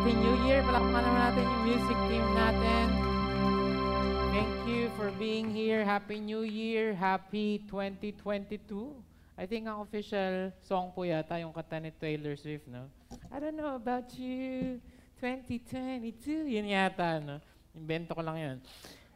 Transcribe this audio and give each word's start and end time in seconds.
Happy 0.00 0.16
New 0.16 0.48
Year! 0.48 0.64
Palakpakan 0.64 1.02
naman 1.04 1.20
natin 1.28 1.44
yung 1.44 1.64
music 1.76 1.98
team 2.08 2.24
natin. 2.32 2.84
Thank 4.32 4.56
you 4.64 4.88
for 4.96 5.12
being 5.20 5.52
here. 5.52 5.84
Happy 5.84 6.16
New 6.16 6.40
Year! 6.40 6.96
Happy 6.96 7.60
2022! 7.68 8.96
I 9.36 9.44
think 9.44 9.68
ang 9.68 9.84
official 9.84 10.56
song 10.64 10.88
po 10.96 11.04
yata 11.04 11.36
yung 11.36 11.52
kanta 11.52 11.76
ni 11.76 11.92
Taylor 11.92 12.32
Swift, 12.32 12.64
no? 12.64 12.88
I 13.28 13.44
don't 13.44 13.52
know 13.52 13.76
about 13.76 14.08
you, 14.16 14.80
2022. 15.20 16.48
Yun 16.48 16.64
yata, 16.72 17.20
no? 17.20 17.36
Invento 17.76 18.16
ko 18.16 18.24
lang 18.24 18.40
yun. 18.40 18.56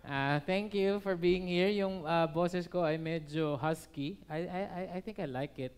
Uh, 0.04 0.36
thank 0.44 0.76
you 0.76 1.00
for 1.00 1.16
being 1.16 1.48
here. 1.48 1.72
Yung 1.80 2.04
uh, 2.04 2.28
boses 2.28 2.68
ko 2.68 2.84
ay 2.84 3.00
medyo 3.00 3.56
husky. 3.56 4.20
I, 4.28 4.44
I, 4.44 4.82
I 4.92 4.98
think 5.00 5.16
I 5.16 5.24
like 5.24 5.56
it. 5.56 5.72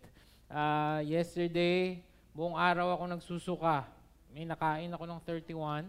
Uh, 0.50 0.98
yesterday, 1.06 2.02
buong 2.34 2.58
araw 2.58 2.98
ako 2.98 3.06
nagsusuka. 3.06 3.95
May 4.36 4.44
nakain 4.44 4.92
ako 4.92 5.08
ng 5.08 5.20
31. 5.24 5.88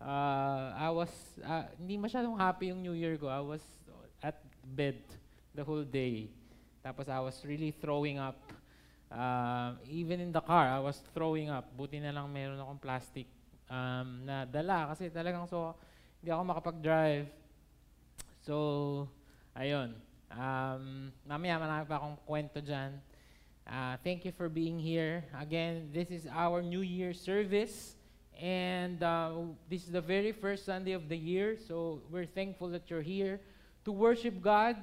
Uh, 0.00 0.72
I 0.72 0.88
was, 0.88 1.12
uh, 1.44 1.68
hindi 1.76 2.00
masyadong 2.00 2.32
happy 2.40 2.72
yung 2.72 2.80
New 2.80 2.96
Year 2.96 3.20
ko. 3.20 3.28
I 3.28 3.44
was 3.44 3.60
at 4.24 4.40
bed 4.64 4.96
the 5.52 5.60
whole 5.60 5.84
day. 5.84 6.32
Tapos 6.80 7.12
I 7.12 7.20
was 7.20 7.36
really 7.44 7.76
throwing 7.76 8.16
up. 8.16 8.40
Uh, 9.12 9.76
even 9.84 10.16
in 10.16 10.32
the 10.32 10.40
car, 10.40 10.64
I 10.64 10.80
was 10.80 10.96
throwing 11.12 11.52
up. 11.52 11.68
Buti 11.76 12.00
na 12.00 12.08
lang 12.08 12.32
meron 12.32 12.56
akong 12.56 12.80
plastic 12.80 13.28
um, 13.68 14.24
na 14.24 14.48
dala 14.48 14.88
kasi 14.88 15.12
talagang 15.12 15.44
so, 15.44 15.76
hindi 16.24 16.32
ako 16.32 16.42
makapag-drive. 16.48 17.28
So, 18.48 18.54
ayun. 19.52 19.92
Um, 20.32 21.12
mamaya 21.28 21.60
marami 21.60 21.84
pa 21.84 22.00
akong 22.00 22.16
kwento 22.24 22.64
dyan. 22.64 22.96
Uh, 23.68 23.98
thank 24.02 24.24
you 24.24 24.32
for 24.32 24.48
being 24.48 24.80
here. 24.80 25.22
Again, 25.38 25.90
this 25.92 26.08
is 26.08 26.26
our 26.32 26.62
New 26.62 26.80
Year 26.80 27.12
service. 27.12 27.96
And 28.40 29.02
uh, 29.02 29.52
this 29.68 29.84
is 29.84 29.92
the 29.92 30.00
very 30.00 30.32
first 30.32 30.64
Sunday 30.64 30.92
of 30.92 31.08
the 31.08 31.16
year. 31.16 31.58
So 31.68 32.00
we're 32.10 32.24
thankful 32.24 32.68
that 32.70 32.88
you're 32.88 33.04
here 33.04 33.40
to 33.84 33.92
worship 33.92 34.40
God. 34.40 34.76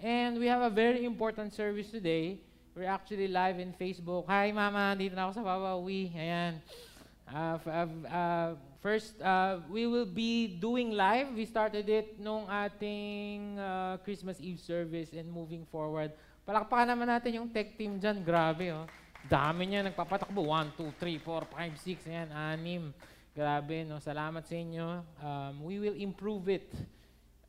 And 0.00 0.38
we 0.38 0.46
have 0.46 0.62
a 0.62 0.70
very 0.70 1.04
important 1.04 1.52
service 1.52 1.90
today. 1.90 2.40
We're 2.74 2.88
actually 2.88 3.28
live 3.28 3.58
in 3.58 3.74
Facebook. 3.74 4.24
Hi, 4.26 4.52
Mama. 4.52 4.96
Dito 4.96 5.12
na 5.12 5.28
ako 5.28 5.32
sa 5.36 5.42
Wawawi. 5.44 6.08
Ayan. 6.16 6.64
Uh, 7.28 7.58
uh, 8.08 8.54
first, 8.80 9.20
uh, 9.20 9.60
we 9.68 9.84
will 9.86 10.08
be 10.08 10.48
doing 10.48 10.96
live. 10.96 11.28
We 11.36 11.44
started 11.44 11.92
it 11.92 12.16
nung 12.16 12.48
ating 12.48 13.60
uh, 13.60 14.00
Christmas 14.00 14.40
Eve 14.40 14.58
service 14.58 15.12
and 15.12 15.28
moving 15.28 15.68
forward. 15.68 16.16
Palakpakan 16.50 16.98
naman 16.98 17.06
natin 17.06 17.38
yung 17.38 17.46
tech 17.46 17.78
team 17.78 18.02
dyan. 18.02 18.26
Grabe, 18.26 18.74
oh. 18.74 18.82
Dami 19.30 19.70
niya 19.70 19.86
nagpapatakbo. 19.86 20.50
1, 20.50 20.74
2, 20.74 20.98
3, 20.98 21.22
4, 21.22 21.46
5, 21.46 21.78
6, 21.78 22.10
ayan, 22.10 22.28
6. 22.90 23.38
Grabe, 23.38 23.86
no? 23.86 24.02
Salamat 24.02 24.42
sa 24.42 24.58
inyo. 24.58 24.98
Um, 25.22 25.62
we 25.62 25.78
will 25.78 25.94
improve 25.94 26.50
it 26.50 26.74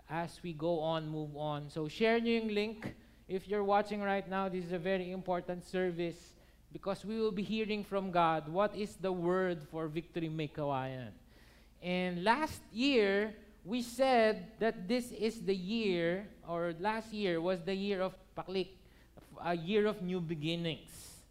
as 0.06 0.38
we 0.46 0.54
go 0.54 0.78
on, 0.86 1.10
move 1.10 1.34
on. 1.34 1.66
So 1.74 1.90
share 1.90 2.22
nyo 2.22 2.46
yung 2.46 2.54
link. 2.54 2.94
If 3.26 3.50
you're 3.50 3.66
watching 3.66 4.06
right 4.06 4.30
now, 4.30 4.46
this 4.54 4.70
is 4.70 4.74
a 4.78 4.78
very 4.78 5.10
important 5.10 5.66
service 5.66 6.38
because 6.70 7.02
we 7.02 7.18
will 7.18 7.34
be 7.34 7.42
hearing 7.42 7.82
from 7.82 8.14
God 8.14 8.46
what 8.54 8.78
is 8.78 9.02
the 9.02 9.10
word 9.10 9.66
for 9.74 9.90
Victory 9.90 10.30
May 10.30 10.54
Kawayan. 10.54 11.10
And 11.82 12.22
last 12.22 12.62
year, 12.70 13.34
we 13.66 13.82
said 13.82 14.62
that 14.62 14.86
this 14.86 15.10
is 15.10 15.42
the 15.42 15.58
year, 15.58 16.30
or 16.46 16.78
last 16.78 17.10
year 17.10 17.42
was 17.42 17.66
the 17.66 17.74
year 17.74 18.06
of 18.06 18.14
Paklik, 18.38 18.78
a 19.44 19.56
year 19.56 19.88
of 19.88 20.02
new 20.02 20.22
beginnings. 20.22 21.22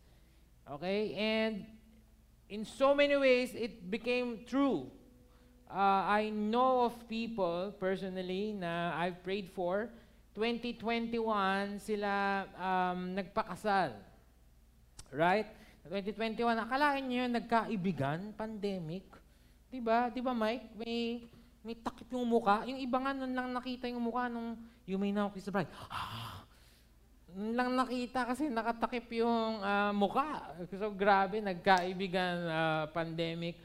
Okay? 0.66 1.14
And 1.14 1.66
in 2.48 2.64
so 2.64 2.94
many 2.94 3.16
ways, 3.16 3.54
it 3.54 3.90
became 3.90 4.44
true. 4.46 4.90
Uh, 5.70 6.02
I 6.06 6.30
know 6.34 6.90
of 6.90 6.98
people 7.06 7.70
personally 7.78 8.52
na 8.58 8.94
I've 8.98 9.22
prayed 9.22 9.50
for. 9.54 9.90
2021, 10.34 11.78
sila 11.82 12.46
um, 12.58 13.14
nagpakasal. 13.14 13.94
Right? 15.10 15.46
2021, 15.86 16.42
akalain 16.58 17.02
niyo 17.02 17.26
nagkaibigan, 17.26 18.34
pandemic. 18.38 19.06
Diba? 19.70 20.10
Diba, 20.10 20.34
Mike? 20.34 20.74
May, 20.78 21.26
may 21.62 21.74
takip 21.78 22.06
yung 22.14 22.26
muka. 22.26 22.66
Yung 22.66 22.78
iba 22.78 22.98
nga 22.98 23.14
nun 23.14 23.34
lang 23.34 23.50
nakita 23.50 23.86
yung 23.90 24.02
muka 24.02 24.26
nung 24.30 24.58
you 24.86 24.98
may 24.98 25.14
now 25.14 25.30
kiss 25.30 25.46
the 25.46 25.54
bride. 25.54 25.70
Ah, 25.86 26.39
lang 27.36 27.78
nakita 27.78 28.26
kasi 28.26 28.50
nakatakip 28.50 29.06
yung 29.14 29.62
uh, 29.62 29.92
muka. 29.94 30.50
So 30.74 30.90
grabe, 30.90 31.38
nagkaibigan 31.38 32.36
uh, 32.46 32.84
pandemic. 32.90 33.58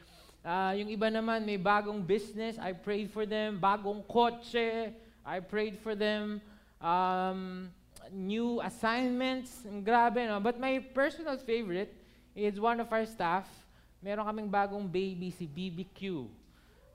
Uh, 0.46 0.78
yung 0.78 0.90
iba 0.94 1.10
naman 1.10 1.42
may 1.42 1.58
bagong 1.58 1.98
business, 1.98 2.54
I 2.62 2.70
prayed 2.70 3.10
for 3.10 3.26
them. 3.26 3.58
Bagong 3.58 4.06
kotse, 4.06 4.94
I 5.26 5.38
prayed 5.42 5.82
for 5.82 5.98
them. 5.98 6.38
Um, 6.78 7.70
new 8.14 8.62
assignments, 8.62 9.66
grabe 9.82 10.22
no. 10.22 10.38
But 10.38 10.62
my 10.62 10.78
personal 10.94 11.34
favorite 11.42 11.90
is 12.30 12.62
one 12.62 12.78
of 12.78 12.86
our 12.94 13.06
staff. 13.10 13.50
Meron 13.98 14.22
kaming 14.22 14.50
bagong 14.52 14.86
baby, 14.86 15.34
si 15.34 15.50
BBQ. 15.50 16.30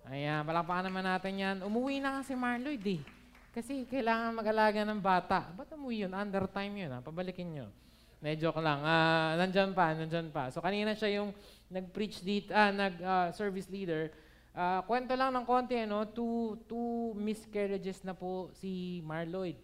Ayan, 0.08 0.48
palakpakan 0.48 0.88
naman 0.88 1.03
natin 1.03 1.34
yan. 1.36 1.58
Umuwi 1.62 2.00
na 2.00 2.24
kasi 2.24 2.34
Marloyd 2.34 2.82
eh. 2.88 3.02
Kasi 3.51 3.84
kailangan 3.84 4.31
mag-alaga 4.31 4.88
ng 4.88 5.03
bata. 5.03 5.51
Ba't 5.51 5.75
umuwi 5.75 6.07
yun? 6.07 6.16
Under 6.16 6.47
time 6.47 6.88
yun, 6.88 6.91
ha? 6.95 7.03
Pabalikin 7.03 7.51
nyo. 7.51 7.67
Medyo 8.23 8.56
ko 8.56 8.63
lang. 8.63 8.79
Uh, 8.79 9.35
nandyan 9.35 9.75
pa, 9.75 9.91
nandyan 9.91 10.31
pa. 10.31 10.47
So 10.47 10.63
kanina 10.63 10.95
siya 10.95 11.19
yung 11.19 11.35
nag-preach 11.67 12.23
dito, 12.23 12.56
ah, 12.56 12.72
nag-service 12.72 13.67
uh, 13.67 13.73
leader. 13.75 14.03
Uh, 14.56 14.79
kwento 14.88 15.11
lang 15.19 15.35
ng 15.35 15.44
konti, 15.44 15.75
ano, 15.84 16.07
two, 16.07 16.56
two 16.63 17.11
miscarriages 17.19 18.00
na 18.07 18.16
po 18.16 18.47
si 18.56 19.03
Marloyd. 19.03 19.59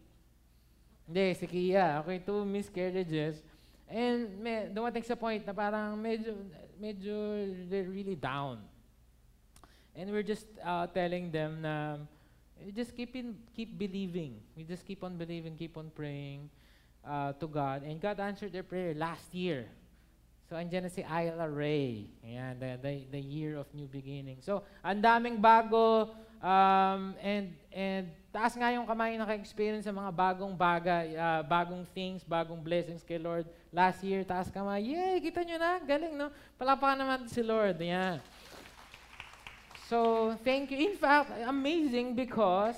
Hindi, 1.07 1.25
si 1.39 1.45
Kia. 1.47 2.03
Okay, 2.03 2.19
two 2.19 2.43
miscarriages. 2.43 3.39
And 3.87 4.35
may, 4.43 4.67
dumating 4.67 5.07
sa 5.07 5.15
point 5.15 5.47
na 5.47 5.55
parang 5.55 5.95
medyo, 5.95 6.35
medyo 6.75 7.15
they're 7.71 7.87
really 7.87 8.19
down. 8.19 8.59
And 9.95 10.11
we're 10.11 10.27
just 10.27 10.45
uh, 10.59 10.91
telling 10.91 11.31
them 11.31 11.63
na 11.63 12.03
You 12.63 12.71
just 12.71 12.95
keep 12.95 13.15
in, 13.15 13.35
keep 13.55 13.77
believing. 13.77 14.41
We 14.55 14.63
just 14.63 14.85
keep 14.85 15.03
on 15.03 15.17
believing, 15.17 15.55
keep 15.55 15.77
on 15.77 15.91
praying 15.93 16.49
uh, 17.05 17.33
to 17.33 17.47
God. 17.47 17.83
And 17.83 18.01
God 18.01 18.19
answered 18.19 18.51
their 18.51 18.63
prayer 18.63 18.93
last 18.93 19.33
year. 19.33 19.67
So, 20.47 20.55
andyan 20.55 20.87
na 20.87 20.91
si 20.91 21.03
Ayla 21.03 21.43
Ray. 21.43 22.07
Ayan, 22.23 22.55
the, 22.55 22.79
the, 22.79 22.93
the 23.11 23.19
year 23.19 23.59
of 23.59 23.67
new 23.75 23.83
beginning. 23.91 24.39
So, 24.39 24.63
ang 24.79 25.03
daming 25.03 25.43
bago 25.43 26.15
um, 26.39 27.19
and, 27.19 27.51
and 27.67 28.07
taas 28.31 28.55
nga 28.55 28.71
yung 28.71 28.87
kamay 28.87 29.19
naka-experience 29.19 29.83
sa 29.83 29.91
mga 29.91 30.07
bagong 30.07 30.55
bagay, 30.55 31.19
uh, 31.19 31.43
bagong 31.43 31.83
things, 31.91 32.23
bagong 32.23 32.63
blessings 32.63 33.03
kay 33.03 33.19
Lord. 33.19 33.43
Last 33.75 33.99
year, 34.07 34.23
taas 34.23 34.47
kamay. 34.47 34.87
Yay! 34.87 35.19
Kita 35.19 35.43
nyo 35.43 35.57
na? 35.59 35.83
Galing, 35.83 36.15
no? 36.15 36.31
Palapakan 36.55 36.95
naman 36.95 37.19
si 37.27 37.43
Lord. 37.43 37.75
Ayan. 37.83 38.23
So, 39.87 40.35
thank 40.43 40.67
you. 40.75 40.83
In 40.83 40.99
fact, 40.99 41.31
amazing 41.47 42.11
because 42.11 42.75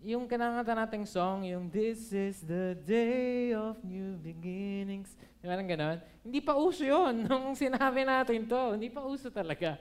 yung 0.00 0.24
kanangata 0.24 0.72
nating 0.72 1.04
song, 1.04 1.44
yung 1.44 1.68
This 1.68 2.08
is 2.08 2.40
the 2.40 2.72
day 2.88 3.52
of 3.52 3.76
new 3.84 4.16
beginnings. 4.16 5.12
Di 5.12 5.44
ba 5.44 5.60
ganon? 5.60 6.00
Hindi 6.24 6.40
pa 6.40 6.56
uso 6.56 6.88
yun 6.88 7.20
nung 7.28 7.52
sinabi 7.52 8.00
natin 8.00 8.48
to. 8.48 8.80
Hindi 8.80 8.88
pa 8.88 9.04
uso 9.04 9.28
talaga. 9.28 9.76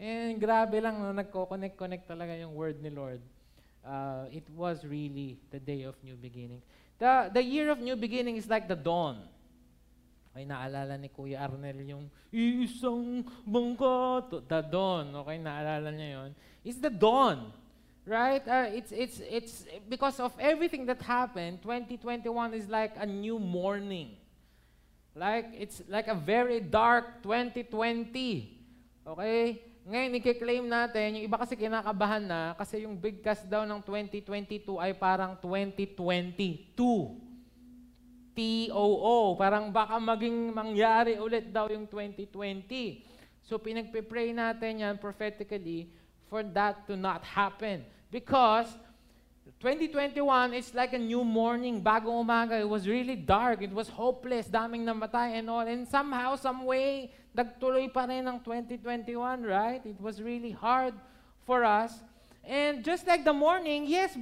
And 0.00 0.40
grabe 0.40 0.80
lang, 0.80 1.04
no, 1.04 1.12
nagko-connect-connect 1.12 2.08
talaga 2.08 2.32
yung 2.32 2.56
word 2.56 2.80
ni 2.80 2.88
Lord. 2.88 3.20
Uh, 3.84 4.24
it 4.32 4.48
was 4.56 4.88
really 4.88 5.36
the 5.52 5.60
day 5.60 5.84
of 5.84 6.00
new 6.00 6.16
beginning. 6.16 6.64
The, 6.96 7.28
the 7.28 7.44
year 7.44 7.68
of 7.68 7.76
new 7.76 7.92
beginning 7.92 8.40
is 8.40 8.48
like 8.48 8.72
the 8.72 8.78
dawn. 8.78 9.20
Okay, 10.36 10.44
naalala 10.44 11.00
ni 11.00 11.08
Kuya 11.08 11.48
Arnel 11.48 11.80
yung 11.88 12.12
isang 12.28 13.24
bangka, 13.48 14.28
the 14.44 14.60
dawn. 14.68 15.08
Okay, 15.24 15.40
naalala 15.40 15.88
niya 15.88 16.08
yon. 16.20 16.30
It's 16.60 16.76
the 16.76 16.92
dawn. 16.92 17.56
Right? 18.04 18.44
Uh, 18.44 18.68
it's, 18.68 18.92
it's, 18.92 19.24
it's 19.24 19.64
because 19.88 20.20
of 20.20 20.36
everything 20.36 20.84
that 20.92 21.00
happened, 21.00 21.64
2021 21.64 22.52
is 22.52 22.68
like 22.68 22.92
a 23.00 23.08
new 23.08 23.40
morning. 23.40 24.12
Like, 25.16 25.56
it's 25.56 25.80
like 25.88 26.12
a 26.12 26.14
very 26.14 26.60
dark 26.60 27.24
2020. 27.24 27.96
Okay? 29.08 29.40
Ngayon, 29.88 30.20
i-claim 30.20 30.64
natin, 30.68 31.16
yung 31.16 31.24
iba 31.32 31.40
kasi 31.40 31.56
kinakabahan 31.56 32.28
na 32.28 32.52
kasi 32.60 32.84
yung 32.84 33.00
big 33.00 33.24
cast 33.24 33.48
daw 33.48 33.64
ng 33.64 33.80
2022 33.80 34.68
ay 34.84 34.92
parang 34.92 35.32
2022. 35.40 37.24
TOO. 38.36 39.32
Parang 39.40 39.72
baka 39.72 39.96
maging 39.96 40.52
mangyari 40.52 41.16
ulit 41.16 41.48
daw 41.48 41.72
yung 41.72 41.88
2020. 41.88 43.00
So 43.40 43.56
pinagpe-pray 43.56 44.36
natin 44.36 44.84
yan 44.84 45.00
prophetically 45.00 45.88
for 46.28 46.44
that 46.44 46.84
to 46.84 46.94
not 46.94 47.24
happen. 47.24 47.88
Because 48.12 48.68
2021 49.62 50.52
is 50.52 50.74
like 50.76 50.92
a 50.92 51.00
new 51.00 51.24
morning, 51.24 51.80
bagong 51.80 52.20
umaga. 52.20 52.60
It 52.60 52.68
was 52.68 52.84
really 52.84 53.16
dark. 53.16 53.62
It 53.64 53.72
was 53.72 53.88
hopeless. 53.88 54.52
Daming 54.52 54.84
namatay 54.84 55.40
and 55.40 55.48
all. 55.48 55.64
And 55.64 55.88
somehow, 55.88 56.36
some 56.36 56.68
way, 56.68 57.14
nagtuloy 57.32 57.88
pa 57.88 58.04
rin 58.04 58.28
ng 58.28 58.44
2021, 58.44 59.16
right? 59.48 59.80
It 59.86 59.96
was 59.96 60.20
really 60.20 60.52
hard 60.52 60.92
for 61.48 61.64
us. 61.64 61.96
And 62.44 62.84
just 62.84 63.06
like 63.06 63.24
the 63.24 63.32
morning, 63.32 63.88
yes, 63.88 64.12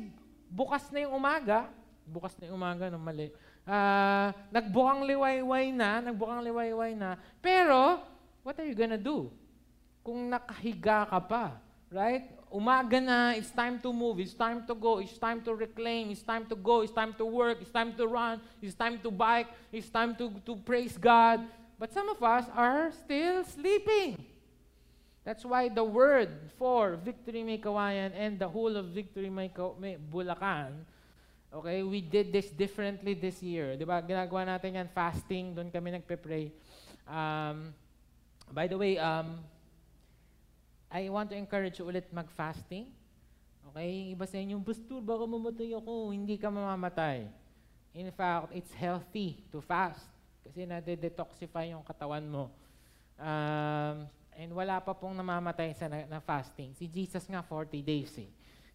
bukas 0.52 0.86
na 0.94 1.08
yung 1.08 1.18
umaga. 1.18 1.66
Bukas 2.06 2.36
na 2.38 2.52
yung 2.52 2.60
umaga, 2.60 2.92
no, 2.92 3.00
mali. 3.00 3.32
Uh, 3.64 4.28
nagbukang 4.52 5.08
liwayway 5.08 5.72
na, 5.72 6.04
nagbukang 6.04 6.44
liwayway 6.44 6.92
na. 6.92 7.16
Pero, 7.40 8.04
what 8.44 8.60
are 8.60 8.68
you 8.68 8.76
gonna 8.76 9.00
do? 9.00 9.32
Kung 10.04 10.28
nakahiga 10.28 11.08
ka 11.08 11.20
pa, 11.24 11.56
right? 11.88 12.28
Umaga 12.52 13.00
na, 13.00 13.32
it's 13.34 13.50
time 13.50 13.80
to 13.80 13.88
move, 13.90 14.20
it's 14.20 14.36
time 14.36 14.62
to 14.68 14.76
go, 14.76 15.00
it's 15.00 15.16
time 15.16 15.40
to 15.42 15.56
reclaim, 15.56 16.12
it's 16.12 16.22
time 16.22 16.44
to 16.46 16.54
go, 16.54 16.84
it's 16.84 16.92
time 16.92 17.16
to 17.16 17.24
work, 17.24 17.58
it's 17.58 17.72
time 17.72 17.96
to 17.96 18.06
run, 18.06 18.38
it's 18.60 18.76
time 18.76 19.00
to 19.00 19.10
bike, 19.10 19.48
it's 19.72 19.88
time 19.88 20.14
to, 20.14 20.30
to 20.44 20.54
praise 20.60 20.94
God. 21.00 21.40
But 21.80 21.90
some 21.90 22.06
of 22.12 22.22
us 22.22 22.46
are 22.54 22.92
still 22.92 23.42
sleeping. 23.42 24.22
That's 25.24 25.42
why 25.42 25.72
the 25.72 25.82
word 25.82 26.52
for 26.60 27.00
Victory 27.00 27.42
May 27.42 27.56
Kawayan 27.56 28.12
and 28.12 28.38
the 28.38 28.46
whole 28.46 28.76
of 28.76 28.92
Victory 28.92 29.32
May, 29.32 29.50
May 29.80 29.96
Bulacan, 29.96 30.84
okay, 31.54 31.86
we 31.86 32.02
did 32.02 32.34
this 32.34 32.50
differently 32.50 33.14
this 33.14 33.38
year. 33.38 33.78
Di 33.78 33.86
ba? 33.86 34.02
Ginagawa 34.02 34.58
natin 34.58 34.74
yan, 34.74 34.88
fasting, 34.90 35.54
doon 35.54 35.70
kami 35.70 35.94
nagpe-pray. 35.94 36.50
Um, 37.06 37.70
by 38.50 38.66
the 38.66 38.74
way, 38.74 38.98
um, 38.98 39.38
I 40.90 41.06
want 41.06 41.30
to 41.30 41.36
encourage 41.38 41.78
you 41.78 41.86
ulit 41.86 42.10
mag-fasting. 42.10 42.90
Okay? 43.70 44.14
Iba 44.14 44.26
sa 44.26 44.36
inyo, 44.42 44.58
Pastor, 44.66 44.98
baka 44.98 45.24
mamatay 45.30 45.70
ako. 45.78 46.10
Hindi 46.10 46.34
ka 46.34 46.50
mamamatay. 46.50 47.30
In 47.94 48.10
fact, 48.10 48.50
it's 48.50 48.74
healthy 48.74 49.38
to 49.54 49.62
fast. 49.62 50.02
Kasi 50.42 50.66
nade-detoxify 50.66 51.70
yung 51.70 51.86
katawan 51.86 52.26
mo. 52.26 52.50
Um, 53.14 54.10
and 54.34 54.50
wala 54.50 54.82
pa 54.82 54.90
pong 54.90 55.14
namamatay 55.14 55.70
sa 55.78 55.86
na, 55.86 56.02
na 56.10 56.18
fasting. 56.18 56.74
Si 56.74 56.90
Jesus 56.90 57.22
nga 57.30 57.38
40 57.46 57.78
days 57.78 58.10
eh. 58.18 58.30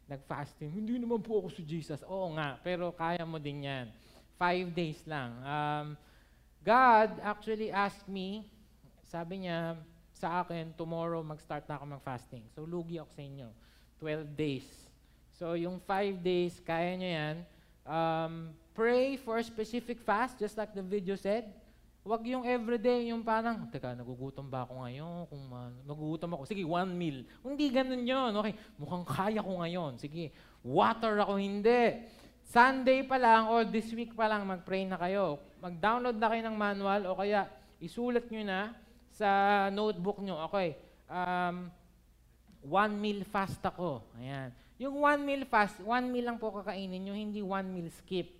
Nag-fasting. 0.10 0.74
Hindi 0.74 0.98
naman 0.98 1.22
po 1.22 1.46
ako 1.46 1.54
si 1.54 1.62
Jesus. 1.62 2.02
Oo 2.10 2.34
nga, 2.34 2.58
pero 2.66 2.90
kaya 2.90 3.22
mo 3.30 3.38
din 3.38 3.70
yan. 3.70 3.94
Five 4.42 4.74
days 4.74 4.98
lang. 5.06 5.38
Um, 5.46 5.88
God 6.66 7.22
actually 7.22 7.70
asked 7.70 8.10
me, 8.10 8.50
sabi 9.06 9.46
niya, 9.46 9.78
sa 10.18 10.44
akin, 10.44 10.74
tomorrow 10.76 11.22
mag-start 11.22 11.64
na 11.70 11.78
ako 11.78 11.96
mag-fasting. 11.96 12.44
So, 12.52 12.66
lugi 12.66 12.98
ako 12.98 13.12
sa 13.14 13.24
inyo. 13.24 13.48
12 14.02 14.34
days. 14.34 14.68
So, 15.38 15.54
yung 15.56 15.80
5 15.80 16.20
days, 16.20 16.60
kaya 16.60 16.98
nyo 16.98 17.10
yan. 17.10 17.38
Um, 17.88 18.34
pray 18.76 19.16
for 19.16 19.40
a 19.40 19.46
specific 19.46 20.02
fast, 20.04 20.36
just 20.42 20.60
like 20.60 20.76
the 20.76 20.84
video 20.84 21.16
said. 21.16 21.48
Huwag 22.00 22.24
yung 22.32 22.48
everyday, 22.48 23.12
yung 23.12 23.28
parang, 23.28 23.68
teka, 23.68 23.92
nagugutom 23.92 24.48
ba 24.48 24.64
ako 24.64 24.88
ngayon? 24.88 25.28
Kung 25.28 25.44
uh, 25.52 25.68
nagugutom 25.84 26.32
ako, 26.32 26.44
sige, 26.48 26.64
one 26.64 26.96
meal. 26.96 27.28
Hindi 27.44 27.68
ganun 27.68 28.08
yon 28.08 28.32
Okay, 28.40 28.56
mukhang 28.80 29.04
kaya 29.04 29.44
ko 29.44 29.60
ngayon. 29.60 30.00
Sige, 30.00 30.32
water 30.64 31.20
ako, 31.20 31.36
hindi. 31.36 32.08
Sunday 32.48 33.04
pa 33.04 33.20
lang 33.20 33.52
or 33.52 33.68
this 33.68 33.92
week 33.92 34.16
pa 34.16 34.32
lang, 34.32 34.48
mag-pray 34.48 34.88
na 34.88 34.96
kayo. 34.96 35.44
Mag-download 35.60 36.16
na 36.16 36.30
kayo 36.32 36.42
ng 36.48 36.58
manual 36.58 37.02
o 37.12 37.20
kaya 37.20 37.52
isulat 37.84 38.32
nyo 38.32 38.42
na 38.48 38.72
sa 39.12 39.30
notebook 39.68 40.24
nyo, 40.24 40.40
okay, 40.48 40.80
um, 41.12 41.68
one 42.64 42.96
meal 42.96 43.28
fast 43.28 43.60
ako. 43.60 44.08
Ayan. 44.16 44.56
Yung 44.80 45.04
one 45.04 45.20
meal 45.28 45.44
fast, 45.44 45.84
one 45.84 46.08
meal 46.08 46.32
lang 46.32 46.40
po 46.40 46.56
kakainin 46.56 47.04
nyo, 47.04 47.12
hindi 47.12 47.44
one 47.44 47.68
meal 47.68 47.92
skip. 47.92 48.39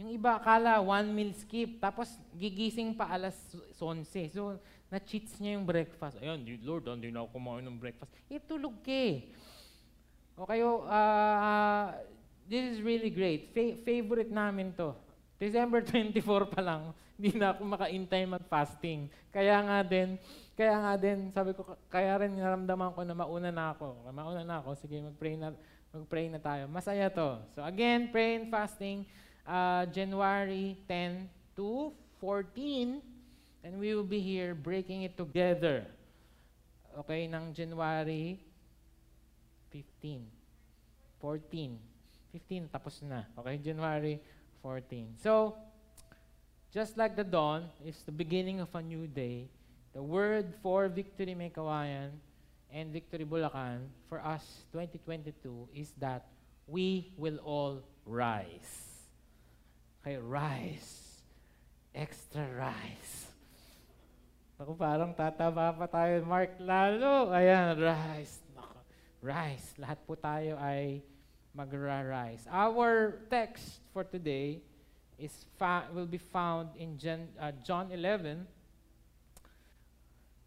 Yung 0.00 0.08
iba 0.16 0.40
akala 0.40 0.80
one 0.80 1.12
meal 1.12 1.32
skip, 1.36 1.76
tapos 1.76 2.16
gigising 2.32 2.96
pa 2.96 3.04
alas 3.12 3.36
11. 3.76 4.32
So, 4.32 4.56
na-cheats 4.88 5.36
niya 5.36 5.60
yung 5.60 5.68
breakfast. 5.68 6.16
Ayan, 6.24 6.40
Lord, 6.64 6.88
hindi 6.88 7.12
na 7.12 7.20
ako 7.20 7.36
kumain 7.36 7.68
ng 7.68 7.76
breakfast. 7.76 8.08
Eh, 8.32 8.40
tulog 8.40 8.80
ka 8.80 8.88
eh. 8.88 9.28
Okay, 10.40 10.64
uh, 10.64 12.00
this 12.48 12.64
is 12.74 12.76
really 12.80 13.12
great. 13.12 13.52
Fa- 13.52 13.76
favorite 13.84 14.32
namin 14.32 14.72
to. 14.72 14.96
December 15.36 15.84
24 15.88 16.48
pa 16.48 16.60
lang, 16.64 16.96
hindi 17.20 17.36
na 17.36 17.52
ako 17.52 17.60
makaintay 17.68 18.24
mag-fasting. 18.24 19.12
Kaya 19.28 19.60
nga 19.68 19.78
din, 19.84 20.16
kaya 20.56 20.74
nga 20.80 20.92
din, 20.96 21.28
sabi 21.28 21.52
ko, 21.52 21.76
kaya 21.92 22.24
rin 22.24 22.40
naramdaman 22.40 22.96
ko 22.96 23.00
na 23.04 23.12
mauna 23.12 23.52
na 23.52 23.76
ako. 23.76 24.08
Mauna 24.10 24.42
na 24.48 24.64
ako, 24.64 24.80
sige, 24.80 24.96
mag-pray 24.96 25.36
na, 25.36 25.52
mag-pray 25.92 26.32
na 26.32 26.40
tayo. 26.40 26.66
Masaya 26.72 27.12
to. 27.12 27.36
So 27.52 27.60
again, 27.60 28.08
pray 28.08 28.40
and 28.40 28.48
fasting, 28.48 29.04
uh, 29.46 29.86
January 29.86 30.76
10 30.88 31.28
to 31.56 31.92
14, 32.20 33.00
and 33.64 33.72
we 33.78 33.94
will 33.94 34.06
be 34.06 34.20
here 34.20 34.54
breaking 34.54 35.02
it 35.02 35.16
together. 35.16 35.86
Okay, 37.04 37.30
ng 37.30 37.54
January 37.54 38.40
15, 39.70 40.26
14, 41.22 41.78
15, 42.32 42.68
tapos 42.68 43.00
na. 43.06 43.24
Okay, 43.38 43.56
January 43.62 44.18
14. 44.62 45.16
So, 45.22 45.56
just 46.74 46.98
like 46.98 47.14
the 47.14 47.24
dawn 47.24 47.70
is 47.86 48.02
the 48.04 48.12
beginning 48.12 48.60
of 48.60 48.68
a 48.74 48.82
new 48.82 49.06
day, 49.06 49.46
the 49.94 50.02
word 50.02 50.54
for 50.62 50.88
Victory 50.88 51.34
Mekawayan 51.34 52.10
and 52.70 52.92
Victory 52.92 53.24
Bulacan 53.24 53.90
for 54.08 54.22
us 54.22 54.66
2022 54.72 55.68
is 55.74 55.90
that 55.98 56.26
we 56.66 57.10
will 57.18 57.38
all 57.42 57.82
rise. 58.06 58.89
Okay, 60.00 60.16
rise. 60.16 61.20
Extra 61.92 62.40
rise. 62.56 63.28
Ako 64.56 64.72
parang 64.72 65.12
tataba 65.12 65.76
pa 65.76 65.84
tayo, 65.84 66.24
Mark, 66.24 66.56
lalo. 66.56 67.28
Ayan, 67.28 67.76
rise. 67.76 68.40
Rise. 69.20 69.76
Lahat 69.76 70.00
po 70.08 70.16
tayo 70.16 70.56
ay 70.56 71.04
magra-rise. 71.52 72.48
Our 72.48 73.20
text 73.28 73.84
for 73.92 74.00
today 74.00 74.64
is 75.20 75.44
will 75.92 76.08
be 76.08 76.16
found 76.16 76.72
in 76.80 76.96
Gen, 76.96 77.28
uh, 77.36 77.52
John 77.60 77.92
11. 77.92 78.48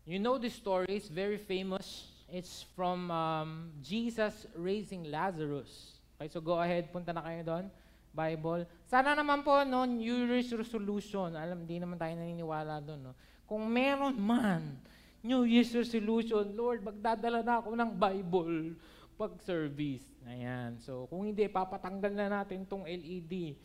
You 0.10 0.18
know 0.18 0.42
the 0.42 0.50
story, 0.50 0.90
it's 0.90 1.14
very 1.14 1.38
famous. 1.38 2.10
It's 2.26 2.66
from 2.74 3.14
um, 3.14 3.70
Jesus 3.86 4.50
raising 4.58 5.14
Lazarus. 5.14 6.02
Okay, 6.18 6.26
so 6.34 6.42
go 6.42 6.58
ahead, 6.58 6.90
punta 6.90 7.14
na 7.14 7.22
kayo 7.22 7.46
doon. 7.46 7.66
Bible. 8.14 8.70
Sana 8.86 9.18
naman 9.18 9.42
po, 9.42 9.66
no, 9.66 9.90
New 9.90 10.30
Year's 10.30 10.54
resolution. 10.54 11.34
Alam, 11.34 11.66
di 11.66 11.82
naman 11.82 11.98
tayo 11.98 12.14
naniniwala 12.14 12.78
doon. 12.80 13.10
No? 13.10 13.14
Kung 13.50 13.66
meron 13.66 14.14
man, 14.16 14.78
New 15.26 15.50
Year's 15.50 15.74
resolution, 15.74 16.54
Lord, 16.54 16.86
magdadala 16.86 17.42
na 17.42 17.60
ako 17.60 17.74
ng 17.74 17.92
Bible 17.98 18.78
pag-service. 19.18 20.06
Ayan. 20.30 20.78
So, 20.78 21.10
kung 21.10 21.26
hindi, 21.26 21.50
papatanggal 21.50 22.14
na 22.14 22.28
natin 22.30 22.70
tong 22.70 22.86
LED. 22.86 23.58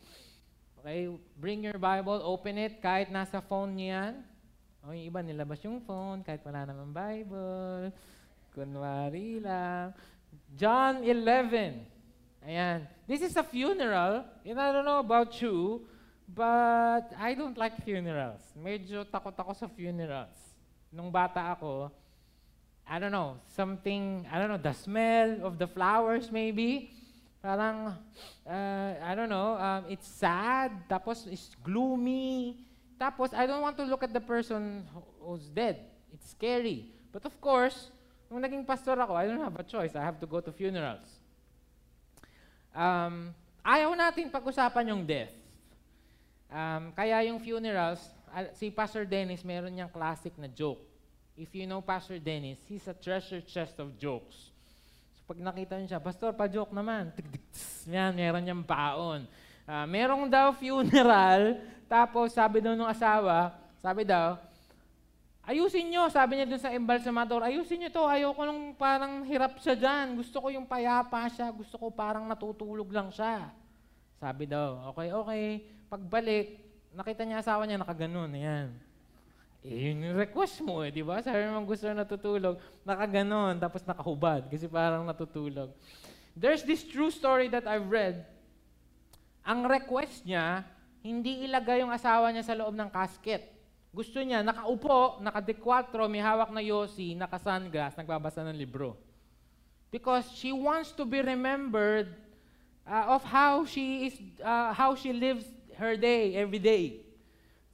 Okay? 0.81 1.13
Bring 1.37 1.69
your 1.69 1.77
Bible, 1.77 2.17
open 2.25 2.57
it, 2.57 2.81
kahit 2.81 3.13
nasa 3.13 3.43
phone 3.43 3.77
niyan. 3.77 4.25
O, 4.81 4.95
yung 4.95 5.05
iba 5.11 5.19
nilabas 5.21 5.59
yung 5.61 5.83
phone, 5.83 6.23
kahit 6.23 6.41
wala 6.41 6.63
naman 6.65 6.89
Bible. 6.89 7.91
Kunwari 8.55 9.43
lang. 9.43 9.93
John 10.55 11.03
11. 11.05 11.85
Ayan. 12.47 12.98
This 13.09 13.25
is 13.25 13.33
a 13.33 13.41
funeral. 13.41 14.21
And 14.45 14.61
I 14.61 14.69
don't 14.69 14.85
know 14.85 15.01
about 15.01 15.41
you, 15.41 15.81
but 16.29 17.09
I 17.17 17.33
don't 17.33 17.57
like 17.57 17.81
funerals. 17.81 18.45
Medyo 18.53 19.01
takot 19.01 19.33
ako 19.33 19.57
sa 19.57 19.65
funerals. 19.65 20.37
Nung 20.93 21.09
bata 21.09 21.41
ako, 21.41 21.89
I 22.85 23.01
don't 23.01 23.09
know, 23.09 23.41
something, 23.49 24.29
I 24.29 24.37
don't 24.37 24.53
know, 24.53 24.61
the 24.61 24.77
smell 24.77 25.41
of 25.41 25.57
the 25.57 25.65
flowers 25.65 26.29
maybe. 26.29 26.93
Parang, 27.41 27.97
uh, 28.45 28.91
I 29.01 29.17
don't 29.17 29.29
know, 29.29 29.57
um, 29.57 29.89
it's 29.89 30.05
sad, 30.05 30.69
tapos 30.85 31.25
it's 31.25 31.57
gloomy. 31.65 32.61
Tapos, 33.01 33.33
I 33.33 33.49
don't 33.49 33.65
want 33.65 33.73
to 33.81 33.89
look 33.89 34.05
at 34.05 34.13
the 34.13 34.21
person 34.21 34.85
who's 35.23 35.49
dead. 35.49 35.81
It's 36.13 36.29
scary. 36.29 36.93
But 37.09 37.25
of 37.25 37.33
course, 37.41 37.89
nung 38.29 38.45
naging 38.45 38.69
pastor 38.69 38.93
ako, 39.01 39.17
I 39.17 39.25
don't 39.25 39.41
have 39.41 39.57
a 39.57 39.65
choice. 39.65 39.97
I 39.97 40.05
have 40.05 40.21
to 40.21 40.29
go 40.29 40.41
to 40.45 40.53
funerals. 40.53 41.18
Um, 42.73 43.33
ayaw 43.65 43.91
natin 43.97 44.29
pag-usapan 44.29 44.93
yung 44.93 45.03
death. 45.05 45.33
Um, 46.49 46.93
kaya 46.93 47.25
yung 47.29 47.37
funerals, 47.41 48.01
si 48.57 48.69
Pastor 48.73 49.05
Dennis, 49.05 49.45
meron 49.45 49.73
niyang 49.73 49.91
classic 49.91 50.33
na 50.37 50.49
joke 50.49 50.89
if 51.39 51.55
you 51.55 51.63
know 51.63 51.79
Pastor 51.79 52.19
Dennis, 52.19 52.59
he's 52.67 52.83
a 52.91 52.93
treasure 52.93 53.39
chest 53.39 53.79
of 53.79 53.95
jokes. 53.95 54.51
So 55.15 55.23
pag 55.23 55.39
nakita 55.39 55.79
niyo 55.79 55.95
siya, 55.95 56.03
Pastor, 56.03 56.35
pa-joke 56.35 56.75
naman. 56.75 57.15
Yan, 57.95 58.11
meron 58.11 58.43
niyang 58.43 58.59
baon. 58.59 59.23
Uh, 59.63 59.87
merong 59.87 60.27
daw 60.27 60.51
funeral, 60.51 61.55
tapos 61.95 62.35
sabi 62.35 62.59
daw 62.59 62.75
ng 62.75 62.91
asawa, 62.91 63.55
sabi 63.79 64.03
daw, 64.03 64.35
ayusin 65.49 65.89
niyo, 65.89 66.05
sabi 66.13 66.37
niya 66.37 66.45
dun 66.45 66.61
sa 66.61 66.69
embalsamador, 66.69 67.41
ayusin 67.41 67.81
niyo 67.81 67.89
to, 67.89 68.05
ayoko 68.05 68.45
nung 68.45 68.77
parang 68.77 69.25
hirap 69.25 69.57
siya 69.57 69.73
dyan. 69.73 70.13
Gusto 70.13 70.37
ko 70.37 70.53
yung 70.53 70.69
payapa 70.69 71.25
siya, 71.33 71.49
gusto 71.49 71.73
ko 71.81 71.89
parang 71.89 72.29
natutulog 72.29 72.85
lang 72.93 73.09
siya. 73.09 73.49
Sabi 74.21 74.45
daw, 74.45 74.93
okay, 74.93 75.09
okay. 75.09 75.45
Pagbalik, 75.89 76.47
nakita 76.93 77.25
niya 77.25 77.41
asawa 77.41 77.65
niya 77.65 77.81
nakaganon, 77.81 78.29
ayan. 78.29 78.69
Eh, 79.65 79.89
yun 79.89 80.05
yung 80.05 80.17
request 80.21 80.61
mo 80.61 80.85
eh, 80.85 80.93
di 80.93 81.01
ba? 81.01 81.19
Sabi 81.19 81.43
mo 81.49 81.65
gusto 81.65 81.89
na 81.89 82.05
natutulog, 82.05 82.61
nakaganon, 82.85 83.57
tapos 83.57 83.81
nakahubad 83.83 84.45
kasi 84.47 84.69
parang 84.69 85.01
natutulog. 85.03 85.73
There's 86.37 86.61
this 86.61 86.85
true 86.85 87.09
story 87.09 87.49
that 87.51 87.65
I've 87.65 87.89
read. 87.89 88.23
Ang 89.43 89.65
request 89.65 90.23
niya, 90.29 90.61
hindi 91.01 91.43
ilagay 91.49 91.81
yung 91.81 91.91
asawa 91.91 92.29
niya 92.29 92.45
sa 92.45 92.55
loob 92.55 92.77
ng 92.77 92.87
casket. 92.93 93.58
Gusto 93.89 94.21
niya, 94.21 94.45
nakaupo, 94.45 95.17
naka-dekwatro, 95.17 96.05
may 96.05 96.21
hawak 96.21 96.53
na 96.53 96.61
yosi, 96.61 97.17
naka-sunglass, 97.17 97.97
nagbabasa 97.97 98.45
ng 98.45 98.53
libro. 98.53 98.93
Because 99.89 100.29
she 100.37 100.53
wants 100.53 100.93
to 100.93 101.09
be 101.09 101.17
remembered 101.25 102.13
uh, 102.85 103.17
of 103.17 103.25
how 103.25 103.65
she 103.65 104.05
is, 104.05 104.15
uh, 104.45 104.73
how 104.77 104.93
she 104.93 105.09
lives 105.09 105.49
her 105.73 105.97
day, 105.97 106.37
every 106.37 106.61
day. 106.61 107.01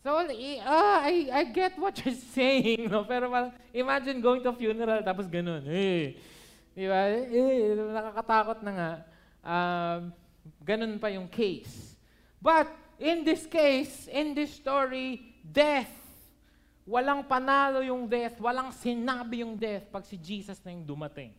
So, 0.05 0.15
uh, 0.15 0.29
I, 0.29 1.27
I 1.33 1.43
get 1.49 1.75
what 1.81 1.99
you're 2.05 2.15
saying, 2.31 2.87
no? 2.87 3.03
Pero 3.03 3.27
imagine 3.73 4.21
going 4.21 4.39
to 4.45 4.53
funeral, 4.53 5.01
tapos 5.01 5.27
ganun. 5.27 5.67
Eh, 5.67 6.15
di 6.71 6.85
ba? 6.85 7.09
Eh, 7.11 7.73
nakakatakot 7.73 8.63
na 8.63 8.71
nga. 8.71 8.91
Um, 9.43 9.99
ganun 10.63 10.95
pa 11.01 11.09
yung 11.09 11.27
case. 11.27 11.97
But, 12.37 12.69
in 13.01 13.25
this 13.25 13.49
case, 13.49 14.07
in 14.07 14.37
this 14.37 14.53
story, 14.53 15.35
death, 15.41 16.04
walang 16.85 17.25
panalo 17.25 17.81
yung 17.81 18.05
death, 18.05 18.37
walang 18.37 18.69
sinabi 18.69 19.41
yung 19.41 19.57
death 19.57 19.89
pag 19.89 20.05
si 20.05 20.15
Jesus 20.21 20.61
na 20.61 20.69
yung 20.69 20.85
dumating. 20.85 21.33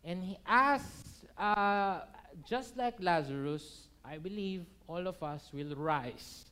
And 0.00 0.24
he 0.24 0.36
asked, 0.48 1.28
uh, 1.36 2.08
just 2.48 2.76
like 2.76 2.96
Lazarus, 3.00 3.88
I 4.04 4.16
believe 4.16 4.64
all 4.88 5.06
of 5.06 5.20
us 5.22 5.52
will 5.52 5.76
rise 5.76 6.48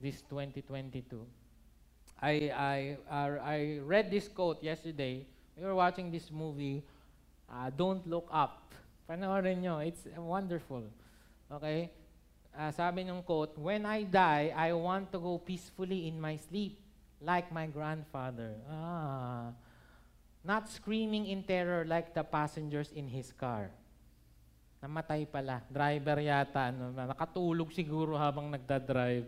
this 0.00 0.20
2022. 0.28 1.24
I, 2.20 2.52
I, 2.52 2.78
uh, 3.08 3.40
I 3.40 3.80
read 3.84 4.10
this 4.10 4.28
quote 4.28 4.62
yesterday. 4.62 5.24
We 5.56 5.64
were 5.64 5.74
watching 5.74 6.10
this 6.12 6.30
movie, 6.30 6.84
uh, 7.48 7.70
Don't 7.70 8.06
Look 8.06 8.28
Up. 8.32 8.72
Panoorin 9.08 9.64
nyo, 9.64 9.78
it's 9.80 10.04
wonderful. 10.16 10.84
Okay? 11.52 11.90
Uh, 12.52 12.72
sabi 12.72 13.04
ng 13.04 13.22
quote, 13.22 13.56
When 13.56 13.86
I 13.86 14.02
die, 14.04 14.52
I 14.52 14.72
want 14.72 15.12
to 15.12 15.18
go 15.18 15.38
peacefully 15.38 16.08
in 16.08 16.20
my 16.20 16.36
sleep, 16.36 16.76
like 17.20 17.50
my 17.50 17.66
grandfather. 17.66 18.54
Ah, 18.70 19.50
not 20.44 20.70
screaming 20.70 21.26
in 21.26 21.42
terror 21.42 21.84
like 21.84 22.14
the 22.14 22.22
passengers 22.22 22.90
in 22.94 23.06
his 23.10 23.34
car. 23.34 23.70
Namatay 24.78 25.26
pala. 25.26 25.62
Driver 25.66 26.22
yata. 26.22 26.70
Ano, 26.70 26.94
nakatulog 26.94 27.74
siguro 27.74 28.14
habang 28.14 28.46
nagda-drive. 28.46 29.26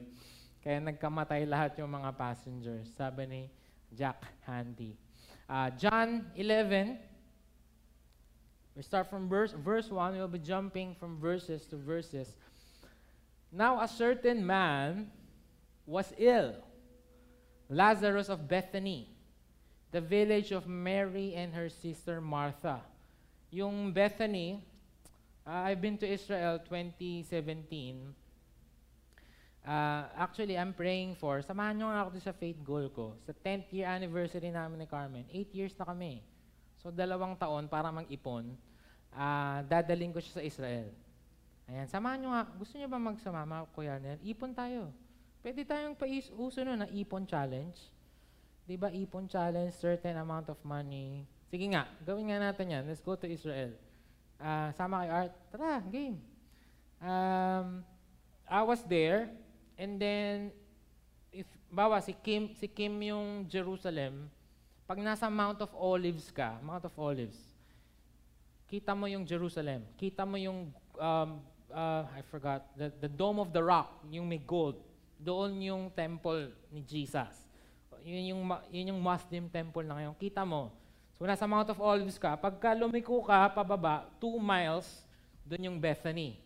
Kaya 0.62 0.78
nagkamatay 0.78 1.42
lahat 1.48 1.74
yung 1.82 1.90
mga 1.90 2.14
passengers. 2.14 2.86
Sabi 2.94 3.26
ni 3.26 3.42
Jack 3.90 4.22
Handy. 4.46 4.94
Uh, 5.50 5.66
John 5.74 6.30
11, 6.38 6.94
we 8.78 8.82
start 8.86 9.10
from 9.10 9.26
verse, 9.26 9.50
verse 9.58 9.90
1. 9.90 10.14
We'll 10.14 10.30
be 10.30 10.38
jumping 10.38 10.94
from 10.94 11.18
verses 11.18 11.66
to 11.74 11.76
verses. 11.76 12.38
Now 13.50 13.82
a 13.82 13.88
certain 13.90 14.46
man 14.46 15.10
was 15.90 16.14
ill, 16.14 16.54
Lazarus 17.70 18.26
of 18.26 18.50
Bethany, 18.50 19.06
the 19.94 20.02
village 20.02 20.50
of 20.50 20.66
Mary 20.66 21.38
and 21.38 21.54
her 21.54 21.70
sister 21.70 22.18
Martha. 22.18 22.82
Yung 23.54 23.94
Bethany, 23.94 24.58
uh, 25.46 25.70
I've 25.70 25.78
been 25.78 25.94
to 26.02 26.06
Israel 26.06 26.58
2017. 26.66 28.10
Uh, 29.62 30.02
actually, 30.18 30.58
I'm 30.58 30.74
praying 30.74 31.14
for, 31.14 31.46
samahan 31.46 31.78
nyo 31.78 31.94
nga 31.94 32.10
ako 32.10 32.18
sa 32.18 32.34
faith 32.34 32.58
goal 32.66 32.90
ko. 32.90 33.14
Sa 33.22 33.30
10th 33.30 33.70
year 33.70 33.86
anniversary 33.86 34.50
namin 34.50 34.82
ni 34.82 34.86
Carmen, 34.90 35.22
8 35.30 35.54
years 35.54 35.74
na 35.78 35.86
kami. 35.86 36.26
So, 36.82 36.90
dalawang 36.90 37.38
taon 37.38 37.70
para 37.70 37.94
mag-ipon, 37.94 38.50
uh, 39.14 39.62
dadaling 39.62 40.10
ko 40.10 40.18
siya 40.18 40.42
sa 40.42 40.42
Israel. 40.42 40.90
Ayan, 41.70 41.86
samahan 41.86 42.18
nyo 42.18 42.34
nga. 42.34 42.42
Gusto 42.50 42.74
nyo 42.74 42.90
ba 42.90 42.98
magsama, 42.98 43.62
Kuya 43.70 43.94
Arnel? 43.94 44.18
Ipon 44.26 44.50
tayo. 44.50 44.90
Pwede 45.40 45.64
tayong 45.64 45.96
pauso 45.96 46.60
nun 46.60 46.84
na 46.84 46.88
ipon 46.92 47.24
challenge. 47.24 47.88
Di 48.68 48.76
ba, 48.76 48.92
ipon 48.92 49.26
challenge, 49.26 49.74
certain 49.76 50.16
amount 50.20 50.52
of 50.52 50.60
money. 50.62 51.24
Sige 51.48 51.66
nga, 51.72 51.88
gawin 52.04 52.30
nga 52.30 52.38
natin 52.38 52.70
yan. 52.70 52.82
Let's 52.86 53.02
go 53.02 53.16
to 53.16 53.26
Israel. 53.26 53.74
Uh, 54.36 54.70
sama 54.76 55.04
kay 55.04 55.10
Art. 55.10 55.32
Tara, 55.50 55.82
game. 55.88 56.20
Um, 57.00 57.82
I 58.44 58.62
was 58.62 58.84
there, 58.84 59.32
And 59.80 59.96
then, 59.96 60.52
if, 61.32 61.48
bawa, 61.72 62.04
si 62.04 62.12
Kim, 62.12 62.52
si 62.52 62.68
Kim 62.68 63.00
yung 63.00 63.48
Jerusalem, 63.48 64.28
pag 64.84 65.00
nasa 65.00 65.32
Mount 65.32 65.56
of 65.64 65.72
Olives 65.72 66.28
ka, 66.28 66.60
Mount 66.60 66.84
of 66.84 66.92
Olives, 67.00 67.40
kita 68.68 68.92
mo 68.92 69.08
yung 69.08 69.24
Jerusalem, 69.24 69.88
kita 69.96 70.28
mo 70.28 70.36
yung, 70.36 70.68
um, 71.00 71.40
uh, 71.72 72.04
I 72.12 72.20
forgot, 72.28 72.68
the, 72.76 72.92
the 73.00 73.08
Dome 73.08 73.40
of 73.40 73.56
the 73.56 73.64
Rock, 73.64 74.04
yung 74.12 74.28
may 74.28 74.36
gold. 74.36 74.76
Doon 75.20 75.60
yung 75.60 75.92
temple 75.92 76.48
ni 76.72 76.80
Jesus. 76.80 77.44
Yun 78.00 78.32
yung, 78.32 78.42
yun 78.72 78.90
yung 78.96 79.00
Muslim 79.04 79.52
temple 79.52 79.84
na 79.84 80.00
ngayon. 80.00 80.16
Kita 80.16 80.40
mo. 80.48 80.72
So, 81.20 81.28
nasa 81.28 81.44
Mount 81.44 81.68
of 81.68 81.76
Olives 81.84 82.16
ka, 82.16 82.32
pagka 82.40 82.72
lumiko 82.72 83.20
ka, 83.20 83.52
pababa, 83.52 84.08
two 84.16 84.40
miles, 84.40 85.04
doon 85.44 85.68
yung 85.68 85.76
Bethany. 85.76 86.40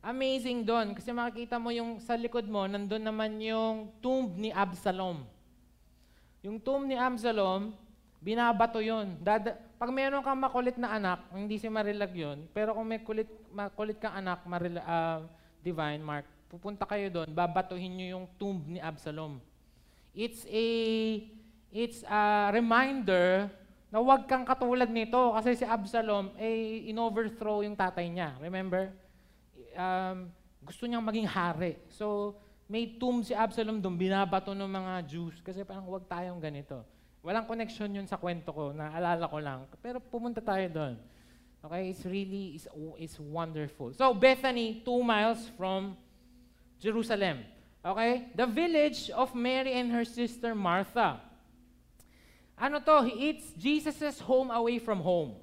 Amazing 0.00 0.64
doon 0.64 0.96
kasi 0.96 1.12
makikita 1.12 1.60
mo 1.60 1.68
yung 1.74 2.00
sa 2.00 2.16
likod 2.16 2.46
mo, 2.46 2.64
nandun 2.64 3.02
naman 3.02 3.36
yung 3.42 3.90
tomb 3.98 4.32
ni 4.38 4.54
Absalom. 4.54 5.26
Yung 6.40 6.56
tomb 6.62 6.86
ni 6.86 6.96
Absalom, 6.96 7.74
binabato 8.22 8.80
yun. 8.80 9.18
Dada, 9.20 9.58
pag 9.76 9.90
meron 9.92 10.24
kang 10.24 10.40
makulit 10.40 10.78
na 10.80 10.94
anak, 10.96 11.26
hindi 11.34 11.60
si 11.60 11.68
Marilag 11.68 12.14
yun, 12.16 12.48
pero 12.54 12.72
kung 12.72 12.86
may 12.88 13.02
kulit, 13.04 13.28
makulit 13.52 14.00
kang 14.00 14.14
anak, 14.16 14.40
Marila, 14.48 14.80
uh, 14.86 15.20
Divine 15.60 16.00
Mark, 16.00 16.24
pupunta 16.50 16.82
kayo 16.82 17.06
doon, 17.08 17.30
babatuhin 17.30 17.94
nyo 17.94 18.06
yung 18.18 18.26
tomb 18.34 18.66
ni 18.66 18.82
Absalom. 18.82 19.38
It's 20.10 20.42
a, 20.50 20.66
it's 21.70 22.02
a 22.02 22.50
reminder 22.50 23.46
na 23.94 24.02
huwag 24.02 24.26
kang 24.26 24.42
katulad 24.42 24.90
nito 24.90 25.30
kasi 25.38 25.54
si 25.54 25.62
Absalom, 25.62 26.34
eh, 26.34 26.90
in-overthrow 26.90 27.62
yung 27.62 27.78
tatay 27.78 28.10
niya. 28.10 28.34
Remember? 28.42 28.90
um, 29.76 30.30
gusto 30.62 30.86
niyang 30.86 31.04
maging 31.04 31.28
hari. 31.28 31.78
So, 31.92 32.36
may 32.70 32.86
tomb 32.86 33.26
si 33.26 33.34
Absalom 33.34 33.82
doon, 33.82 33.98
binabato 33.98 34.54
ng 34.54 34.70
mga 34.70 34.92
Jews 35.06 35.42
kasi 35.42 35.66
parang 35.66 35.86
huwag 35.86 36.06
tayong 36.06 36.38
ganito. 36.38 36.86
Walang 37.20 37.44
connection 37.44 37.90
yun 37.90 38.06
sa 38.06 38.16
kwento 38.16 38.54
ko, 38.54 38.72
naalala 38.72 39.26
ko 39.26 39.38
lang. 39.42 39.66
Pero 39.82 40.00
pumunta 40.00 40.40
tayo 40.40 40.64
doon. 40.70 40.94
Okay, 41.60 41.92
it's 41.92 42.04
really, 42.08 42.56
it's, 42.56 42.64
it's 42.96 43.18
wonderful. 43.20 43.92
So, 43.92 44.16
Bethany, 44.16 44.80
two 44.80 45.04
miles 45.04 45.44
from 45.60 45.92
Jerusalem. 46.80 47.44
Okay? 47.84 48.32
The 48.34 48.48
village 48.48 49.12
of 49.12 49.36
Mary 49.36 49.76
and 49.76 49.92
her 49.92 50.08
sister 50.08 50.56
Martha. 50.56 51.20
Ano 52.56 52.80
to? 52.80 53.08
It's 53.14 53.52
Jesus' 53.54 54.20
home 54.20 54.48
away 54.48 54.80
from 54.80 55.04
home. 55.04 55.36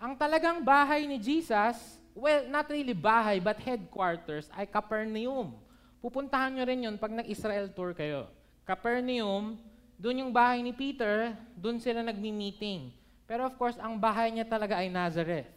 Ang 0.00 0.16
talagang 0.16 0.64
bahay 0.64 1.04
ni 1.04 1.20
Jesus 1.20 2.00
well, 2.14 2.42
not 2.48 2.66
really 2.68 2.96
bahay, 2.96 3.38
but 3.38 3.58
headquarters 3.60 4.50
ay 4.54 4.66
Capernaum. 4.66 5.54
Pupuntahan 6.00 6.56
nyo 6.56 6.64
rin 6.64 6.84
yun 6.88 6.96
pag 6.96 7.12
nag-Israel 7.12 7.68
tour 7.72 7.92
kayo. 7.92 8.28
Capernaum, 8.64 9.60
doon 10.00 10.20
yung 10.26 10.32
bahay 10.32 10.64
ni 10.64 10.72
Peter, 10.72 11.36
doon 11.56 11.76
sila 11.76 12.00
nagmi-meeting. 12.00 12.88
Pero 13.28 13.44
of 13.44 13.54
course, 13.60 13.76
ang 13.76 14.00
bahay 14.00 14.32
niya 14.32 14.48
talaga 14.48 14.80
ay 14.80 14.88
Nazareth. 14.88 15.48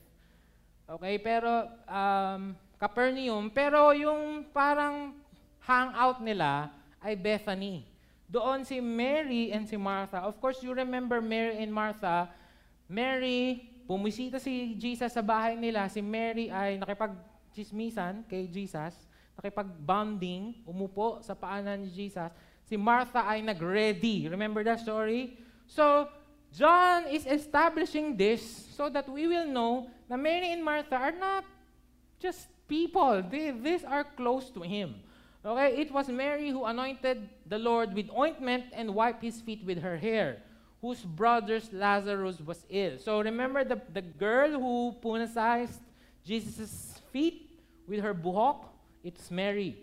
Okay, 0.83 1.15
pero 1.23 1.63
um, 1.87 2.51
Capernaum, 2.83 3.47
pero 3.47 3.95
yung 3.95 4.43
parang 4.51 5.15
hangout 5.63 6.19
nila 6.19 6.67
ay 6.99 7.15
Bethany. 7.15 7.87
Doon 8.27 8.67
si 8.67 8.83
Mary 8.83 9.55
and 9.55 9.63
si 9.63 9.79
Martha. 9.79 10.19
Of 10.19 10.35
course, 10.43 10.59
you 10.59 10.75
remember 10.75 11.23
Mary 11.23 11.63
and 11.63 11.71
Martha. 11.71 12.27
Mary 12.91 13.71
Pumisita 13.83 14.39
si 14.39 14.79
Jesus 14.79 15.11
sa 15.11 15.19
bahay 15.19 15.59
nila, 15.59 15.91
si 15.91 15.99
Mary 15.99 16.47
ay 16.47 16.79
nakipag-chismisan 16.79 18.23
kay 18.31 18.47
Jesus, 18.47 18.95
nakipag-bonding, 19.35 20.63
umupo 20.63 21.19
sa 21.19 21.35
paanan 21.35 21.83
ni 21.83 21.91
Jesus. 21.91 22.31
Si 22.63 22.79
Martha 22.79 23.27
ay 23.27 23.43
nag-ready. 23.43 24.31
Remember 24.31 24.63
that 24.63 24.79
story? 24.79 25.35
So, 25.67 26.07
John 26.55 27.11
is 27.11 27.27
establishing 27.27 28.15
this 28.15 28.39
so 28.71 28.87
that 28.87 29.03
we 29.11 29.27
will 29.27 29.51
know 29.51 29.91
na 30.07 30.15
Mary 30.15 30.55
and 30.55 30.63
Martha 30.63 30.95
are 30.95 31.15
not 31.15 31.43
just 32.23 32.52
people. 32.67 33.23
They, 33.29 33.51
these 33.51 33.83
are 33.83 34.03
close 34.03 34.49
to 34.51 34.61
Him. 34.61 34.95
Okay, 35.45 35.75
it 35.81 35.91
was 35.91 36.07
Mary 36.07 36.49
who 36.49 36.63
anointed 36.63 37.29
the 37.47 37.59
Lord 37.59 37.93
with 37.93 38.09
ointment 38.15 38.65
and 38.71 38.95
wiped 38.95 39.23
His 39.23 39.41
feet 39.41 39.65
with 39.65 39.81
her 39.81 39.97
hair 39.97 40.41
whose 40.83 40.99
brother's 40.99 41.71
Lazarus 41.71 42.43
was 42.43 42.65
ill. 42.69 42.99
So 42.99 43.21
remember 43.21 43.63
the, 43.63 43.79
the 43.93 44.01
girl 44.01 44.51
who 44.51 44.95
punicized 44.99 45.79
Jesus' 46.25 46.99
feet 47.11 47.55
with 47.87 48.01
her 48.01 48.13
buhok? 48.13 48.67
It's 49.01 49.31
Mary. 49.31 49.79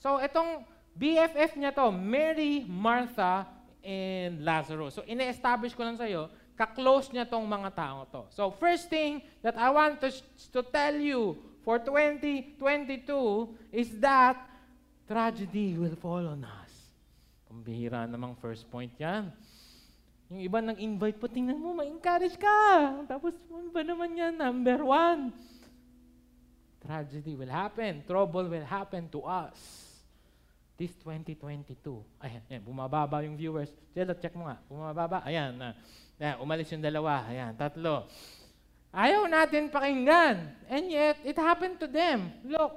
So 0.00 0.16
itong 0.16 0.64
BFF 0.98 1.52
niya 1.54 1.70
to, 1.76 1.92
Mary, 1.92 2.64
Martha, 2.66 3.46
and 3.84 4.42
Lazarus. 4.42 4.98
So, 4.98 5.06
ine-establish 5.06 5.76
ko 5.78 5.86
lang 5.86 5.94
sa'yo, 5.94 6.26
ka-close 6.58 7.14
niya 7.14 7.22
tong 7.22 7.46
mga 7.46 7.70
tao 7.70 8.02
to. 8.10 8.26
So, 8.34 8.50
first 8.50 8.90
thing 8.90 9.22
that 9.44 9.54
I 9.54 9.70
want 9.70 10.02
to, 10.02 10.10
to 10.50 10.60
tell 10.66 10.98
you 10.98 11.38
for 11.68 11.76
2022 11.84 13.04
is 13.76 13.92
that 14.00 14.40
tragedy 15.04 15.76
will 15.76 15.92
fall 16.00 16.24
on 16.24 16.40
us. 16.40 16.72
Pambihira 17.44 18.08
namang 18.08 18.32
first 18.40 18.64
point 18.72 18.88
yan. 18.96 19.28
Yung 20.32 20.40
iba 20.40 20.64
nang 20.64 20.80
invite 20.80 21.20
po, 21.20 21.28
tingnan 21.28 21.60
mo, 21.60 21.76
ma-encourage 21.76 22.40
ka. 22.40 22.56
Tapos, 23.04 23.36
ano 23.52 23.68
ba 23.68 23.84
naman 23.84 24.16
yan? 24.16 24.40
Number 24.40 24.80
one. 24.80 25.28
Tragedy 26.80 27.36
will 27.36 27.52
happen. 27.52 28.00
Trouble 28.08 28.48
will 28.48 28.64
happen 28.64 29.04
to 29.12 29.28
us. 29.28 29.60
This 30.80 30.96
2022. 31.04 31.76
Ayan, 32.24 32.40
ayan 32.48 32.64
bumababa 32.64 33.20
yung 33.28 33.36
viewers. 33.36 33.68
Jello, 33.92 34.16
check 34.16 34.32
mo 34.32 34.48
nga. 34.48 34.56
Bumababa. 34.72 35.20
Ayan. 35.20 35.52
Ayan, 36.16 36.36
umalis 36.40 36.72
yung 36.72 36.80
dalawa. 36.80 37.28
Ayan, 37.28 37.52
tatlo. 37.60 38.08
Ayaw 38.98 39.30
natin 39.30 39.70
pakinggan. 39.70 40.58
And 40.66 40.90
yet, 40.90 41.22
it 41.22 41.38
happened 41.38 41.78
to 41.78 41.86
them. 41.86 42.34
Look. 42.42 42.74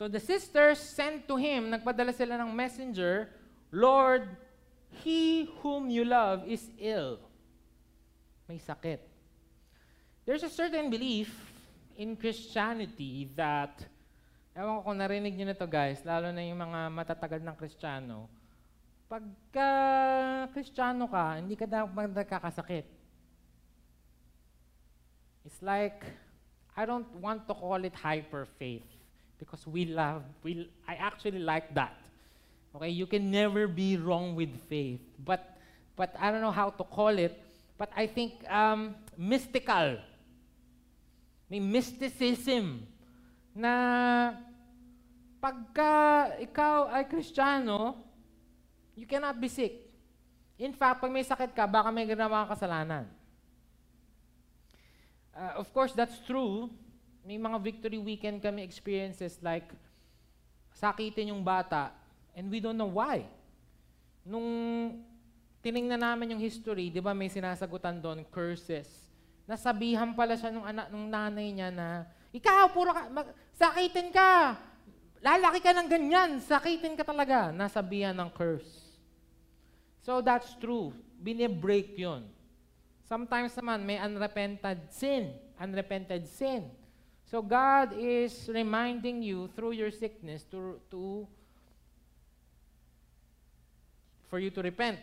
So 0.00 0.08
the 0.08 0.22
sisters 0.22 0.80
sent 0.80 1.28
to 1.28 1.36
him, 1.36 1.68
nagpadala 1.68 2.16
sila 2.16 2.40
ng 2.40 2.54
messenger, 2.54 3.28
Lord, 3.68 4.24
He 5.04 5.52
whom 5.60 5.92
you 5.92 6.08
love 6.08 6.48
is 6.48 6.64
ill. 6.80 7.20
May 8.48 8.56
sakit. 8.56 9.04
There's 10.24 10.46
a 10.46 10.48
certain 10.48 10.88
belief 10.88 11.28
in 11.98 12.16
Christianity 12.16 13.28
that, 13.36 13.84
ewan 14.56 14.80
ko 14.80 14.82
kung 14.88 14.98
narinig 15.02 15.36
nyo 15.36 15.46
na 15.52 15.56
to 15.58 15.68
guys, 15.68 16.00
lalo 16.06 16.32
na 16.32 16.40
yung 16.46 16.62
mga 16.62 16.80
matatagal 16.94 17.40
ng 17.44 17.56
Kristiyano, 17.58 18.30
pagka 19.10 19.70
Kristiyano 20.54 21.10
ka, 21.10 21.42
hindi 21.42 21.58
ka 21.58 21.66
dapat 21.68 22.08
nagkakasakit. 22.14 22.97
It's 25.48 25.64
like, 25.64 26.04
I 26.76 26.84
don't 26.84 27.08
want 27.24 27.48
to 27.48 27.56
call 27.56 27.80
it 27.80 27.96
hyper 27.96 28.44
faith 28.60 28.84
because 29.40 29.64
we 29.64 29.88
love, 29.88 30.20
we, 30.44 30.68
I 30.84 31.00
actually 31.00 31.40
like 31.40 31.72
that. 31.72 31.96
Okay, 32.76 32.92
you 32.92 33.08
can 33.08 33.32
never 33.32 33.64
be 33.64 33.96
wrong 33.96 34.36
with 34.36 34.52
faith. 34.68 35.00
But, 35.24 35.56
but 35.96 36.12
I 36.20 36.30
don't 36.30 36.44
know 36.44 36.52
how 36.52 36.68
to 36.68 36.84
call 36.84 37.16
it. 37.16 37.32
But 37.78 37.88
I 37.96 38.04
think 38.06 38.44
um, 38.44 38.94
mystical. 39.16 39.96
May 41.48 41.64
mysticism 41.64 42.84
na 43.56 44.36
pagka 45.40 46.36
ikaw 46.44 46.92
ay 46.92 47.08
kristyano, 47.08 47.96
you 48.92 49.08
cannot 49.08 49.40
be 49.40 49.48
sick. 49.48 49.80
In 50.60 50.76
fact, 50.76 51.00
pag 51.00 51.08
may 51.08 51.24
sakit 51.24 51.56
ka, 51.56 51.64
baka 51.64 51.88
may 51.88 52.04
ginawa 52.04 52.44
kang 52.44 52.52
kasalanan. 52.52 53.17
Uh, 55.38 55.62
of 55.62 55.70
course, 55.70 55.94
that's 55.94 56.18
true. 56.26 56.66
May 57.22 57.38
mga 57.38 57.62
victory 57.62 58.02
weekend 58.02 58.42
kami 58.42 58.66
experiences 58.66 59.38
like 59.38 59.70
sakitin 60.74 61.30
yung 61.30 61.46
bata, 61.46 61.94
And 62.38 62.46
we 62.46 62.62
don't 62.62 62.78
know 62.78 62.86
why. 62.86 63.26
Nung 64.22 64.46
tiningnan 65.58 65.98
namin 65.98 66.38
yung 66.38 66.42
history, 66.42 66.86
di 66.86 67.02
ba 67.02 67.10
may 67.10 67.26
sinasagutan 67.26 67.98
doon, 67.98 68.22
curses. 68.30 68.86
Nasabihan 69.42 70.14
pala 70.14 70.38
siya 70.38 70.54
nung 70.54 70.62
anak 70.62 70.86
nung 70.86 71.10
nanay 71.10 71.50
niya 71.50 71.74
na, 71.74 72.06
ikaw, 72.30 72.70
puro 72.70 72.94
ka, 72.94 73.10
mag, 73.10 73.26
sakitin 73.58 74.14
ka. 74.14 74.54
Lalaki 75.18 75.58
ka 75.58 75.74
ng 75.74 75.90
ganyan, 75.90 76.38
sakitin 76.38 76.94
ka 76.94 77.02
talaga. 77.02 77.50
Nasabihan 77.50 78.14
ng 78.14 78.30
curse. 78.30 79.02
So 80.06 80.22
that's 80.22 80.54
true. 80.62 80.94
Binibreak 81.18 81.98
yun. 81.98 82.22
Sometimes 83.08 83.56
naman 83.56 83.88
may 83.88 83.96
unrepented 83.96 84.92
sin. 84.92 85.32
Unrepented 85.56 86.28
sin. 86.28 86.68
So 87.24 87.40
God 87.40 87.96
is 87.96 88.52
reminding 88.52 89.24
you 89.24 89.48
through 89.56 89.72
your 89.72 89.88
sickness 89.88 90.44
to, 90.52 90.76
to 90.92 91.24
for 94.28 94.36
you 94.38 94.52
to 94.52 94.60
repent. 94.60 95.00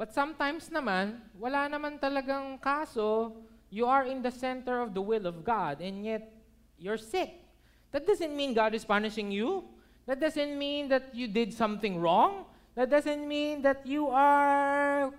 But 0.00 0.16
sometimes 0.16 0.72
naman, 0.72 1.20
wala 1.36 1.68
naman 1.68 2.00
talagang 2.00 2.56
kaso, 2.60 3.36
you 3.68 3.84
are 3.84 4.08
in 4.08 4.24
the 4.24 4.32
center 4.32 4.80
of 4.80 4.96
the 4.96 5.00
will 5.00 5.28
of 5.28 5.44
God 5.44 5.84
and 5.84 6.04
yet 6.04 6.24
you're 6.80 7.00
sick. 7.00 7.36
That 7.92 8.08
doesn't 8.08 8.32
mean 8.32 8.56
God 8.56 8.72
is 8.72 8.84
punishing 8.84 9.28
you. 9.28 9.64
That 10.08 10.20
doesn't 10.20 10.56
mean 10.56 10.88
that 10.88 11.12
you 11.12 11.28
did 11.28 11.52
something 11.52 12.00
wrong. 12.00 12.48
That 12.76 12.88
doesn't 12.88 13.28
mean 13.28 13.60
that 13.62 13.84
you 13.84 14.08
are 14.08 15.12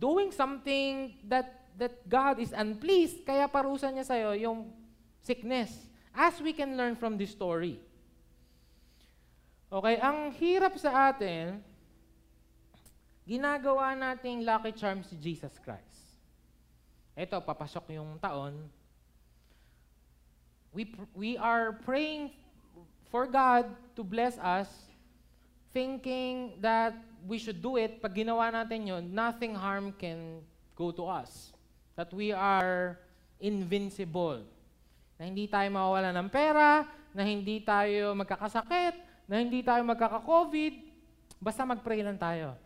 doing 0.00 0.32
something 0.32 1.20
that 1.28 1.60
that 1.76 1.96
God 2.08 2.40
is 2.40 2.52
unpleased, 2.52 3.24
kaya 3.24 3.48
parusa 3.48 3.88
niya 3.88 4.04
sa'yo 4.04 4.36
yung 4.36 4.68
sickness. 5.24 5.72
As 6.12 6.36
we 6.42 6.52
can 6.52 6.76
learn 6.76 6.92
from 6.92 7.16
this 7.16 7.30
story. 7.32 7.80
Okay, 9.70 9.96
ang 10.02 10.34
hirap 10.34 10.74
sa 10.76 11.14
atin, 11.14 11.62
ginagawa 13.22 13.94
nating 13.94 14.42
lucky 14.42 14.74
charm 14.74 15.06
si 15.06 15.14
Jesus 15.14 15.54
Christ. 15.62 16.18
Ito, 17.14 17.38
papasok 17.38 17.94
yung 17.94 18.18
taon. 18.18 18.58
We, 20.74 20.90
we 21.14 21.38
are 21.38 21.78
praying 21.86 22.34
for 23.14 23.30
God 23.30 23.70
to 23.94 24.02
bless 24.02 24.38
us, 24.42 24.66
thinking 25.72 26.58
that 26.60 26.94
we 27.26 27.38
should 27.38 27.62
do 27.62 27.76
it. 27.76 28.02
Pag 28.02 28.14
ginawa 28.14 28.50
natin 28.50 28.88
yun, 28.88 29.04
nothing 29.14 29.54
harm 29.54 29.94
can 29.94 30.42
go 30.74 30.90
to 30.90 31.06
us. 31.06 31.52
That 31.94 32.10
we 32.14 32.32
are 32.32 32.98
invincible. 33.38 34.42
Na 35.20 35.28
hindi 35.28 35.46
tayo 35.46 35.68
mawawala 35.68 36.16
ng 36.16 36.28
pera, 36.32 36.88
na 37.12 37.22
hindi 37.22 37.60
tayo 37.60 38.16
magkakasakit, 38.16 38.94
na 39.28 39.38
hindi 39.38 39.60
tayo 39.60 39.84
magkaka-COVID, 39.84 40.74
basta 41.38 41.62
mag-pray 41.62 42.00
lang 42.02 42.16
tayo. 42.16 42.56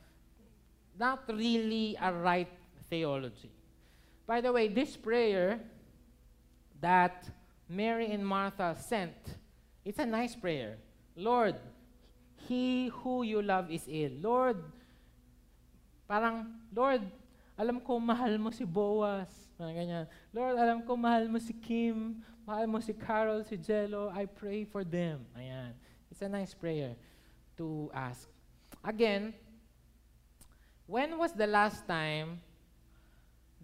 Not 0.95 1.27
really 1.27 1.99
a 1.99 2.15
right 2.15 2.51
theology. 2.87 3.51
By 4.25 4.41
the 4.41 4.55
way, 4.55 4.71
this 4.71 4.97
prayer 4.97 5.61
that 6.81 7.27
Mary 7.69 8.13
and 8.15 8.25
Martha 8.25 8.77
sent, 8.79 9.13
it's 9.85 9.99
a 9.99 10.07
nice 10.07 10.39
prayer. 10.39 10.79
Lord, 11.17 11.59
he 12.49 12.93
who 13.03 13.23
you 13.23 13.41
love 13.41 13.71
is 13.71 13.85
ill. 13.89 14.13
Lord, 14.21 14.59
parang, 16.09 16.61
Lord, 16.75 17.03
alam 17.57 17.81
ko 17.81 17.99
mahal 17.99 18.37
mo 18.37 18.51
si 18.51 18.67
Boaz. 18.67 19.31
Parang 19.55 19.75
ganyan. 19.75 20.05
Lord, 20.35 20.57
alam 20.59 20.83
ko 20.83 20.99
mahal 20.99 21.31
mo 21.31 21.39
si 21.39 21.55
Kim, 21.55 22.21
mahal 22.45 22.67
mo 22.67 22.83
si 22.83 22.93
Carol, 22.93 23.47
si 23.47 23.57
Jello. 23.57 24.11
I 24.11 24.27
pray 24.27 24.67
for 24.67 24.83
them. 24.85 25.25
Ayan. 25.39 25.73
It's 26.11 26.23
a 26.23 26.29
nice 26.29 26.55
prayer 26.55 26.95
to 27.57 27.91
ask. 27.95 28.29
Again, 28.85 29.33
when 30.87 31.17
was 31.17 31.33
the 31.33 31.47
last 31.47 31.87
time 31.89 32.43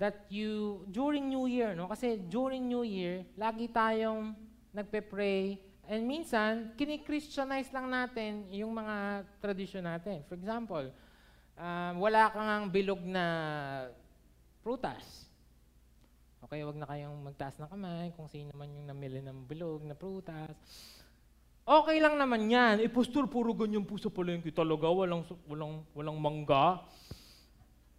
that 0.00 0.24
you, 0.32 0.82
during 0.90 1.28
New 1.28 1.44
Year, 1.44 1.76
no? 1.76 1.86
Kasi 1.86 2.16
during 2.16 2.66
New 2.66 2.82
Year, 2.82 3.22
lagi 3.36 3.68
tayong 3.68 4.32
nagpe-pray 4.72 5.69
and 5.86 6.02
minsan, 6.04 6.74
kini-Christianize 6.74 7.72
lang 7.72 7.88
natin 7.88 8.48
yung 8.52 8.74
mga 8.74 9.24
tradisyon 9.38 9.86
natin. 9.86 10.26
For 10.26 10.36
example, 10.36 10.90
um, 11.56 11.94
wala 12.00 12.28
kang 12.32 12.68
bilog 12.68 13.00
na 13.04 13.24
prutas. 14.60 15.30
Okay, 16.40 16.64
wag 16.64 16.76
na 16.80 16.88
kayong 16.88 17.20
magtaas 17.20 17.60
ng 17.60 17.68
kamay 17.68 18.08
kung 18.16 18.26
sino 18.26 18.50
man 18.56 18.72
yung 18.72 18.88
namili 18.88 19.20
ng 19.20 19.44
bilog 19.44 19.84
na 19.84 19.92
prutas. 19.92 20.56
Okay 21.62 22.02
lang 22.02 22.16
naman 22.18 22.50
yan. 22.50 22.82
Eh, 22.82 22.90
pastor, 22.90 23.30
puro 23.30 23.54
ganyan 23.54 23.86
po 23.86 23.94
sa 24.00 24.10
palengke 24.10 24.50
talaga. 24.50 24.90
Walang, 24.90 25.22
walang, 25.46 25.86
walang 25.94 26.18
mangga. 26.18 26.82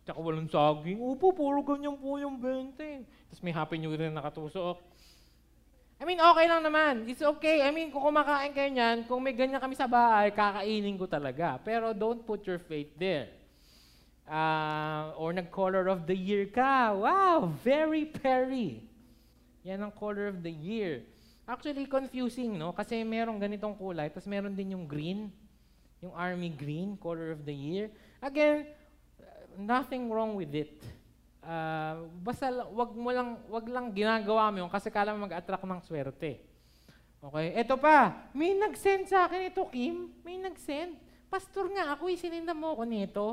Tsaka 0.04 0.18
walang 0.20 0.50
saging. 0.50 1.00
Opo, 1.00 1.32
puro 1.32 1.62
ganyan 1.64 1.96
po 1.96 2.18
yung 2.18 2.42
bente. 2.42 3.06
Tapos 3.30 3.42
may 3.46 3.54
Happy 3.56 3.78
New 3.80 3.94
Year 3.94 4.10
na 4.10 4.20
nakatusok. 4.20 4.91
I 6.02 6.04
mean, 6.04 6.18
okay 6.18 6.50
lang 6.50 6.66
naman. 6.66 7.06
It's 7.06 7.22
okay. 7.22 7.62
I 7.62 7.70
mean, 7.70 7.94
kung 7.94 8.02
kumakain 8.02 8.58
kayo 8.58 8.74
niyan, 8.74 9.06
kung 9.06 9.22
may 9.22 9.38
ganyan 9.38 9.62
kami 9.62 9.78
sa 9.78 9.86
bahay, 9.86 10.34
kakainin 10.34 10.98
ko 10.98 11.06
talaga. 11.06 11.62
Pero 11.62 11.94
don't 11.94 12.26
put 12.26 12.42
your 12.50 12.58
faith 12.58 12.90
there. 12.98 13.30
Uh, 14.26 15.14
or 15.22 15.30
nag-color 15.30 15.86
of 15.86 16.10
the 16.10 16.18
year 16.18 16.50
ka. 16.50 16.98
Wow, 16.98 17.54
very 17.62 18.10
perry. 18.10 18.82
Yan 19.62 19.86
ang 19.86 19.94
color 19.94 20.26
of 20.26 20.42
the 20.42 20.50
year. 20.50 21.06
Actually, 21.46 21.86
confusing, 21.86 22.58
no? 22.58 22.74
Kasi 22.74 23.06
merong 23.06 23.38
ganitong 23.38 23.78
kulay, 23.78 24.10
tapos 24.10 24.26
meron 24.26 24.58
din 24.58 24.74
yung 24.74 24.90
green, 24.90 25.30
yung 26.02 26.18
army 26.18 26.50
green, 26.50 26.98
color 26.98 27.30
of 27.30 27.46
the 27.46 27.54
year. 27.54 27.94
Again, 28.26 28.66
nothing 29.54 30.10
wrong 30.10 30.34
with 30.34 30.50
it. 30.58 30.82
Uh, 31.42 32.06
basta 32.22 32.54
wag 32.54 32.94
mo 32.94 33.10
lang 33.10 33.42
wag 33.50 33.66
lang 33.66 33.90
ginagawa 33.90 34.54
mo 34.54 34.62
yun 34.62 34.70
kasi 34.70 34.94
kala 34.94 35.18
mo 35.18 35.26
mag-attract 35.26 35.66
ng 35.66 35.82
swerte. 35.82 36.38
Okay? 37.22 37.48
Ito 37.58 37.78
pa, 37.78 38.30
may 38.34 38.58
nag-send 38.58 39.10
sa 39.10 39.30
akin 39.30 39.54
ito, 39.54 39.62
Kim. 39.70 40.10
May 40.26 40.42
nag-send. 40.42 40.98
Pastor 41.30 41.70
nga 41.70 41.94
ako, 41.94 42.10
isininda 42.10 42.54
mo 42.54 42.74
ako 42.74 42.84
nito. 42.86 43.26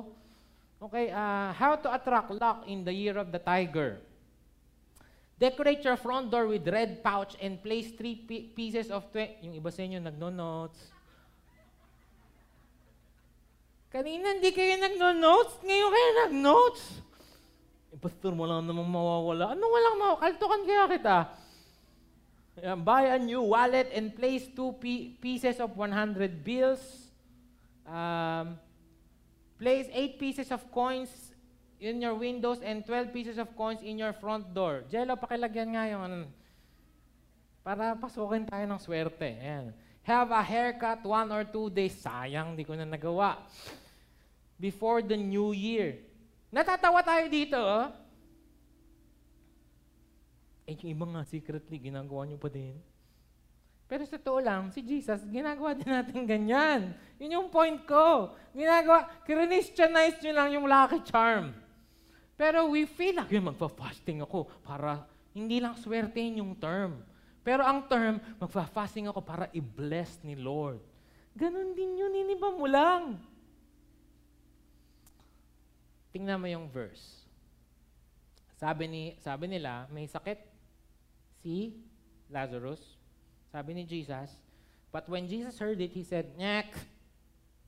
Okay, 0.78 1.10
uh, 1.10 1.50
how 1.56 1.74
to 1.74 1.90
attract 1.90 2.30
luck 2.30 2.62
in 2.70 2.86
the 2.86 2.94
year 2.94 3.18
of 3.18 3.34
the 3.34 3.40
tiger. 3.40 3.98
Decorate 5.38 5.82
your 5.82 5.98
front 5.98 6.30
door 6.30 6.46
with 6.46 6.66
red 6.68 7.02
pouch 7.02 7.34
and 7.42 7.58
place 7.62 7.90
three 7.94 8.14
pieces 8.54 8.90
of 8.90 9.06
yung 9.42 9.54
iba 9.54 9.70
sa 9.70 9.82
inyo 9.82 9.98
nagno-notes. 9.98 10.78
Kanina 13.88 14.36
hindi 14.36 14.52
kayo 14.52 14.76
nagno-notes, 14.78 15.64
ngayon 15.64 15.90
kayo 15.90 16.10
nag-notes. 16.28 16.82
Eh, 17.88 17.98
pastor, 18.01 18.37
wala 18.37 18.61
namang 18.61 18.88
mawawala. 18.88 19.57
Ano 19.57 19.64
walang 19.68 19.96
mawawala? 19.96 20.24
Kaltukan 20.24 20.61
kaya 20.68 20.85
kita. 20.92 21.18
buy 22.83 23.14
a 23.14 23.18
new 23.18 23.42
wallet 23.42 23.87
and 23.94 24.11
place 24.18 24.51
two 24.51 24.74
pieces 25.22 25.62
of 25.62 25.77
100 25.79 26.42
bills. 26.42 26.83
Um, 27.87 28.59
place 29.57 29.87
eight 29.94 30.18
pieces 30.18 30.51
of 30.51 30.66
coins 30.74 31.09
in 31.81 32.03
your 32.03 32.14
windows 32.14 32.59
and 32.61 32.85
12 32.85 33.14
pieces 33.14 33.38
of 33.38 33.55
coins 33.57 33.81
in 33.83 33.96
your 33.96 34.12
front 34.12 34.53
door. 34.53 34.83
Jello, 34.90 35.14
pakilagyan 35.14 35.68
nga 35.72 35.85
yung 35.87 36.03
ano, 36.03 36.18
para 37.62 37.94
pasukin 37.94 38.44
tayo 38.44 38.64
ng 38.66 38.81
swerte. 38.81 39.38
Ayan. 39.38 39.72
Have 40.03 40.33
a 40.33 40.40
haircut 40.40 41.05
one 41.05 41.29
or 41.29 41.44
two 41.44 41.68
days. 41.68 41.92
Sayang, 42.01 42.57
di 42.57 42.64
ko 42.64 42.72
na 42.72 42.88
nagawa. 42.88 43.44
Before 44.57 45.05
the 45.05 45.20
new 45.20 45.53
year. 45.53 46.01
Natatawa 46.48 47.04
tayo 47.04 47.24
dito, 47.28 47.58
oh. 47.61 47.88
Eh, 50.68 50.76
yung 50.84 50.92
iba 50.92 51.06
nga 51.08 51.22
secretly, 51.24 51.80
ginagawa 51.80 52.28
nyo 52.28 52.37
pa 52.37 52.52
din. 52.52 52.76
Pero 53.88 54.04
sa 54.04 54.20
totoo 54.20 54.44
lang, 54.44 54.68
si 54.68 54.84
Jesus, 54.84 55.24
ginagawa 55.32 55.72
din 55.72 55.88
natin 55.88 56.28
ganyan. 56.28 56.92
Yun 57.16 57.40
yung 57.40 57.48
point 57.48 57.80
ko. 57.88 58.37
Ginagawa, 58.52 59.08
Christianize 59.24 60.20
nyo 60.20 60.32
lang 60.37 60.48
yung 60.52 60.68
lucky 60.68 61.00
charm. 61.08 61.56
Pero 62.37 62.68
we 62.68 62.84
feel 62.84 63.16
like, 63.16 63.32
yun, 63.32 63.48
magpa-fasting 63.48 64.20
ako 64.20 64.44
para 64.61 65.08
hindi 65.32 65.56
lang 65.56 65.72
swertein 65.72 66.44
yung 66.44 66.52
term. 66.61 67.00
Pero 67.40 67.64
ang 67.64 67.88
term, 67.88 68.20
magpa-fasting 68.37 69.08
ako 69.08 69.24
para 69.24 69.48
i-bless 69.56 70.20
ni 70.20 70.37
Lord. 70.37 70.84
Ganon 71.32 71.72
din 71.72 71.96
yun, 71.96 72.12
iniba 72.12 72.52
mo 72.52 72.68
lang. 72.68 73.16
Tingnan 76.18 76.42
mo 76.42 76.50
yung 76.50 76.66
verse. 76.66 77.22
Sabi, 78.59 78.90
ni, 78.90 79.14
sabi 79.22 79.46
nila, 79.46 79.87
may 79.94 80.11
sakit 80.11 80.42
si 81.38 81.78
Lazarus. 82.26 82.83
Sabi 83.54 83.78
ni 83.78 83.87
Jesus, 83.87 84.35
but 84.90 85.07
when 85.07 85.31
Jesus 85.31 85.54
heard 85.62 85.78
it, 85.78 85.94
he 85.94 86.02
said, 86.02 86.35
Nyek, 86.35 86.74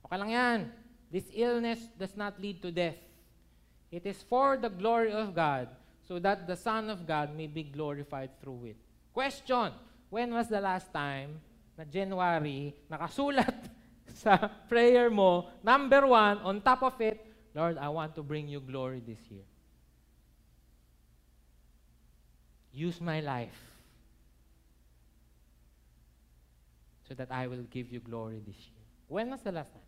okay 0.03 0.17
lang 0.19 0.35
yan. 0.35 0.59
This 1.07 1.31
illness 1.31 1.79
does 1.95 2.11
not 2.19 2.43
lead 2.43 2.59
to 2.59 2.75
death. 2.75 2.99
It 3.87 4.03
is 4.03 4.19
for 4.27 4.59
the 4.59 4.67
glory 4.67 5.15
of 5.15 5.31
God, 5.31 5.71
so 6.03 6.19
that 6.19 6.43
the 6.43 6.59
Son 6.59 6.91
of 6.91 7.07
God 7.07 7.31
may 7.31 7.47
be 7.47 7.63
glorified 7.63 8.35
through 8.43 8.75
it. 8.75 8.79
Question, 9.15 9.71
when 10.11 10.35
was 10.35 10.51
the 10.51 10.59
last 10.59 10.91
time 10.91 11.39
na 11.79 11.87
January 11.87 12.75
nakasulat 12.91 13.71
sa 14.11 14.51
prayer 14.67 15.07
mo, 15.07 15.47
number 15.63 16.03
one, 16.03 16.43
on 16.43 16.59
top 16.59 16.83
of 16.83 16.99
it, 16.99 17.30
Lord, 17.53 17.77
I 17.77 17.89
want 17.89 18.15
to 18.15 18.23
bring 18.23 18.47
you 18.47 18.59
glory 18.59 19.03
this 19.03 19.19
year. 19.27 19.43
Use 22.71 23.01
my 23.03 23.19
life 23.19 23.57
so 27.07 27.13
that 27.13 27.27
I 27.27 27.47
will 27.51 27.67
give 27.67 27.91
you 27.91 27.99
glory 27.99 28.39
this 28.39 28.55
year. 28.55 28.87
When 29.11 29.27
was 29.27 29.43
the 29.43 29.51
last 29.51 29.75
time? 29.75 29.83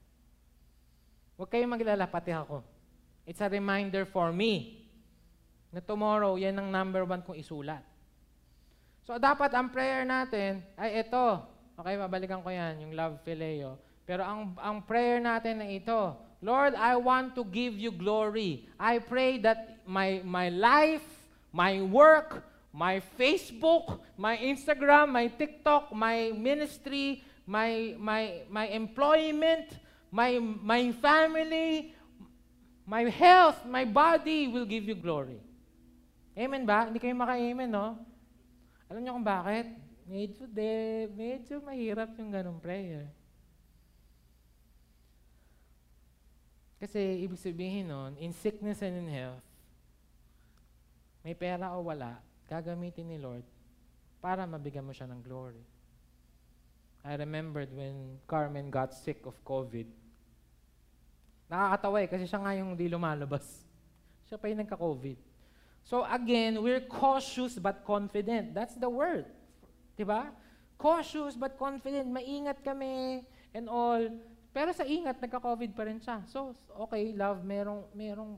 Huwag 1.39 1.47
kayong 1.47 1.71
maglala, 1.71 2.04
ako. 2.12 2.60
It's 3.23 3.39
a 3.39 3.47
reminder 3.47 4.04
for 4.04 4.36
me 4.36 4.84
na 5.71 5.80
tomorrow, 5.80 6.36
yan 6.36 6.60
ang 6.60 6.69
number 6.69 7.08
one 7.08 7.23
kong 7.23 7.39
isulat. 7.39 7.82
So, 9.08 9.15
dapat 9.15 9.56
ang 9.56 9.71
prayer 9.71 10.04
natin 10.04 10.62
ay 10.76 11.04
ito. 11.04 11.26
Okay, 11.80 11.95
babalikan 11.95 12.43
ko 12.43 12.52
yan, 12.52 12.84
yung 12.84 12.93
love 12.93 13.23
phileo. 13.23 13.80
Pero 14.04 14.21
ang, 14.28 14.54
ang 14.60 14.84
prayer 14.84 15.23
natin 15.23 15.63
ay 15.63 15.80
ito. 15.80 16.19
Lord, 16.43 16.75
I 16.75 16.99
want 16.99 17.39
to 17.39 17.47
give 17.47 17.79
you 17.79 17.95
glory. 17.95 18.67
I 18.75 18.99
pray 18.99 19.39
that 19.47 19.79
my, 19.88 20.19
my 20.27 20.51
life, 20.51 21.08
my 21.56 21.79
work, 21.79 22.43
my 22.75 22.99
Facebook, 23.15 24.03
my 24.19 24.36
Instagram, 24.36 25.15
my 25.15 25.32
TikTok, 25.32 25.95
my 25.95 26.36
ministry, 26.36 27.23
my 27.47 27.95
my 27.99 28.43
my 28.49 28.67
employment, 28.67 29.71
my 30.12 30.39
my 30.41 30.91
family, 30.99 31.95
my 32.84 33.08
health, 33.08 33.63
my 33.63 33.86
body 33.86 34.51
will 34.51 34.65
give 34.65 34.84
you 34.84 34.95
glory. 34.99 35.39
Amen 36.36 36.65
ba? 36.65 36.89
Hindi 36.89 36.97
kayo 36.97 37.15
maka-amen, 37.15 37.69
no? 37.69 37.95
Alam 38.89 38.99
niyo 38.99 39.13
kung 39.15 39.27
bakit? 39.27 39.69
Medyo, 40.03 40.43
de, 40.49 41.08
medyo 41.13 41.62
mahirap 41.63 42.12
yung 42.19 42.34
ganong 42.34 42.60
prayer. 42.60 43.08
Kasi 46.84 47.24
ibig 47.24 47.39
sabihin 47.39 47.88
nun, 47.88 48.12
in 48.19 48.36
sickness 48.36 48.84
and 48.84 49.00
in 49.00 49.08
health, 49.08 49.39
may 51.24 51.32
pera 51.32 51.72
o 51.72 51.88
wala, 51.88 52.19
gagamitin 52.52 53.08
ni 53.08 53.15
Lord 53.15 53.48
para 54.19 54.43
mabigyan 54.43 54.84
mo 54.84 54.91
siya 54.91 55.08
ng 55.08 55.24
glory. 55.24 55.63
I 57.08 57.15
remembered 57.15 57.72
when 57.72 58.19
Carmen 58.28 58.67
got 58.67 58.91
sick 58.91 59.24
of 59.24 59.32
COVID. 59.48 59.88
Nakakatawa 61.48 62.04
eh, 62.04 62.08
kasi 62.12 62.28
siya 62.28 62.43
nga 62.43 62.52
yung 62.52 62.76
di 62.76 62.91
lumalabas. 62.91 63.63
Siya 64.28 64.36
pa 64.36 64.52
yung 64.52 64.63
nagka-COVID. 64.63 65.19
So 65.88 66.04
again, 66.04 66.60
we're 66.60 66.84
cautious 66.84 67.60
but 67.60 67.84
confident. 67.88 68.52
That's 68.52 68.76
the 68.76 68.91
word. 68.91 69.28
Diba? 69.96 70.32
Cautious 70.76 71.36
but 71.39 71.56
confident. 71.56 72.08
Maingat 72.12 72.60
kami 72.63 73.24
and 73.56 73.72
all. 73.72 74.04
Pero 74.53 74.69
sa 74.69 74.85
ingat, 74.85 75.17
nagka-COVID 75.17 75.73
pa 75.73 75.89
rin 75.89 75.97
siya. 75.97 76.21
So, 76.29 76.53
okay, 76.85 77.09
love, 77.17 77.41
merong, 77.41 77.89
merong, 77.97 78.37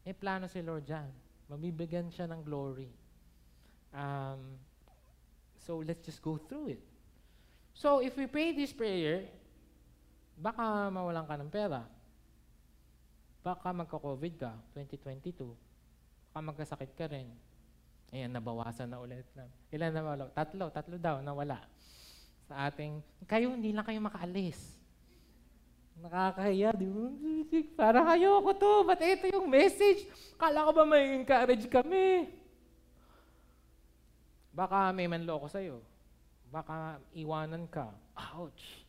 may 0.00 0.16
plano 0.16 0.48
si 0.48 0.64
Lord 0.64 0.88
dyan. 0.88 1.12
Mabibigyan 1.52 2.08
siya 2.08 2.24
ng 2.24 2.40
glory. 2.40 2.88
Um, 3.92 4.56
so 5.60 5.84
let's 5.84 6.00
just 6.00 6.24
go 6.24 6.40
through 6.40 6.80
it. 6.80 6.82
So 7.76 8.00
if 8.00 8.16
we 8.16 8.24
pray 8.24 8.56
this 8.56 8.72
prayer, 8.72 9.28
baka 10.40 10.88
mawalan 10.88 11.28
ka 11.28 11.36
ng 11.36 11.52
pera. 11.52 11.84
Baka 13.44 13.68
magka-COVID 13.76 14.34
ka, 14.40 14.52
2022. 14.72 15.52
Baka 16.32 16.40
magkasakit 16.40 16.92
ka 16.96 17.04
rin. 17.08 17.28
Ayan, 18.10 18.32
nabawasan 18.32 18.90
na 18.90 18.98
ulit. 18.98 19.28
Ilan 19.70 19.92
na 19.92 20.02
wala? 20.02 20.24
Tatlo, 20.32 20.72
tatlo 20.72 20.96
daw 20.98 21.20
nawala. 21.20 21.62
Sa 22.50 22.66
ating, 22.66 22.98
kayo, 23.30 23.54
hindi 23.54 23.70
lang 23.70 23.86
kayo 23.86 24.02
makaalis. 24.02 24.58
Nakakahiya, 26.02 26.74
di 26.74 26.90
ba? 26.90 27.06
Para 27.78 28.02
kayo 28.10 28.42
ko 28.42 28.50
to. 28.58 28.72
Ba't 28.90 28.98
ito 28.98 29.30
yung 29.30 29.46
message? 29.46 30.10
Kala 30.34 30.66
ko 30.66 30.74
ba 30.74 30.82
may 30.82 31.14
encourage 31.14 31.70
kami? 31.70 32.26
Baka 34.50 34.90
may 34.90 35.06
manloko 35.06 35.46
sa'yo. 35.46 35.78
Baka 36.50 36.98
iwanan 37.14 37.70
ka. 37.70 37.94
Ouch! 38.18 38.82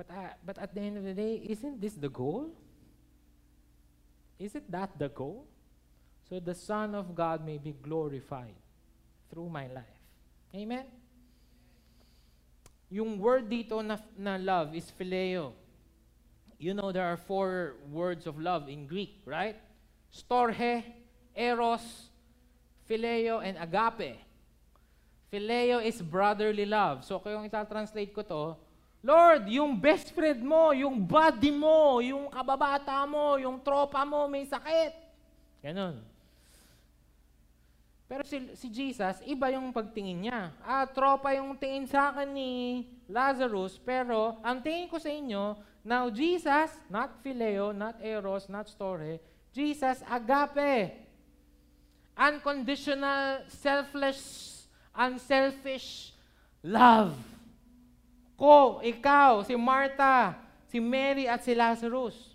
But, 0.00 0.08
uh, 0.08 0.32
but 0.40 0.56
at 0.56 0.72
the 0.72 0.80
end 0.80 0.96
of 0.96 1.04
the 1.04 1.12
day, 1.12 1.44
isn't 1.44 1.76
this 1.76 2.00
the 2.00 2.08
goal? 2.08 2.56
Isn't 4.40 4.64
that 4.72 4.96
the 4.96 5.12
goal? 5.12 5.44
So 6.24 6.40
the 6.40 6.56
Son 6.56 6.96
of 6.96 7.12
God 7.12 7.44
may 7.44 7.60
be 7.60 7.76
glorified 7.76 8.56
through 9.28 9.52
my 9.52 9.68
life. 9.68 10.00
Amen? 10.56 11.03
Yung 12.94 13.18
word 13.18 13.50
dito 13.50 13.82
na, 13.82 13.98
na 14.14 14.38
love 14.38 14.70
is 14.78 14.86
phileo. 14.94 15.50
You 16.62 16.78
know 16.78 16.94
there 16.94 17.02
are 17.02 17.18
four 17.18 17.74
words 17.90 18.30
of 18.30 18.38
love 18.38 18.70
in 18.70 18.86
Greek, 18.86 19.18
right? 19.26 19.58
Storge, 20.14 20.86
eros, 21.34 21.82
phileo, 22.86 23.42
and 23.42 23.58
agape. 23.58 24.14
Phileo 25.26 25.82
is 25.82 25.98
brotherly 25.98 26.62
love. 26.62 27.02
So 27.02 27.18
kung 27.18 27.42
ita-translate 27.42 28.14
ko 28.14 28.22
to, 28.22 28.44
Lord, 29.02 29.50
yung 29.50 29.74
best 29.74 30.14
friend 30.14 30.38
mo, 30.46 30.70
yung 30.70 31.02
buddy 31.02 31.50
mo, 31.50 31.98
yung 31.98 32.30
kababata 32.30 33.02
mo, 33.10 33.42
yung 33.42 33.58
tropa 33.58 34.06
mo 34.06 34.30
may 34.30 34.46
sakit. 34.46 34.94
Ganon. 35.66 36.13
Pero 38.04 38.22
si, 38.22 38.36
si 38.54 38.68
Jesus, 38.68 39.20
iba 39.24 39.48
yung 39.50 39.72
pagtingin 39.72 40.28
niya. 40.28 40.52
Ah, 40.60 40.84
tropa 40.84 41.32
yung 41.32 41.56
tingin 41.56 41.88
sa 41.88 42.12
akin 42.12 42.28
ni 42.30 42.84
Lazarus, 43.08 43.80
pero 43.80 44.36
ang 44.44 44.60
tingin 44.60 44.88
ko 44.92 45.00
sa 45.00 45.08
inyo, 45.08 45.56
now 45.80 46.12
Jesus, 46.12 46.76
not 46.92 47.20
phileo, 47.24 47.72
not 47.72 47.96
eros, 48.04 48.48
not 48.48 48.68
storge, 48.68 49.20
Jesus, 49.54 50.04
agape. 50.10 51.00
Unconditional, 52.14 53.42
selfless, 53.50 54.20
unselfish 54.94 56.14
love. 56.62 57.16
ko, 58.34 58.82
ikaw, 58.82 59.46
si 59.46 59.54
Martha, 59.54 60.34
si 60.68 60.82
Mary 60.82 61.30
at 61.30 61.42
si 61.46 61.54
Lazarus. 61.54 62.34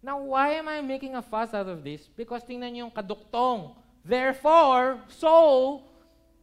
Now, 0.00 0.18
why 0.22 0.56
am 0.56 0.68
I 0.70 0.80
making 0.80 1.14
a 1.18 1.22
fuss 1.22 1.52
out 1.52 1.68
of 1.68 1.82
this? 1.84 2.08
Because 2.16 2.46
tingnan 2.46 2.72
niyo 2.72 2.88
yung 2.88 2.94
kaduktong. 2.94 3.76
Therefore, 4.08 5.04
so, 5.12 5.84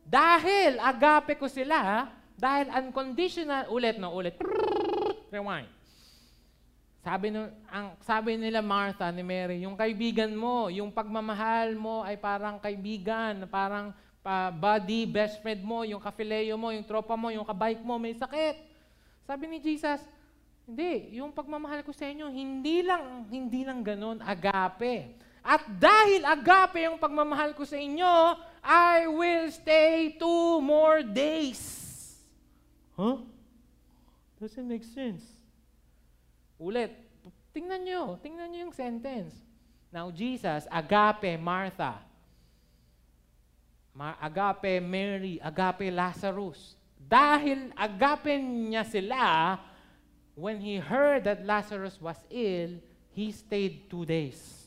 dahil 0.05 0.77
agape 0.77 1.33
ko 1.41 1.49
sila, 1.49 2.13
dahil 2.37 2.69
unconditional, 2.69 3.65
ulit 3.73 3.97
no, 3.97 4.13
ulit. 4.13 4.37
Rewind. 5.33 5.65
Sabi, 7.01 7.33
no, 7.33 7.49
ang, 7.69 7.97
sabi 8.05 8.37
nila 8.37 8.61
Martha 8.61 9.09
ni 9.09 9.25
Mary, 9.25 9.65
yung 9.65 9.73
kaibigan 9.73 10.29
mo, 10.37 10.69
yung 10.69 10.93
pagmamahal 10.93 11.73
mo 11.73 12.05
ay 12.05 12.21
parang 12.21 12.61
kaibigan, 12.61 13.49
parang 13.49 13.93
pa, 14.25 14.49
buddy, 14.53 15.05
best 15.09 15.41
friend 15.41 15.61
mo, 15.61 15.81
yung 15.85 16.01
kafileo 16.01 16.57
mo, 16.57 16.69
yung 16.73 16.85
tropa 16.85 17.13
mo, 17.13 17.29
yung 17.29 17.45
kabike 17.45 17.81
mo, 17.81 17.97
may 18.01 18.17
sakit. 18.17 18.57
Sabi 19.25 19.49
ni 19.49 19.57
Jesus, 19.61 20.01
hindi, 20.65 21.17
yung 21.17 21.29
pagmamahal 21.29 21.85
ko 21.85 21.93
sa 21.93 22.09
inyo, 22.09 22.29
hindi 22.29 22.81
lang, 22.81 23.29
hindi 23.29 23.61
lang 23.61 23.85
ganun, 23.85 24.21
agape. 24.25 25.24
At 25.45 25.61
dahil 25.69 26.25
agape 26.25 26.89
yung 26.89 26.97
pagmamahal 26.97 27.53
ko 27.53 27.61
sa 27.61 27.77
inyo, 27.77 28.33
I 28.65 29.05
will 29.05 29.45
stay 29.53 30.17
two 30.17 30.57
more 30.57 31.05
days. 31.05 31.61
Huh? 32.97 33.21
Doesn't 34.41 34.65
make 34.65 34.81
sense. 34.81 35.21
Ulit, 36.57 36.89
tingnan 37.53 37.85
nyo, 37.85 38.17
tingnan 38.25 38.49
nyo 38.49 38.59
yung 38.65 38.73
sentence. 38.73 39.37
Now, 39.93 40.09
Jesus, 40.09 40.65
agape, 40.65 41.37
Martha. 41.37 42.01
Ma 43.93 44.17
agape, 44.17 44.81
Mary, 44.81 45.37
agape, 45.39 45.93
Lazarus. 45.93 46.73
Dahil 46.97 47.69
agape 47.77 48.33
niya 48.41 48.81
sila, 48.81 49.61
when 50.33 50.57
he 50.57 50.81
heard 50.81 51.29
that 51.29 51.45
Lazarus 51.45 52.01
was 52.01 52.17
ill, 52.33 52.81
he 53.13 53.29
stayed 53.29 53.87
two 53.87 54.03
days. 54.09 54.64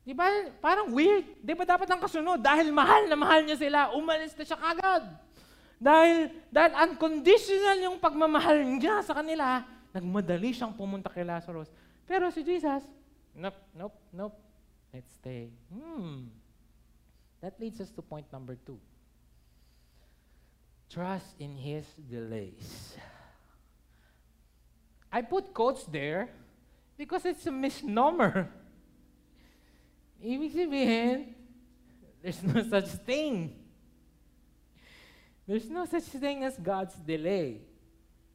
Di 0.00 0.16
ba? 0.16 0.26
Parang 0.58 0.88
weird. 0.90 1.26
Di 1.44 1.52
ba 1.52 1.68
dapat 1.68 1.88
ang 1.92 2.00
kasunod? 2.00 2.40
Dahil 2.40 2.72
mahal 2.72 3.06
na 3.06 3.16
mahal 3.16 3.44
niya 3.44 3.60
sila, 3.60 3.92
umalis 3.92 4.32
na 4.32 4.44
siya 4.44 4.58
kagad. 4.58 5.04
Dahil, 5.80 6.28
dahil 6.52 6.72
unconditional 6.88 7.76
yung 7.88 7.96
pagmamahal 7.96 8.60
niya 8.64 9.00
sa 9.00 9.16
kanila, 9.16 9.64
nagmadali 9.96 10.52
siyang 10.52 10.76
pumunta 10.76 11.08
kay 11.08 11.24
Lazarus. 11.24 11.72
Pero 12.04 12.28
si 12.28 12.44
Jesus, 12.44 12.84
nope, 13.32 13.60
nope, 13.72 13.96
nope. 14.12 14.36
Let's 14.92 15.14
stay. 15.16 15.48
Hmm. 15.72 16.28
That 17.40 17.56
leads 17.56 17.80
us 17.80 17.88
to 17.96 18.02
point 18.02 18.26
number 18.32 18.58
two. 18.60 18.76
Trust 20.90 21.38
in 21.38 21.56
His 21.56 21.86
delays. 21.96 22.98
I 25.12 25.22
put 25.22 25.54
quotes 25.54 25.84
there 25.86 26.28
because 26.98 27.24
it's 27.24 27.46
a 27.46 27.54
misnomer. 27.54 28.50
Ibig 30.20 30.52
sabihin, 30.52 31.32
there's 32.20 32.44
no 32.44 32.60
such 32.60 32.92
thing. 33.08 33.56
There's 35.48 35.72
no 35.72 35.88
such 35.88 36.04
thing 36.20 36.44
as 36.44 36.60
God's 36.60 36.94
delay. 37.00 37.64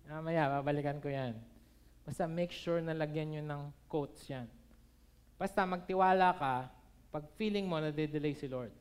Mamaya, 0.10 0.50
babalikan 0.50 0.98
ko 0.98 1.14
yan. 1.14 1.38
Basta 2.02 2.26
make 2.26 2.50
sure 2.54 2.82
na 2.82 2.98
lagyan 2.98 3.38
nyo 3.38 3.44
ng 3.46 3.64
quotes 3.86 4.26
yan. 4.26 4.50
Basta 5.38 5.62
magtiwala 5.66 6.34
ka 6.38 6.54
pag 7.14 7.26
feeling 7.38 7.70
mo 7.70 7.78
na 7.78 7.94
delay 7.94 8.34
si 8.34 8.50
Lord. 8.50 8.74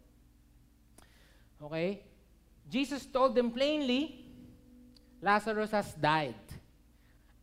Okay? 1.60 2.04
Jesus 2.68 3.04
told 3.04 3.36
them 3.36 3.52
plainly, 3.52 4.24
Lazarus 5.20 5.72
has 5.72 5.92
died. 5.96 6.40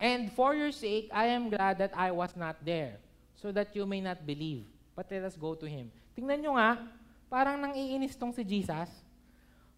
And 0.01 0.33
for 0.33 0.57
your 0.57 0.73
sake, 0.73 1.09
I 1.13 1.29
am 1.29 1.53
glad 1.53 1.77
that 1.77 1.93
I 1.93 2.09
was 2.09 2.33
not 2.33 2.57
there, 2.65 2.97
so 3.37 3.53
that 3.53 3.77
you 3.77 3.85
may 3.85 4.01
not 4.01 4.25
believe. 4.25 4.65
But 4.95 5.07
let 5.09 5.23
us 5.23 5.39
go 5.39 5.55
to 5.55 5.67
Him. 5.67 5.87
Tingnan 6.15 6.43
nyo 6.43 6.59
nga, 6.59 6.83
parang 7.31 7.55
nang 7.59 7.71
iinis 7.71 8.15
tong 8.19 8.35
si 8.35 8.43
Jesus. 8.43 8.91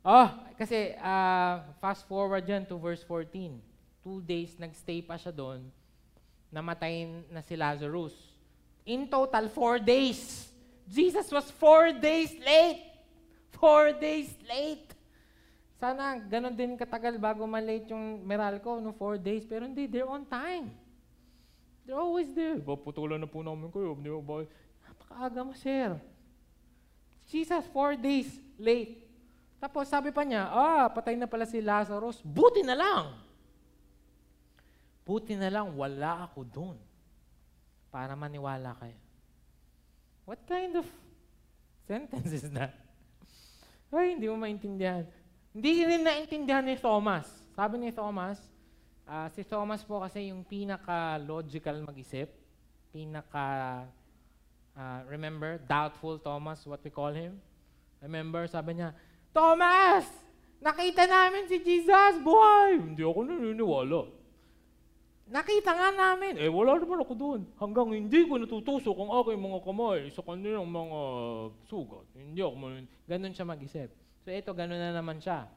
Oh, 0.03 0.27
kasi 0.59 0.97
uh, 0.99 1.63
fast 1.79 2.03
forward 2.09 2.43
dyan 2.43 2.67
to 2.67 2.75
verse 2.75 3.05
14. 3.07 3.55
Two 4.03 4.19
days, 4.19 4.59
nagstay 4.59 4.99
pa 4.99 5.15
siya 5.15 5.31
doon, 5.31 5.63
namatay 6.51 7.07
na 7.31 7.39
si 7.39 7.55
Lazarus. 7.55 8.11
In 8.83 9.07
total, 9.07 9.47
four 9.47 9.79
days. 9.79 10.51
Jesus 10.83 11.31
was 11.31 11.47
four 11.55 11.95
days 11.95 12.35
late. 12.43 12.83
Four 13.55 13.95
days 13.95 14.35
late. 14.43 14.91
Sana 15.79 16.19
ganun 16.19 16.51
din 16.51 16.75
katagal 16.75 17.15
bago 17.15 17.47
malate 17.47 17.87
yung 17.95 18.27
Meralco, 18.27 18.83
no, 18.83 18.91
four 18.91 19.15
days. 19.15 19.47
Pero 19.47 19.63
hindi, 19.63 19.87
they're 19.87 20.07
on 20.07 20.27
time. 20.27 20.67
They're 21.87 21.99
always 21.99 22.31
there. 22.35 22.59
Paputulan 22.59 23.23
na 23.23 23.27
po 23.27 23.39
namin 23.39 23.71
kayo. 23.71 23.95
Di 23.95 24.11
ba? 24.11 24.43
Napakaaga 25.13 25.45
mo, 25.45 25.53
sir. 25.53 26.01
Jesus, 27.29 27.69
four 27.69 27.93
days 27.93 28.33
late. 28.57 29.05
Tapos 29.61 29.85
sabi 29.85 30.09
pa 30.09 30.25
niya, 30.25 30.49
ah, 30.49 30.89
patay 30.89 31.13
na 31.13 31.29
pala 31.29 31.45
si 31.45 31.61
Lazarus. 31.61 32.17
Buti 32.25 32.65
na 32.65 32.73
lang. 32.73 33.13
Buti 35.05 35.37
na 35.37 35.53
lang, 35.53 35.69
wala 35.77 36.25
ako 36.25 36.41
doon. 36.49 36.77
Para 37.93 38.17
maniwala 38.17 38.73
kayo. 38.81 38.97
What 40.25 40.41
kind 40.49 40.81
of 40.81 40.87
sentence 41.85 42.33
is 42.33 42.49
that? 42.57 42.73
Ay, 43.93 44.17
hindi 44.17 44.25
mo 44.25 44.41
maintindihan. 44.41 45.05
Hindi 45.53 45.85
rin 45.85 46.01
naintindihan 46.01 46.65
ni 46.65 46.73
Thomas. 46.73 47.29
Sabi 47.53 47.77
ni 47.77 47.93
Thomas, 47.93 48.41
uh, 49.05 49.29
si 49.29 49.45
Thomas 49.45 49.85
po 49.85 50.01
kasi 50.01 50.33
yung 50.33 50.41
pinaka-logical 50.41 51.85
mag-isip, 51.85 52.33
pinaka, 52.89 53.85
uh, 54.77 55.01
remember, 55.09 55.59
doubtful 55.65 56.17
Thomas, 56.19 56.65
what 56.65 56.83
we 56.83 56.89
call 56.89 57.13
him. 57.13 57.39
Remember, 58.01 58.45
sabi 58.47 58.77
niya, 58.77 58.91
Thomas! 59.33 60.05
Nakita 60.63 61.03
namin 61.07 61.47
si 61.47 61.59
Jesus, 61.59 62.23
buhay! 62.23 62.79
Hindi 62.79 63.03
ako 63.03 63.19
naniniwala. 63.27 64.23
Nakita 65.23 65.71
nga 65.71 65.89
namin. 65.91 66.35
Eh, 66.35 66.51
wala 66.51 66.75
naman 66.75 66.99
ako 66.99 67.13
doon. 67.15 67.41
Hanggang 67.55 67.89
hindi 67.95 68.27
ko 68.27 68.35
natutusok 68.35 68.95
ang 69.01 69.11
aking 69.23 69.39
mga 69.39 69.59
kamay 69.63 69.99
sa 70.11 70.21
kanilang 70.21 70.67
mga 70.67 70.99
sugat. 71.65 72.05
Hindi 72.11 72.43
ako 72.43 72.55
man. 72.59 72.85
Ganon 73.07 73.31
siya 73.31 73.47
mag-isip. 73.47 73.89
So 74.23 74.29
ito, 74.29 74.51
ganon 74.51 74.79
na 74.79 74.91
naman 74.91 75.23
siya. 75.23 75.47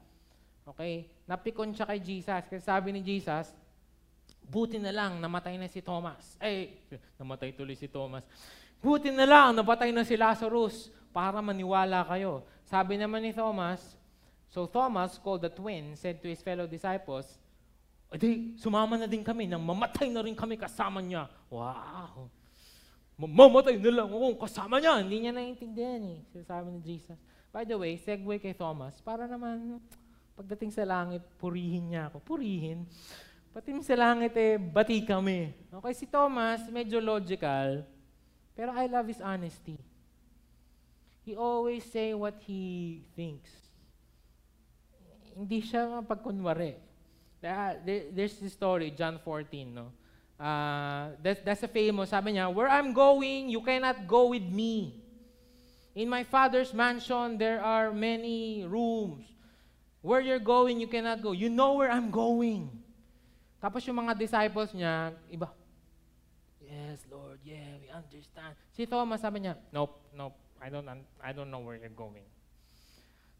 Okay? 0.63 1.11
Napikon 1.27 1.75
siya 1.75 1.87
kay 1.87 1.99
Jesus. 1.99 2.43
Kasi 2.47 2.63
sabi 2.63 2.95
ni 2.95 3.03
Jesus, 3.03 3.51
buti 4.47 4.79
na 4.79 4.95
lang 4.95 5.19
namatay 5.19 5.59
na 5.59 5.67
si 5.67 5.83
Thomas. 5.83 6.39
Eh, 6.39 6.87
namatay 7.19 7.51
tuloy 7.51 7.75
si 7.75 7.91
Thomas. 7.91 8.23
Buti 8.81 9.09
na 9.09 9.25
lang 9.25 9.57
napatay 9.57 9.89
na 9.89 10.05
si 10.05 10.13
Lazarus 10.13 10.93
para 11.09 11.41
maniwala 11.41 12.05
kayo. 12.05 12.45
Sabi 12.67 12.99
naman 12.99 13.25
ni 13.25 13.33
Thomas, 13.33 13.97
so 14.51 14.69
Thomas, 14.69 15.17
called 15.17 15.41
the 15.41 15.51
twin, 15.51 15.97
said 15.97 16.21
to 16.21 16.27
his 16.29 16.43
fellow 16.45 16.69
disciples, 16.69 17.41
Adi, 18.07 18.55
sumama 18.55 18.95
na 18.95 19.03
din 19.03 19.19
kami 19.19 19.51
nang 19.51 19.59
mamatay 19.59 20.07
na 20.07 20.23
rin 20.23 20.31
kami 20.31 20.55
kasama 20.55 21.03
niya. 21.03 21.27
Wow! 21.51 22.31
Mamamatay 23.19 23.75
na 23.81 23.91
lang 23.91 24.07
ako 24.07 24.39
kasama 24.39 24.79
niya. 24.79 25.03
Hindi 25.03 25.27
niya 25.27 25.33
naiintindihan 25.35 26.01
eh. 26.05 26.19
Sinasabi 26.31 26.71
ni 26.71 26.79
Jesus. 26.79 27.19
By 27.51 27.67
the 27.67 27.75
way, 27.75 27.99
segue 27.99 28.39
kay 28.39 28.55
Thomas, 28.55 29.01
para 29.03 29.27
naman 29.27 29.81
pagdating 30.37 30.71
sa 30.71 30.85
langit, 30.85 31.25
purihin 31.41 31.91
niya 31.91 32.13
ako. 32.13 32.21
Purihin. 32.23 32.85
Pati 33.51 33.73
sa 33.81 33.97
langit 33.97 34.37
eh, 34.37 34.61
bati 34.61 35.01
kami. 35.01 35.49
Okay, 35.81 35.93
si 35.97 36.05
Thomas, 36.05 36.61
medyo 36.69 37.01
logical, 37.01 37.81
pero 38.57 38.73
I 38.73 38.89
love 38.89 39.05
his 39.05 39.21
honesty. 39.21 39.77
He 41.21 41.37
always 41.37 41.85
say 41.85 42.17
what 42.17 42.41
he 42.41 43.05
thinks. 43.13 43.53
Hindi 45.37 45.61
siya 45.61 46.01
pagkunwari. 46.01 46.81
Uh, 47.37 47.77
there's 47.85 48.41
this 48.41 48.57
story, 48.57 48.89
John 48.89 49.21
14, 49.21 49.69
no? 49.69 49.93
Uh, 50.41 51.13
that's, 51.21 51.41
that's 51.45 51.61
a 51.61 51.69
famous, 51.69 52.09
sabi 52.09 52.33
niya, 52.33 52.49
where 52.49 52.65
I'm 52.65 52.93
going, 52.97 53.49
you 53.49 53.61
cannot 53.61 54.09
go 54.09 54.33
with 54.33 54.45
me. 54.49 54.97
In 55.93 56.09
my 56.09 56.25
father's 56.25 56.73
mansion, 56.73 57.37
there 57.37 57.61
are 57.61 57.93
many 57.93 58.65
rooms. 58.65 59.25
Where 60.01 60.21
you're 60.21 60.41
going, 60.41 60.81
you 60.81 60.87
cannot 60.87 61.21
go. 61.21 61.31
You 61.31 61.49
know 61.49 61.73
where 61.73 61.91
I'm 61.91 62.09
going. 62.09 62.69
Tapos 63.61 63.85
yung 63.85 64.01
mga 64.01 64.17
disciples 64.17 64.73
niya, 64.73 65.13
iba, 65.29 65.49
Yes, 66.67 66.99
Lord, 67.09 67.39
yeah, 67.43 67.79
we 67.79 67.86
understand. 67.97 68.53
Si 68.73 68.85
Thomas 68.85 69.21
sabi 69.21 69.45
niya, 69.45 69.57
Nope, 69.73 69.97
nope, 70.13 70.37
I 70.61 70.67
don't, 70.69 70.87
I 71.21 71.31
don't 71.33 71.49
know 71.49 71.61
where 71.65 71.77
you're 71.77 71.93
going. 71.93 72.25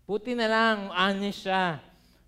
Buti 0.08 0.34
na 0.34 0.48
lang, 0.48 0.88
honest 0.96 1.44
siya. 1.44 1.84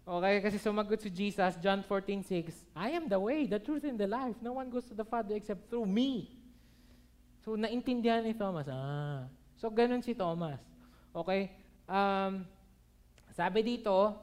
Okay, 0.09 0.41
kasi 0.41 0.57
sumagot 0.57 0.99
si 0.99 1.09
Jesus, 1.13 1.53
John 1.61 1.85
14:6, 1.85 2.65
I 2.73 2.97
am 2.97 3.05
the 3.05 3.21
way, 3.21 3.45
the 3.45 3.61
truth, 3.61 3.85
and 3.85 3.93
the 3.93 4.09
life. 4.09 4.33
No 4.41 4.57
one 4.57 4.67
goes 4.73 4.89
to 4.89 4.97
the 4.97 5.05
Father 5.05 5.37
except 5.37 5.69
through 5.69 5.85
me. 5.85 6.33
So, 7.45 7.53
naintindihan 7.53 8.25
ni 8.25 8.33
Thomas. 8.33 8.65
Ah. 8.67 9.29
So, 9.55 9.69
ganun 9.69 10.01
si 10.01 10.17
Thomas. 10.17 10.59
Okay? 11.13 11.53
Um, 11.85 12.43
sabi 13.37 13.63
dito, 13.63 14.17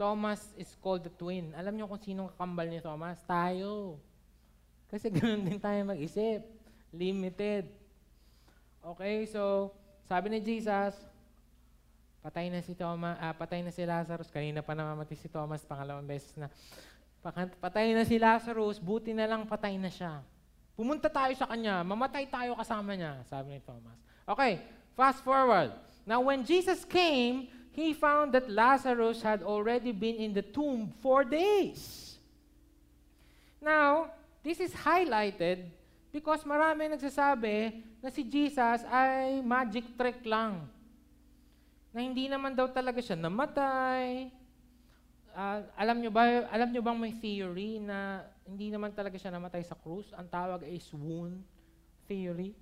Thomas 0.00 0.42
is 0.58 0.72
called 0.80 1.04
the 1.04 1.12
twin. 1.12 1.52
Alam 1.52 1.76
niyo 1.76 1.86
kung 1.86 2.02
sinong 2.02 2.32
kakambal 2.34 2.66
ni 2.72 2.80
Thomas? 2.80 3.20
Tayo. 3.28 4.00
Kasi 4.88 5.12
ganun 5.12 5.44
din 5.44 5.60
tayo 5.60 5.84
mag-isip. 5.86 6.40
Limited. 6.92 7.68
Okay, 8.80 9.28
so 9.28 9.74
sabi 10.08 10.32
ni 10.32 10.40
Jesus, 10.40 10.96
patay 12.24 12.48
na 12.48 12.64
si 12.64 12.72
Thomas, 12.72 13.18
ah, 13.20 13.36
patay 13.36 13.60
na 13.60 13.68
si 13.68 13.84
Lazarus. 13.84 14.32
Kanina 14.32 14.64
pa 14.64 14.72
namamatay 14.72 15.16
si 15.16 15.28
Thomas, 15.28 15.60
pangalawang 15.68 16.08
beses 16.08 16.32
na. 16.38 16.48
Patay 17.60 17.92
na 17.92 18.08
si 18.08 18.16
Lazarus, 18.16 18.80
buti 18.80 19.12
na 19.12 19.28
lang 19.28 19.44
patay 19.44 19.76
na 19.76 19.92
siya. 19.92 20.24
Pumunta 20.78 21.10
tayo 21.10 21.34
sa 21.34 21.44
kanya, 21.50 21.82
mamatay 21.82 22.24
tayo 22.30 22.54
kasama 22.54 22.94
niya, 22.94 23.20
sabi 23.26 23.58
ni 23.58 23.60
Thomas. 23.60 23.98
Okay, 24.24 24.62
fast 24.94 25.20
forward. 25.26 25.74
Now 26.08 26.24
when 26.24 26.46
Jesus 26.46 26.86
came, 26.86 27.50
he 27.74 27.92
found 27.92 28.32
that 28.32 28.48
Lazarus 28.48 29.20
had 29.20 29.42
already 29.42 29.92
been 29.92 30.16
in 30.16 30.32
the 30.32 30.42
tomb 30.42 30.94
four 31.02 31.22
days. 31.26 32.16
Now, 33.60 34.14
this 34.42 34.58
is 34.58 34.70
highlighted 34.72 35.68
because 36.10 36.42
marami 36.44 36.90
nagsasabi 36.92 37.84
na 38.00 38.08
si 38.08 38.22
Jesus 38.24 38.84
ay 38.88 39.44
magic 39.44 39.84
trick 39.96 40.22
lang. 40.24 40.66
Na 41.92 42.04
hindi 42.04 42.28
naman 42.28 42.52
daw 42.52 42.68
talaga 42.68 43.00
siya 43.00 43.16
namatay, 43.16 44.32
Uh, 45.38 45.62
alam 45.78 46.02
nyo 46.02 46.10
ba, 46.10 46.50
alam 46.50 46.66
nyo 46.74 46.82
bang 46.82 46.98
may 46.98 47.14
theory 47.14 47.78
na 47.78 48.26
hindi 48.42 48.74
naman 48.74 48.90
talaga 48.90 49.14
siya 49.14 49.30
namatay 49.30 49.62
sa 49.62 49.78
krus? 49.78 50.10
Ang 50.10 50.26
tawag 50.26 50.66
ay 50.66 50.82
swoon 50.82 51.38
theory. 52.10 52.58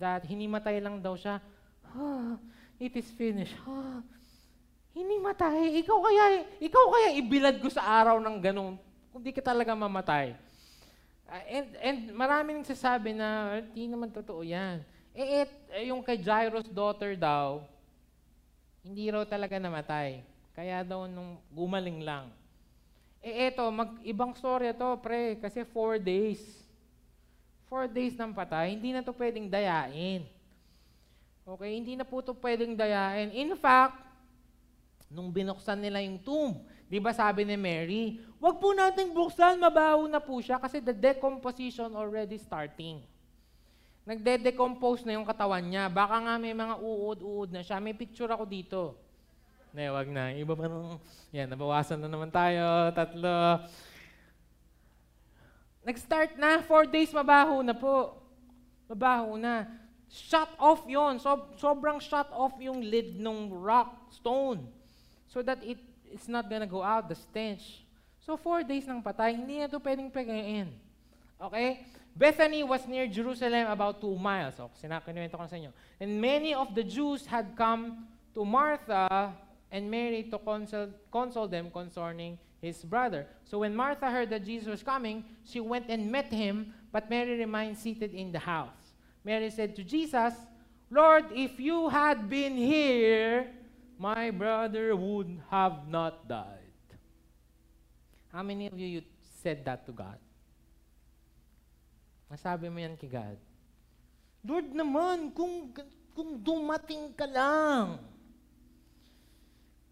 That 0.00 0.24
hinimatay 0.24 0.80
lang 0.80 1.04
daw 1.04 1.12
siya, 1.12 1.44
ah, 1.92 2.40
it 2.80 2.96
is 2.96 3.04
finished. 3.12 3.52
Ah, 3.68 4.00
hinimatay. 4.96 5.76
Ikaw 5.84 5.98
kaya, 6.00 6.24
ikaw 6.56 6.84
kaya 6.88 7.08
ibilad 7.20 7.60
ko 7.60 7.68
sa 7.68 7.84
araw 7.84 8.16
ng 8.16 8.36
ganun 8.40 8.80
kung 9.12 9.20
di 9.20 9.36
ka 9.36 9.44
talaga 9.44 9.76
mamatay. 9.76 10.32
Uh, 11.30 11.44
and, 11.46 11.68
and 11.78 11.98
marami 12.10 12.58
nang 12.58 12.66
sasabi 12.66 13.14
na 13.14 13.62
hindi 13.62 13.86
naman 13.86 14.10
totoo 14.10 14.42
yan. 14.42 14.82
Eh, 15.14 15.46
et, 15.46 15.52
eh, 15.70 15.86
yung 15.86 16.02
kay 16.02 16.18
Jairus' 16.18 16.66
daughter 16.66 17.14
daw, 17.14 17.62
hindi 18.82 19.06
raw 19.14 19.22
talaga 19.22 19.54
namatay. 19.62 20.26
Kaya 20.50 20.82
daw 20.82 21.06
nung 21.06 21.38
gumaling 21.54 22.02
lang. 22.02 22.34
Eh 23.22 23.46
eto, 23.46 23.62
mag-ibang 23.70 24.34
storya 24.34 24.74
to, 24.74 24.98
pre, 24.98 25.38
kasi 25.38 25.62
four 25.62 26.02
days. 26.02 26.42
Four 27.70 27.86
days 27.86 28.18
ng 28.18 28.34
patay, 28.34 28.74
hindi 28.74 28.90
na 28.90 28.98
to 28.98 29.14
pwedeng 29.14 29.46
dayain. 29.46 30.26
Okay, 31.46 31.70
hindi 31.78 31.94
na 31.94 32.02
po 32.02 32.18
to 32.26 32.34
pwedeng 32.34 32.74
dayain. 32.74 33.30
In 33.30 33.54
fact, 33.54 34.02
nung 35.06 35.30
binuksan 35.30 35.78
nila 35.78 36.02
yung 36.02 36.18
tomb, 36.18 36.58
di 36.90 36.98
ba 36.98 37.14
sabi 37.14 37.46
ni 37.46 37.54
Mary, 37.54 38.18
wag 38.42 38.58
po 38.58 38.74
nating 38.74 39.14
buksan, 39.14 39.62
mabaho 39.62 40.10
na 40.10 40.18
po 40.18 40.42
siya 40.42 40.58
kasi 40.58 40.82
the 40.82 40.90
decomposition 40.90 41.94
already 41.94 42.34
starting. 42.36 42.98
Nagde-decompose 44.10 45.06
na 45.06 45.14
yung 45.14 45.28
katawan 45.28 45.62
niya. 45.62 45.86
Baka 45.86 46.18
nga 46.18 46.34
may 46.34 46.50
mga 46.50 46.82
uod-uod 46.82 47.54
na 47.54 47.62
siya. 47.62 47.78
May 47.78 47.94
picture 47.94 48.26
ako 48.26 48.42
dito. 48.42 48.98
Ne, 49.70 49.86
wag 49.86 50.10
na. 50.10 50.34
Iba 50.34 50.58
pa 50.58 50.66
nung, 50.66 50.98
yan, 51.30 51.46
nabawasan 51.46 52.00
na 52.02 52.10
naman 52.10 52.32
tayo, 52.32 52.90
tatlo. 52.90 53.62
Nag-start 55.86 56.34
na, 56.42 56.58
four 56.66 56.90
days 56.90 57.14
mabaho 57.14 57.62
na 57.62 57.76
po. 57.76 58.18
Mabaho 58.90 59.38
na. 59.38 59.70
Shut 60.10 60.50
off 60.58 60.82
yon 60.90 61.22
so, 61.22 61.54
sobrang 61.54 62.02
shut 62.02 62.26
off 62.34 62.58
yung 62.58 62.82
lid 62.82 63.14
ng 63.22 63.54
rock, 63.62 64.10
stone. 64.10 64.66
So 65.30 65.38
that 65.46 65.62
it 65.62 65.78
it's 66.10 66.28
not 66.28 66.50
gonna 66.50 66.66
go 66.66 66.82
out, 66.82 67.08
the 67.08 67.14
stench. 67.14 67.86
So 68.20 68.36
four 68.36 68.62
days 68.62 68.86
ng 68.86 69.00
patay, 69.02 69.34
hindi 69.34 69.58
na 69.58 69.70
ito 69.70 69.80
pwedeng 69.80 70.12
pegain. 70.12 70.68
Okay? 71.40 71.86
Bethany 72.14 72.62
was 72.62 72.84
near 72.86 73.06
Jerusalem 73.06 73.70
about 73.70 74.02
two 74.02 74.18
miles. 74.18 74.58
So, 74.58 74.68
sinakinuwento 74.76 75.38
ko 75.38 75.46
na 75.46 75.48
sa 75.48 75.56
inyo. 75.56 75.72
And 76.02 76.20
many 76.20 76.52
of 76.52 76.74
the 76.74 76.82
Jews 76.84 77.24
had 77.24 77.54
come 77.56 78.04
to 78.34 78.44
Martha 78.44 79.32
and 79.70 79.88
Mary 79.88 80.26
to 80.28 80.38
console, 80.38 80.90
console 81.10 81.48
them 81.48 81.70
concerning 81.70 82.36
his 82.60 82.84
brother. 82.84 83.26
So 83.44 83.60
when 83.60 83.74
Martha 83.74 84.10
heard 84.10 84.28
that 84.30 84.44
Jesus 84.44 84.68
was 84.68 84.82
coming, 84.82 85.24
she 85.44 85.60
went 85.60 85.88
and 85.88 86.10
met 86.10 86.26
him, 86.26 86.74
but 86.92 87.08
Mary 87.08 87.38
remained 87.38 87.78
seated 87.78 88.12
in 88.12 88.32
the 88.32 88.38
house. 88.38 88.94
Mary 89.24 89.50
said 89.50 89.74
to 89.76 89.84
Jesus, 89.84 90.34
Lord, 90.90 91.24
if 91.32 91.58
you 91.58 91.88
had 91.88 92.28
been 92.28 92.56
here, 92.56 93.48
my 94.00 94.32
brother 94.32 94.96
would 94.96 95.28
have 95.52 95.84
not 95.84 96.24
died. 96.24 96.72
How 98.32 98.40
many 98.40 98.72
of 98.72 98.80
you, 98.80 98.88
you 98.88 99.02
said 99.44 99.60
that 99.68 99.84
to 99.84 99.92
God? 99.92 100.16
Nasabi 102.32 102.72
mo 102.72 102.80
yan 102.80 102.96
kay 102.96 103.12
God. 103.12 103.36
Lord 104.40 104.72
naman, 104.72 105.36
kung, 105.36 105.68
kung 106.16 106.40
dumating 106.40 107.12
ka 107.12 107.28
lang, 107.28 108.00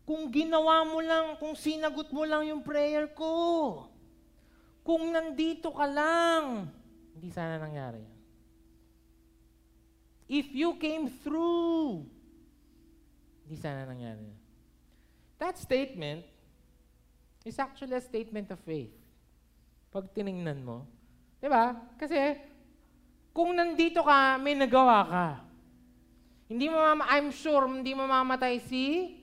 kung 0.08 0.32
ginawa 0.32 0.88
mo 0.88 1.04
lang, 1.04 1.36
kung 1.36 1.52
sinagot 1.52 2.08
mo 2.08 2.24
lang 2.24 2.48
yung 2.48 2.64
prayer 2.64 3.12
ko. 3.12 3.84
Kung 4.80 5.12
nandito 5.12 5.68
ka 5.68 5.84
lang. 5.84 6.72
Hindi 7.12 7.28
sana 7.28 7.60
nangyari 7.60 8.00
yan. 8.00 8.18
If 10.32 10.48
you 10.56 10.80
came 10.80 11.12
through, 11.12 12.08
hindi 13.48 13.56
sana 13.56 13.88
nangyari. 13.88 14.28
That 15.40 15.56
statement 15.56 16.28
is 17.48 17.56
actually 17.56 17.96
a 17.96 18.04
statement 18.04 18.52
of 18.52 18.60
faith. 18.60 18.92
Pag 19.88 20.12
tiningnan 20.12 20.60
mo. 20.60 20.84
Di 21.40 21.48
ba? 21.48 21.72
Kasi, 21.96 22.36
kung 23.32 23.56
nandito 23.56 24.04
ka, 24.04 24.36
may 24.36 24.52
nagawa 24.52 25.00
ka. 25.08 25.26
Hindi 26.52 26.68
mo 26.68 26.76
mama, 26.76 27.08
I'm 27.08 27.32
sure, 27.32 27.64
hindi 27.64 27.96
mo 27.96 28.04
mamatay 28.04 28.60
si 28.68 29.16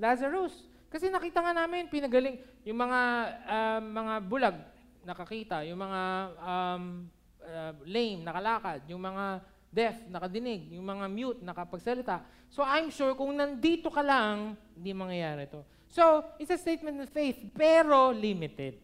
Lazarus. 0.00 0.64
Kasi 0.88 1.12
nakita 1.12 1.44
nga 1.44 1.52
namin, 1.52 1.92
pinagaling, 1.92 2.40
yung 2.64 2.80
mga, 2.80 3.00
uh, 3.44 3.80
mga 3.84 4.14
bulag, 4.24 4.56
nakakita, 5.04 5.60
yung 5.68 5.76
mga 5.76 6.00
um, 6.40 7.04
uh, 7.44 7.72
lame, 7.84 8.24
nakalakad, 8.24 8.80
yung 8.88 9.04
mga 9.04 9.44
deaf, 9.68 9.96
nakadinig, 10.08 10.72
yung 10.72 10.84
mga 10.84 11.06
mute, 11.08 11.40
nakapagsalita. 11.44 12.24
So 12.48 12.64
I'm 12.64 12.90
sure 12.90 13.14
kung 13.14 13.36
nandito 13.36 13.92
ka 13.92 14.00
lang, 14.00 14.56
hindi 14.74 14.92
mangyayari 14.92 15.46
to. 15.52 15.62
So, 15.88 16.20
it's 16.36 16.52
a 16.52 16.60
statement 16.60 17.00
of 17.00 17.08
faith, 17.08 17.40
pero 17.56 18.12
limited. 18.12 18.76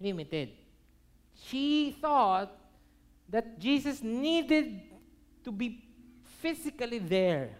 Limited. 0.00 0.56
She 1.36 1.92
thought 2.00 2.48
that 3.28 3.60
Jesus 3.60 4.00
needed 4.00 4.88
to 5.44 5.52
be 5.52 5.84
physically 6.40 6.96
there 6.96 7.52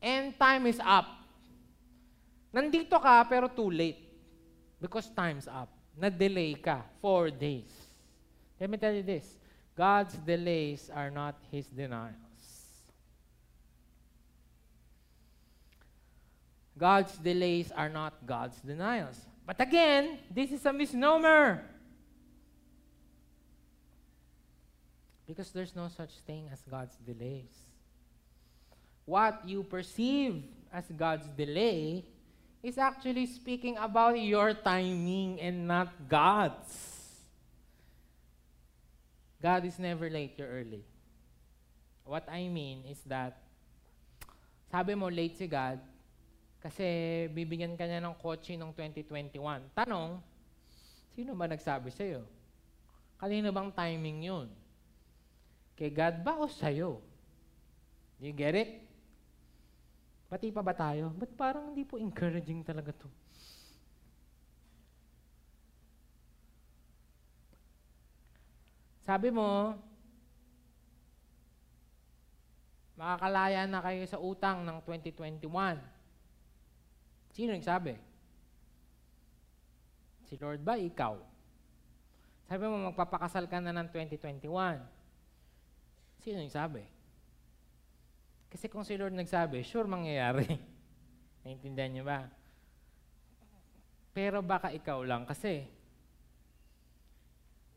And 0.00 0.32
time 0.40 0.64
is 0.66 0.80
up. 0.80 1.06
Nandito 2.50 2.96
ka 2.96 3.20
pero 3.28 3.52
too 3.52 3.68
late. 3.68 4.00
Because 4.80 5.12
time's 5.12 5.44
up. 5.44 5.68
Na-delay 5.92 6.56
ka. 6.56 6.80
Four 7.04 7.28
days. 7.28 7.68
Let 8.56 8.72
me 8.72 8.80
tell 8.80 8.96
you 8.96 9.04
this. 9.04 9.36
God's 9.80 10.12
delays 10.28 10.90
are 10.92 11.08
not 11.08 11.40
His 11.50 11.64
denials. 11.72 12.12
God's 16.76 17.16
delays 17.16 17.72
are 17.72 17.88
not 17.88 18.12
God's 18.26 18.60
denials. 18.60 19.16
But 19.46 19.58
again, 19.58 20.18
this 20.28 20.52
is 20.52 20.66
a 20.66 20.72
misnomer. 20.72 21.64
Because 25.26 25.48
there's 25.48 25.74
no 25.74 25.88
such 25.88 26.12
thing 26.28 26.50
as 26.52 26.60
God's 26.68 26.96
delays 26.96 27.70
what 29.06 29.40
you 29.48 29.64
perceive 29.64 30.44
as 30.72 30.84
God's 30.94 31.26
delay 31.36 32.04
is 32.62 32.78
actually 32.78 33.26
speaking 33.26 33.76
about 33.78 34.14
your 34.20 34.52
timing 34.54 35.40
and 35.40 35.66
not 35.66 35.88
God's. 36.06 36.89
God 39.40 39.64
is 39.64 39.80
never 39.80 40.12
late, 40.12 40.36
you're 40.36 40.52
early. 40.52 40.84
What 42.04 42.28
I 42.28 42.44
mean 42.52 42.84
is 42.84 43.00
that, 43.08 43.40
sabi 44.68 44.92
mo 44.92 45.08
late 45.08 45.40
si 45.40 45.48
God, 45.48 45.80
kasi 46.60 46.84
bibigyan 47.32 47.72
ka 47.72 47.88
niya 47.88 48.04
ng 48.04 48.20
kotse 48.20 48.52
ng 48.52 48.68
2021. 48.76 49.72
Tanong, 49.72 50.20
sino 51.16 51.32
ba 51.32 51.48
nagsabi 51.48 51.88
sa'yo? 51.88 52.20
Kanino 53.16 53.48
bang 53.48 53.72
timing 53.72 54.28
yun? 54.28 54.48
Kay 55.72 55.88
God 55.88 56.20
ba 56.20 56.36
o 56.36 56.44
sa'yo? 56.44 57.00
You 58.20 58.36
get 58.36 58.52
it? 58.52 58.84
Pati 60.28 60.52
pa 60.52 60.60
ba 60.60 60.76
tayo? 60.76 61.08
Ba't 61.16 61.32
parang 61.32 61.72
hindi 61.72 61.88
po 61.88 61.96
encouraging 61.96 62.60
talaga 62.60 62.92
to? 62.92 63.08
Sabi 69.10 69.34
mo, 69.34 69.74
makakalaya 72.94 73.66
na 73.66 73.82
kayo 73.82 74.06
sa 74.06 74.22
utang 74.22 74.62
ng 74.62 74.78
2021. 74.86 75.50
Sino 77.34 77.50
nagsabi? 77.50 77.98
Si 80.30 80.38
Lord 80.38 80.62
ba? 80.62 80.78
Ikaw. 80.78 81.18
Sabi 82.46 82.62
mo, 82.70 82.94
magpapakasal 82.94 83.50
ka 83.50 83.58
na 83.58 83.74
ng 83.74 83.90
2021. 83.90 84.78
Sino 86.22 86.38
nagsabi? 86.38 86.86
Kasi 88.46 88.70
kung 88.70 88.86
si 88.86 88.94
Lord 88.94 89.18
nagsabi, 89.18 89.66
sure 89.66 89.90
mangyayari. 89.90 90.46
Naintindihan 91.42 91.90
niyo 91.90 92.06
ba? 92.06 92.30
Pero 94.14 94.38
baka 94.38 94.70
ikaw 94.70 95.02
lang 95.02 95.26
kasi 95.26 95.79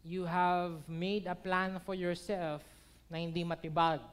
you 0.04 0.26
have 0.26 0.84
made 0.88 1.28
a 1.28 1.36
plan 1.36 1.80
for 1.86 1.96
yourself 1.96 2.62
na 3.10 3.18
hindi 3.18 3.44
matibag. 3.44 4.04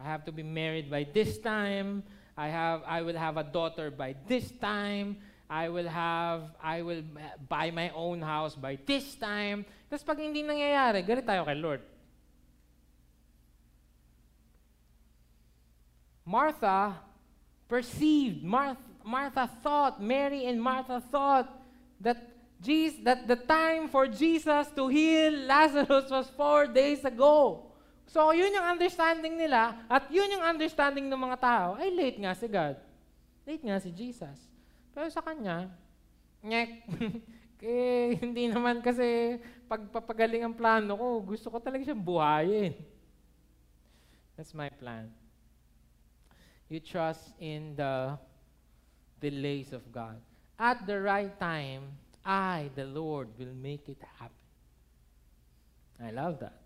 I 0.00 0.04
have 0.04 0.24
to 0.24 0.32
be 0.32 0.42
married 0.42 0.90
by 0.90 1.04
this 1.04 1.36
time. 1.36 2.02
I 2.36 2.48
have 2.48 2.80
I 2.88 3.04
will 3.04 3.16
have 3.20 3.36
a 3.36 3.44
daughter 3.44 3.92
by 3.92 4.16
this 4.24 4.48
time. 4.56 5.20
I 5.44 5.68
will 5.68 5.88
have 5.88 6.56
I 6.56 6.80
will 6.80 7.04
buy 7.48 7.68
my 7.68 7.92
own 7.92 8.24
house 8.24 8.56
by 8.56 8.80
this 8.80 9.12
time. 9.20 9.68
Tapos 9.92 10.06
pag 10.06 10.24
hindi 10.24 10.40
nangyayari, 10.40 11.04
galit 11.04 11.28
tayo 11.28 11.44
kay 11.44 11.58
Lord. 11.60 11.84
Martha 16.24 16.94
perceived, 17.68 18.40
Martha, 18.46 18.80
Martha 19.04 19.50
thought, 19.60 20.00
Mary 20.00 20.46
and 20.46 20.62
Martha 20.62 21.02
thought 21.10 21.50
that 21.98 22.29
Jesus, 22.60 23.00
that 23.02 23.24
the 23.24 23.40
time 23.40 23.88
for 23.88 24.04
Jesus 24.04 24.68
to 24.76 24.84
heal 24.92 25.32
Lazarus 25.48 26.12
was 26.12 26.28
four 26.36 26.68
days 26.68 27.00
ago. 27.08 27.64
So, 28.04 28.36
yun 28.36 28.52
yung 28.52 28.68
understanding 28.76 29.40
nila, 29.40 29.80
at 29.88 30.10
yun 30.12 30.28
yung 30.28 30.44
understanding 30.44 31.08
ng 31.08 31.16
mga 31.16 31.38
tao, 31.40 31.68
ay 31.80 31.88
late 31.88 32.18
nga 32.20 32.36
si 32.36 32.50
God. 32.50 32.76
Late 33.48 33.64
nga 33.64 33.78
si 33.80 33.88
Jesus. 33.94 34.36
Pero 34.92 35.08
sa 35.08 35.22
kanya, 35.24 35.70
nyek, 36.42 36.84
eh, 37.64 38.18
hindi 38.18 38.50
naman 38.50 38.82
kasi 38.82 39.38
pagpapagaling 39.70 40.42
ang 40.42 40.56
plano 40.58 40.98
ko, 40.98 41.06
gusto 41.22 41.48
ko 41.48 41.62
talaga 41.62 41.86
siyang 41.86 42.02
buhayin. 42.02 42.74
That's 44.34 44.52
my 44.52 44.68
plan. 44.68 45.12
You 46.66 46.82
trust 46.82 47.30
in 47.38 47.78
the 47.78 48.18
delays 49.22 49.70
of 49.70 49.86
God. 49.92 50.18
At 50.58 50.82
the 50.82 50.98
right 50.98 51.32
time, 51.38 51.94
I, 52.24 52.70
the 52.74 52.84
Lord, 52.84 53.28
will 53.38 53.54
make 53.56 53.88
it 53.88 54.00
happen. 54.18 54.36
I 56.00 56.10
love 56.10 56.40
that. 56.40 56.60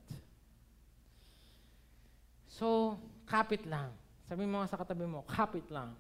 So, 2.47 2.99
kapit 3.27 3.67
lang. 3.67 3.91
Sabi 4.31 4.47
mo 4.47 4.63
sa 4.71 4.79
katabi 4.79 5.07
mo, 5.11 5.27
kapit 5.27 5.67
lang. 5.75 5.95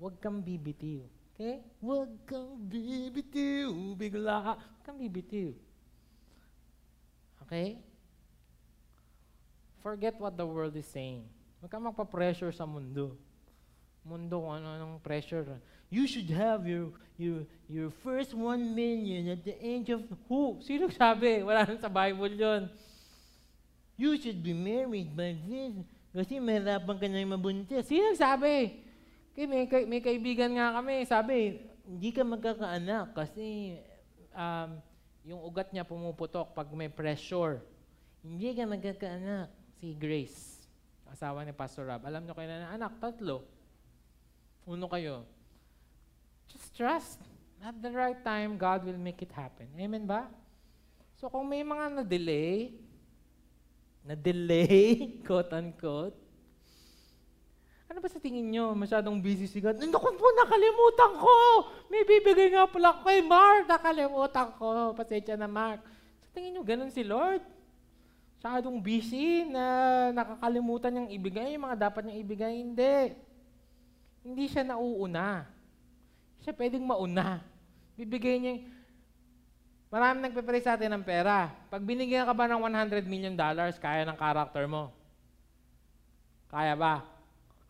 Huwag 0.00 0.16
kang 0.20 0.40
bibitiw. 0.40 1.04
Okay? 1.36 1.60
Huwag 1.80 2.08
kang 2.24 2.56
bibitiw, 2.56 3.92
bigla. 3.96 4.56
Huwag 4.56 4.84
kang 4.84 4.96
bibitiw. 4.96 5.52
Okay? 7.44 7.76
Forget 9.84 10.16
what 10.16 10.36
the 10.36 10.44
world 10.44 10.72
is 10.76 10.88
saying. 10.88 11.24
Huwag 11.60 11.68
kang 11.68 11.84
magpa-pressure 11.84 12.52
sa 12.52 12.64
mundo. 12.64 13.16
Mundo 14.06 14.38
kung 14.38 14.54
ano-anong 14.54 15.02
pressure. 15.02 15.42
You 15.90 16.06
should 16.06 16.30
have 16.30 16.62
your, 16.62 16.94
your, 17.18 17.42
your 17.66 17.90
first 18.06 18.30
one 18.38 18.70
million 18.70 19.34
at 19.34 19.42
the 19.42 19.58
age 19.58 19.90
of 19.90 20.06
who? 20.30 20.62
Sino 20.62 20.86
sabi? 20.94 21.42
Wala 21.42 21.66
nang 21.66 21.82
sa 21.82 21.90
Bible 21.90 22.38
yon. 22.38 22.70
You 23.98 24.14
should 24.14 24.38
be 24.38 24.54
married 24.54 25.10
by 25.10 25.34
this. 25.34 25.74
Kasi 26.14 26.38
mahirapan 26.38 26.96
ka 26.96 27.06
na 27.10 27.18
yung 27.18 27.34
mabuntis. 27.34 27.84
Sino 27.90 28.14
sabi? 28.14 28.78
Okay, 29.34 29.44
may, 29.44 29.66
may 29.84 30.00
kaibigan 30.00 30.54
nga 30.54 30.78
kami, 30.80 31.04
sabi, 31.04 31.60
hindi 31.84 32.10
ka 32.14 32.22
magkakaanak 32.24 33.12
kasi 33.12 33.76
um, 34.32 34.80
yung 35.26 35.42
ugat 35.42 35.74
niya 35.74 35.84
pumuputok 35.84 36.54
pag 36.54 36.70
may 36.72 36.88
pressure. 36.88 37.60
Hindi 38.22 38.54
ka 38.54 38.64
magkakaanak. 38.64 39.50
Si 39.76 39.92
Grace 39.92 40.56
asawa 41.10 41.46
ni 41.46 41.52
Pastor 41.54 41.88
Rob. 41.88 42.02
Alam 42.04 42.26
nyo 42.26 42.34
kayo 42.34 42.48
na 42.50 42.74
anak, 42.74 42.98
tatlo. 42.98 43.55
Uno 44.66 44.90
kayo. 44.90 45.22
Just 46.50 46.74
trust. 46.74 47.22
At 47.62 47.78
the 47.78 47.94
right 47.94 48.18
time, 48.20 48.58
God 48.58 48.82
will 48.82 48.98
make 48.98 49.22
it 49.22 49.30
happen. 49.30 49.70
Amen 49.78 50.04
ba? 50.04 50.26
So 51.16 51.30
kung 51.30 51.46
may 51.48 51.62
mga 51.62 52.02
na-delay, 52.02 52.74
na-delay, 54.04 55.08
quote-unquote, 55.26 56.18
ano 57.86 57.98
ba 58.02 58.10
sa 58.10 58.20
tingin 58.20 58.50
nyo? 58.50 58.74
Masyadong 58.74 59.22
busy 59.22 59.46
si 59.46 59.62
God. 59.62 59.78
Naku 59.78 60.10
po, 60.18 60.26
nakalimutan 60.34 61.16
ko! 61.16 61.34
May 61.86 62.02
bibigay 62.02 62.50
nga 62.52 62.66
pala 62.66 62.98
kay 63.00 63.22
Mark. 63.22 63.70
Nakalimutan 63.70 64.52
ko. 64.58 64.92
Pasensya 64.92 65.38
na, 65.38 65.46
Mark. 65.48 65.80
Sa 66.26 66.28
tingin 66.34 66.58
nyo, 66.58 66.66
ganun 66.66 66.92
si 66.92 67.06
Lord? 67.06 67.40
masyadong 68.46 68.78
busy 68.78 69.42
na 69.42 69.64
nakakalimutan 70.14 70.94
niyang 70.94 71.10
ibigay 71.18 71.58
yung 71.58 71.66
mga 71.66 71.90
dapat 71.90 72.06
niyang 72.06 72.22
ibigay. 72.22 72.52
Hindi. 72.62 73.18
Hindi 74.26 74.50
siya 74.50 74.66
nauuna. 74.66 75.46
Siya 76.42 76.50
pwedeng 76.58 76.82
mauna. 76.82 77.46
Bibigay 77.94 78.42
niya 78.42 78.54
Marami 79.86 80.26
nagpe-pray 80.26 80.60
sa 80.60 80.74
atin 80.74 80.98
ng 80.98 81.06
pera. 81.06 81.46
Pag 81.70 81.86
binigyan 81.86 82.26
ka 82.26 82.34
ba 82.34 82.50
ng 82.50 82.58
100 82.58 83.06
million 83.06 83.38
dollars, 83.38 83.78
kaya 83.78 84.02
ng 84.02 84.18
character 84.18 84.66
mo? 84.66 84.90
Kaya 86.50 86.74
ba? 86.74 87.06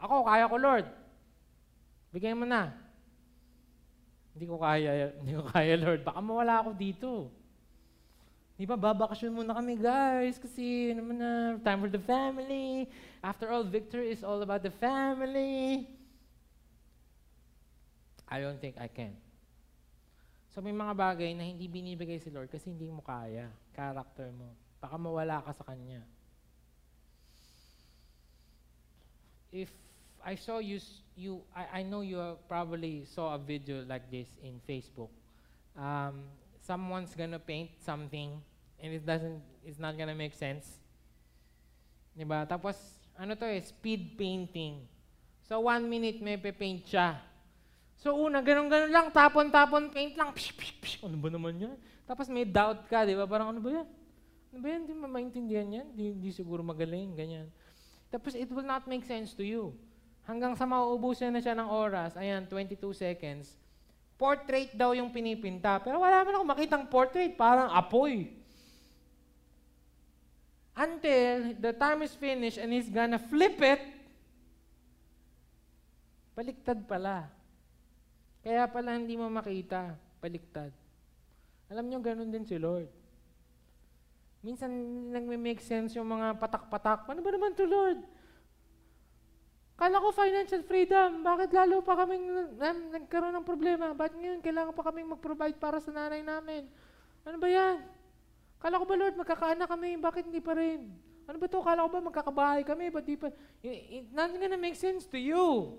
Ako, 0.01 0.25
kaya 0.25 0.49
ko, 0.49 0.57
Lord. 0.57 0.87
Bigyan 2.17 2.41
mo 2.41 2.49
na. 2.49 2.73
Hindi 4.33 4.49
ko 4.49 4.57
kaya, 4.57 5.13
hindi 5.21 5.33
ko 5.37 5.45
kaya, 5.45 5.77
Lord. 5.77 6.01
Baka 6.09 6.21
mawala 6.25 6.65
ako 6.65 6.71
dito. 6.73 7.13
Di 8.57 8.65
ba, 8.65 8.81
babakasyon 8.81 9.37
muna 9.37 9.53
kami 9.53 9.77
guys 9.77 10.41
kasi 10.41 10.97
naman 10.97 11.21
na, 11.21 11.61
time 11.61 11.85
for 11.85 11.93
the 11.93 12.01
family. 12.01 12.89
After 13.21 13.53
all, 13.53 13.69
Victor 13.69 14.01
is 14.01 14.25
all 14.25 14.41
about 14.41 14.65
the 14.65 14.73
family. 14.81 15.85
I 18.27 18.43
don't 18.43 18.59
think 18.59 18.75
I 18.79 18.91
can. 18.91 19.15
So 20.51 20.65
may 20.65 20.73
mga 20.73 20.97
bagay 20.97 21.37
na 21.37 21.45
hindi 21.45 21.69
binibigay 21.69 22.19
si 22.19 22.33
Lord 22.33 22.49
kasi 22.49 22.73
hindi 22.73 22.89
mo 22.91 23.05
kaya. 23.05 23.53
Character 23.77 24.33
mo. 24.33 24.51
Baka 24.81 24.97
mawala 24.97 25.45
ka 25.45 25.53
sa 25.53 25.65
Kanya. 25.69 26.03
If 29.53 29.71
I 30.25 30.35
saw 30.35 30.59
you, 30.59 30.83
you 31.15 31.45
I, 31.55 31.81
I 31.81 31.83
know 31.87 32.01
you 32.03 32.19
probably 32.51 33.07
saw 33.07 33.37
a 33.37 33.41
video 33.41 33.87
like 33.87 34.11
this 34.11 34.27
in 34.43 34.59
Facebook. 34.67 35.13
Um, 35.77 36.27
someone's 36.65 37.15
gonna 37.15 37.39
paint 37.39 37.71
something 37.79 38.43
and 38.83 38.89
it 38.93 39.07
doesn't, 39.07 39.41
it's 39.63 39.79
not 39.79 39.97
gonna 39.97 40.17
make 40.17 40.35
sense. 40.35 40.81
Diba? 42.17 42.49
Tapos, 42.49 42.77
ano 43.15 43.37
to 43.37 43.45
eh, 43.45 43.61
speed 43.61 44.17
painting. 44.17 44.89
So, 45.45 45.69
one 45.69 45.85
minute 45.85 46.19
may 46.25 46.41
paint 46.41 46.89
siya. 46.89 47.21
So, 47.97 48.13
una, 48.13 48.45
ganun-ganun 48.45 48.93
lang, 48.93 49.07
tapon-tapon, 49.09 49.89
paint 49.89 50.15
lang, 50.15 50.31
psh, 50.31 50.53
psh, 50.53 50.75
psh, 50.81 50.97
ano 51.05 51.17
ba 51.17 51.29
naman 51.33 51.57
yan? 51.57 51.77
Tapos 52.05 52.29
may 52.29 52.45
doubt 52.45 52.85
ka, 52.87 53.09
di 53.09 53.17
ba? 53.17 53.25
Parang, 53.25 53.57
ano 53.57 53.61
ba 53.61 53.83
yan? 53.83 53.89
Ano 54.53 54.59
ba 54.61 54.67
yan? 54.69 54.81
Hindi 54.85 54.95
mo 54.95 55.09
maintindihan 55.09 55.67
yan? 55.67 55.87
Di, 55.97 56.13
di 56.13 56.31
siguro 56.31 56.61
magaling, 56.61 57.17
ganyan. 57.17 57.49
Tapos, 58.13 58.37
it 58.37 58.53
will 58.53 58.69
not 58.69 58.85
make 58.85 59.03
sense 59.09 59.33
to 59.33 59.43
you. 59.43 59.73
Hanggang 60.29 60.53
sa 60.55 60.69
mauubusan 60.69 61.33
na 61.33 61.41
siya 61.41 61.57
ng 61.57 61.67
oras, 61.73 62.15
ayan, 62.21 62.45
22 62.45 62.79
seconds, 62.93 63.57
Portrait 64.17 64.73
daw 64.73 64.97
yung 64.97 65.13
pinipinta. 65.13 65.77
Pero 65.85 66.01
wala 66.01 66.25
man 66.25 66.41
ako 66.41 66.45
makitang 66.49 66.85
portrait. 66.89 67.37
Parang 67.37 67.69
apoy. 67.69 68.33
Until 70.77 71.57
the 71.61 71.73
time 71.77 72.01
is 72.05 72.17
finished 72.17 72.57
and 72.57 72.73
he's 72.73 72.89
gonna 72.89 73.21
flip 73.21 73.61
it, 73.61 73.81
baliktad 76.37 76.85
pala. 76.89 77.29
Kaya 78.47 78.71
pala 78.71 78.95
hindi 78.95 79.19
mo 79.19 79.27
makita, 79.27 79.99
baliktad. 80.23 80.71
Alam 81.67 81.91
nyo, 81.91 81.99
ganun 81.99 82.31
din 82.31 82.47
si 82.47 82.55
Lord. 82.63 82.87
Minsan, 84.47 84.71
nagme-make 85.11 85.59
sense 85.59 85.99
yung 85.99 86.07
mga 86.07 86.39
patak-patak. 86.39 87.11
Ano 87.11 87.27
ba 87.27 87.31
naman 87.35 87.59
to, 87.59 87.67
Lord? 87.67 88.07
Kala 89.75 89.99
ko 89.99 90.15
financial 90.15 90.63
freedom. 90.63 91.27
Bakit 91.27 91.51
lalo 91.51 91.83
pa 91.83 91.99
kaming 91.99 92.55
nagkaroon 92.95 93.35
ng 93.35 93.43
problema? 93.43 93.91
Bakit 93.99 94.15
ngayon 94.15 94.39
kailangan 94.39 94.79
pa 94.79 94.87
kaming 94.95 95.11
mag-provide 95.11 95.59
para 95.59 95.83
sa 95.83 95.91
nanay 95.91 96.23
namin? 96.23 96.71
Ano 97.27 97.43
ba 97.43 97.51
yan? 97.51 97.83
Kala 98.63 98.79
ko 98.79 98.87
ba, 98.87 98.95
Lord, 98.95 99.19
magkakaanak 99.19 99.67
kami? 99.67 99.99
Bakit 99.99 100.31
hindi 100.31 100.39
pa 100.39 100.55
rin? 100.55 100.95
Ano 101.27 101.43
ba 101.43 101.51
to? 101.51 101.59
Kala 101.59 101.83
ko 101.83 101.91
ba 101.91 102.09
magkakabahay 102.15 102.63
kami? 102.63 102.95
Ba't 102.95 103.03
di 103.03 103.19
pa? 103.19 103.35
It's 103.67 104.15
not 104.15 104.31
gonna 104.31 104.55
make 104.55 104.79
sense 104.79 105.03
to 105.11 105.19
you. 105.19 105.75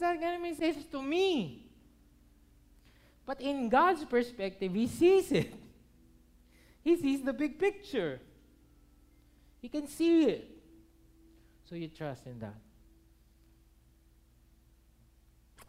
Not 0.00 0.20
gonna 0.20 0.38
make 0.38 0.56
sense 0.56 0.84
to 0.92 1.02
me. 1.02 1.66
But 3.26 3.40
in 3.40 3.68
God's 3.68 4.04
perspective, 4.04 4.72
He 4.72 4.86
sees 4.86 5.32
it. 5.32 5.52
He 6.82 6.96
sees 6.96 7.22
the 7.22 7.32
big 7.32 7.58
picture. 7.58 8.20
He 9.60 9.68
can 9.68 9.86
see 9.86 10.26
it. 10.26 10.48
So 11.64 11.76
you 11.76 11.88
trust 11.88 12.26
in 12.26 12.38
that. 12.40 12.58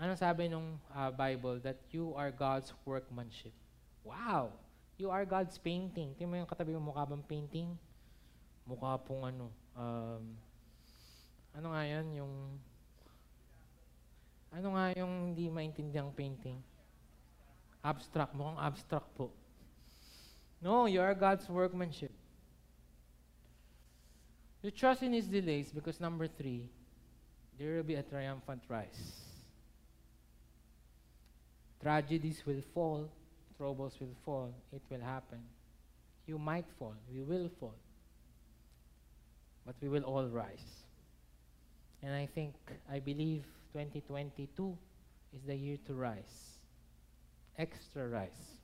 Anong 0.01 0.17
sabi 0.17 0.49
nung 0.49 0.82
uh, 0.89 1.13
Bible? 1.13 1.61
That 1.61 1.78
you 1.93 2.17
are 2.17 2.34
God's 2.34 2.74
workmanship. 2.84 3.53
Wow! 4.01 4.51
You 4.97 5.13
are 5.13 5.24
God's 5.24 5.55
painting. 5.61 6.17
Tingnan 6.17 6.30
mo 6.30 6.36
yung 6.41 6.49
katabi 6.49 6.74
mo, 6.74 6.91
mukha 6.91 7.05
bang 7.05 7.24
painting? 7.24 7.69
Mukha 8.65 8.97
pong 9.05 9.30
ano, 9.30 9.53
um, 9.78 10.24
ano 11.53 11.67
nga 11.71 11.82
yan, 11.86 12.05
yung, 12.17 12.34
ano 14.54 14.78
nga 14.78 14.93
yung 14.93 15.34
hindi 15.34 15.49
maintindihan 15.49 16.14
painting? 16.14 16.62
Abstract, 17.82 18.38
mukhang 18.38 18.62
abstract 18.62 19.10
po. 19.18 19.34
No, 20.62 20.86
you 20.86 21.01
are 21.01 21.18
God's 21.18 21.49
workmanship. 21.49 22.14
You 24.62 24.72
trust 24.72 25.04
in 25.04 25.12
His 25.12 25.28
delays 25.28 25.74
because 25.74 25.99
number 25.99 26.28
three, 26.30 26.70
there 27.60 27.76
will 27.76 27.84
be 27.84 27.95
a 27.95 28.04
triumphant 28.04 28.64
rise. 28.70 29.28
Tragedies 31.82 32.41
will 32.45 32.64
fall, 32.74 33.10
troubles 33.58 33.99
will 33.99 34.16
fall, 34.24 34.54
it 34.72 34.82
will 34.89 35.04
happen. 35.04 35.43
You 36.26 36.39
might 36.39 36.66
fall, 36.80 36.95
we 37.12 37.22
will 37.24 37.49
fall, 37.60 37.76
but 39.66 39.76
we 39.82 39.89
will 39.89 40.04
all 40.04 40.28
rise. 40.28 40.86
And 42.01 42.14
I 42.14 42.30
think, 42.34 42.56
I 42.89 42.99
believe 42.99 43.43
2022 43.74 44.78
is 45.36 45.41
the 45.43 45.55
year 45.55 45.78
to 45.86 45.93
rise, 45.93 46.61
extra 47.57 48.07
rise. 48.07 48.61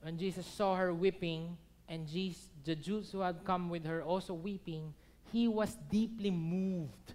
When 0.00 0.16
Jesus 0.16 0.46
saw 0.46 0.76
her 0.76 0.94
weeping, 0.94 1.56
and 1.88 2.06
Jesus, 2.06 2.48
the 2.64 2.74
Jews 2.74 3.12
who 3.12 3.20
had 3.20 3.44
come 3.44 3.68
with 3.70 3.84
her 3.84 4.02
also 4.02 4.34
weeping, 4.34 4.94
he 5.32 5.46
was 5.46 5.76
deeply 5.90 6.30
moved 6.30 7.14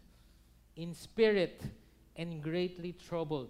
in 0.76 0.94
spirit 0.94 1.62
and 2.16 2.42
greatly 2.42 2.94
troubled. 2.94 3.50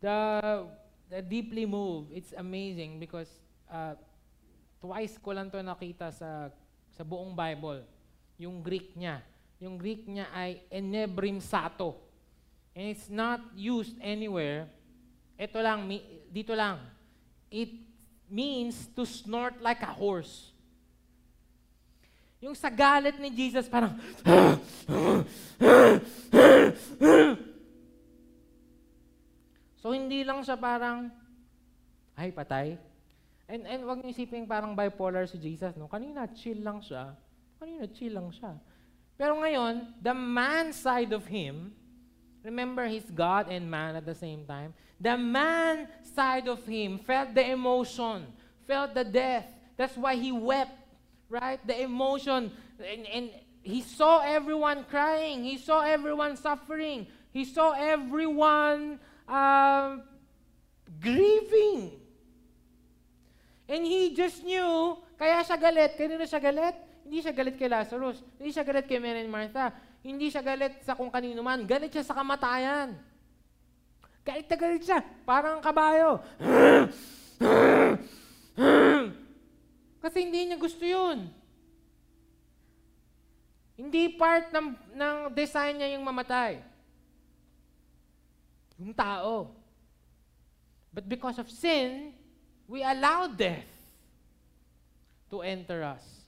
The, 0.00 0.66
the 1.08 1.22
deeply 1.22 1.66
moved, 1.66 2.12
it's 2.12 2.32
amazing 2.36 3.00
because 3.00 3.28
uh, 3.70 3.94
twice 4.80 5.18
ko 5.18 5.32
lang 5.32 5.50
to 5.50 5.58
nakita 5.58 6.12
sa, 6.12 6.48
sa 6.96 7.02
buong 7.02 7.34
Bible. 7.34 7.82
Yung 8.38 8.62
Greek 8.62 8.96
niya. 8.96 9.20
Yung 9.60 9.76
Greek 9.76 10.08
niya 10.08 10.26
ay 10.32 10.64
enebrimsato. 10.72 11.94
And 12.72 12.88
it's 12.88 13.12
not 13.12 13.44
used 13.52 13.94
anywhere. 14.00 14.72
Ito 15.36 15.60
lang, 15.60 15.84
dito 16.32 16.56
lang. 16.56 16.80
It 17.52 17.70
means 18.24 18.88
to 18.96 19.04
snort 19.04 19.60
like 19.60 19.84
a 19.84 19.92
horse. 19.92 20.48
Yung 22.40 22.56
sa 22.56 22.72
galit 22.72 23.20
ni 23.20 23.28
Jesus, 23.28 23.68
parang, 23.68 24.00
So, 29.80 29.96
hindi 29.96 30.24
lang 30.24 30.44
siya 30.44 30.56
parang, 30.60 31.08
ay, 32.16 32.32
patay. 32.32 32.76
And, 33.48 33.64
and 33.64 33.82
wag 33.88 34.00
niyo 34.00 34.12
isipin 34.12 34.44
parang 34.44 34.76
bipolar 34.76 35.24
si 35.24 35.40
Jesus, 35.40 35.72
no? 35.76 35.88
Kanina, 35.88 36.28
chill 36.32 36.60
lang 36.60 36.84
siya. 36.84 37.16
Kanina, 37.56 37.88
chill 37.88 38.12
lang 38.12 38.28
siya. 38.28 38.60
Pero 39.20 39.36
ngayon, 39.36 39.92
the 40.00 40.16
man 40.16 40.72
side 40.72 41.12
of 41.12 41.28
him, 41.28 41.76
remember 42.40 42.88
he's 42.88 43.04
God 43.12 43.52
and 43.52 43.68
man 43.68 43.92
at 43.92 44.08
the 44.08 44.16
same 44.16 44.48
time, 44.48 44.72
The 45.00 45.16
man 45.16 45.88
side 46.04 46.46
of 46.46 46.60
him 46.68 47.00
felt 47.00 47.32
the 47.34 47.40
emotion, 47.40 48.28
felt 48.68 48.92
the 48.92 49.04
death. 49.04 49.48
That's 49.78 49.96
why 49.96 50.14
he 50.14 50.30
wept, 50.30 50.76
right? 51.30 51.56
The 51.66 51.80
emotion. 51.80 52.52
And, 52.76 53.06
and 53.08 53.30
he 53.62 53.80
saw 53.80 54.20
everyone 54.20 54.84
crying, 54.84 55.42
he 55.42 55.56
saw 55.56 55.80
everyone 55.80 56.36
suffering, 56.36 57.06
he 57.32 57.46
saw 57.46 57.72
everyone 57.72 59.00
uh, 59.26 60.04
grieving. 61.00 61.96
And 63.66 63.86
he 63.86 64.12
just 64.12 64.44
knew, 64.44 64.98
kaya 65.16 65.40
siya 65.40 65.56
galit. 65.56 65.96
Kanino 65.96 66.28
siya 66.28 66.42
galit? 66.44 66.76
Hindi 67.10 67.26
siya 67.26 67.34
galit 67.34 67.58
kay 67.58 67.66
Lazarus. 67.66 68.22
Hindi 68.38 68.54
siya 68.54 68.62
galit 68.62 68.86
kay 68.86 69.02
Mary 69.02 69.26
and 69.26 69.34
Martha. 69.34 69.74
Hindi 69.98 70.30
siya 70.30 70.46
galit 70.46 70.78
sa 70.86 70.94
kung 70.94 71.10
kanino 71.10 71.42
man. 71.42 71.66
Galit 71.66 71.90
siya 71.90 72.06
sa 72.06 72.14
kamatayan. 72.14 72.94
Galit 74.22 74.46
na 74.46 74.54
galit 74.54 74.86
siya. 74.86 75.02
Parang 75.26 75.58
kabayo. 75.58 76.22
Kasi 80.06 80.16
hindi 80.22 80.46
niya 80.46 80.54
gusto 80.54 80.86
yun. 80.86 81.26
Hindi 83.74 84.14
part 84.14 84.54
ng, 84.54 84.78
ng 84.94 85.16
design 85.34 85.82
niya 85.82 85.98
yung 85.98 86.06
mamatay. 86.06 86.62
Yung 88.78 88.94
tao. 88.94 89.50
But 90.94 91.10
because 91.10 91.42
of 91.42 91.50
sin, 91.50 92.14
we 92.70 92.86
allow 92.86 93.26
death 93.26 93.66
to 95.34 95.42
enter 95.42 95.82
us. 95.82 96.19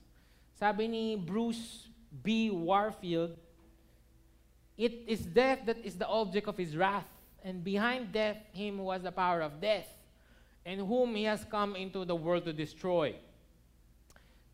Sabi 0.63 0.87
ni 0.87 1.17
Bruce 1.17 1.91
B. 2.23 2.49
Warfield, 2.49 3.35
it 4.77 5.03
is 5.11 5.19
death 5.19 5.59
that 5.65 5.75
is 5.83 5.99
the 5.99 6.07
object 6.07 6.47
of 6.47 6.55
his 6.55 6.77
wrath 6.77 7.03
and 7.43 7.61
behind 7.61 8.13
death 8.13 8.37
him 8.53 8.77
who 8.77 8.89
has 8.91 9.03
the 9.03 9.11
power 9.11 9.41
of 9.41 9.59
death, 9.59 9.91
and 10.65 10.79
whom 10.79 11.15
he 11.15 11.25
has 11.25 11.43
come 11.51 11.75
into 11.75 12.05
the 12.05 12.15
world 12.15 12.45
to 12.45 12.53
destroy. 12.53 13.13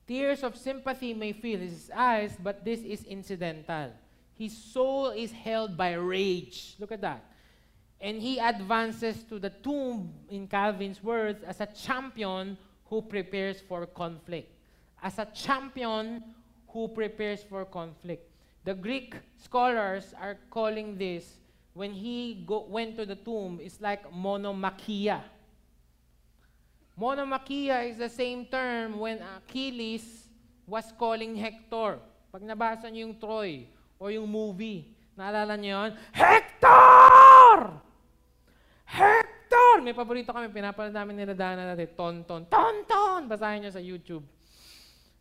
Tears 0.07 0.41
of 0.41 0.57
sympathy 0.57 1.13
may 1.13 1.31
fill 1.31 1.59
his 1.59 1.91
eyes, 1.93 2.35
but 2.41 2.65
this 2.65 2.79
is 2.79 3.03
incidental. 3.03 3.93
His 4.33 4.57
soul 4.57 5.11
is 5.11 5.31
held 5.31 5.77
by 5.77 5.93
rage. 5.93 6.73
Look 6.79 6.91
at 6.91 7.01
that. 7.01 7.23
And 8.01 8.19
he 8.19 8.39
advances 8.39 9.21
to 9.29 9.37
the 9.37 9.51
tomb, 9.51 10.11
in 10.27 10.47
Calvin's 10.47 11.03
words, 11.03 11.43
as 11.43 11.61
a 11.61 11.67
champion 11.67 12.57
who 12.85 13.03
prepares 13.03 13.61
for 13.61 13.85
conflict. 13.85 14.55
As 15.01 15.17
a 15.19 15.27
champion 15.31 16.23
who 16.69 16.87
prepares 16.87 17.43
for 17.43 17.65
conflict. 17.65 18.25
The 18.65 18.75
Greek 18.75 19.15
scholars 19.39 20.13
are 20.19 20.37
calling 20.51 20.97
this 20.97 21.39
when 21.73 21.93
he 21.93 22.43
go, 22.45 22.67
went 22.67 22.97
to 22.97 23.05
the 23.05 23.15
tomb 23.15 23.59
is 23.63 23.79
like 23.81 24.05
monomachia. 24.11 25.23
Monomachia 26.99 27.89
is 27.89 27.97
the 27.97 28.11
same 28.11 28.45
term 28.45 28.99
when 28.99 29.23
Achilles 29.39 30.27
was 30.67 30.91
calling 30.99 31.39
Hector. 31.39 31.97
Pag 32.29 32.43
nabasa 32.43 32.91
niyo 32.91 33.07
yung 33.09 33.15
Troy 33.17 33.65
o 33.95 34.11
yung 34.11 34.27
movie, 34.27 34.91
naalala 35.15 35.55
niyo 35.55 35.79
yun? 35.79 35.91
Hector! 36.11 37.79
Hector! 38.83 39.73
May 39.79 39.95
paborito 39.95 40.35
kami, 40.35 40.51
pinapanood 40.51 40.93
namin 40.93 41.15
nila 41.15 41.33
Dana 41.33 41.63
natin, 41.73 41.89
Tonton. 41.95 42.41
Tonton! 42.51 43.31
Basahin 43.31 43.63
niyo 43.63 43.71
sa 43.71 43.81
YouTube. 43.81 44.27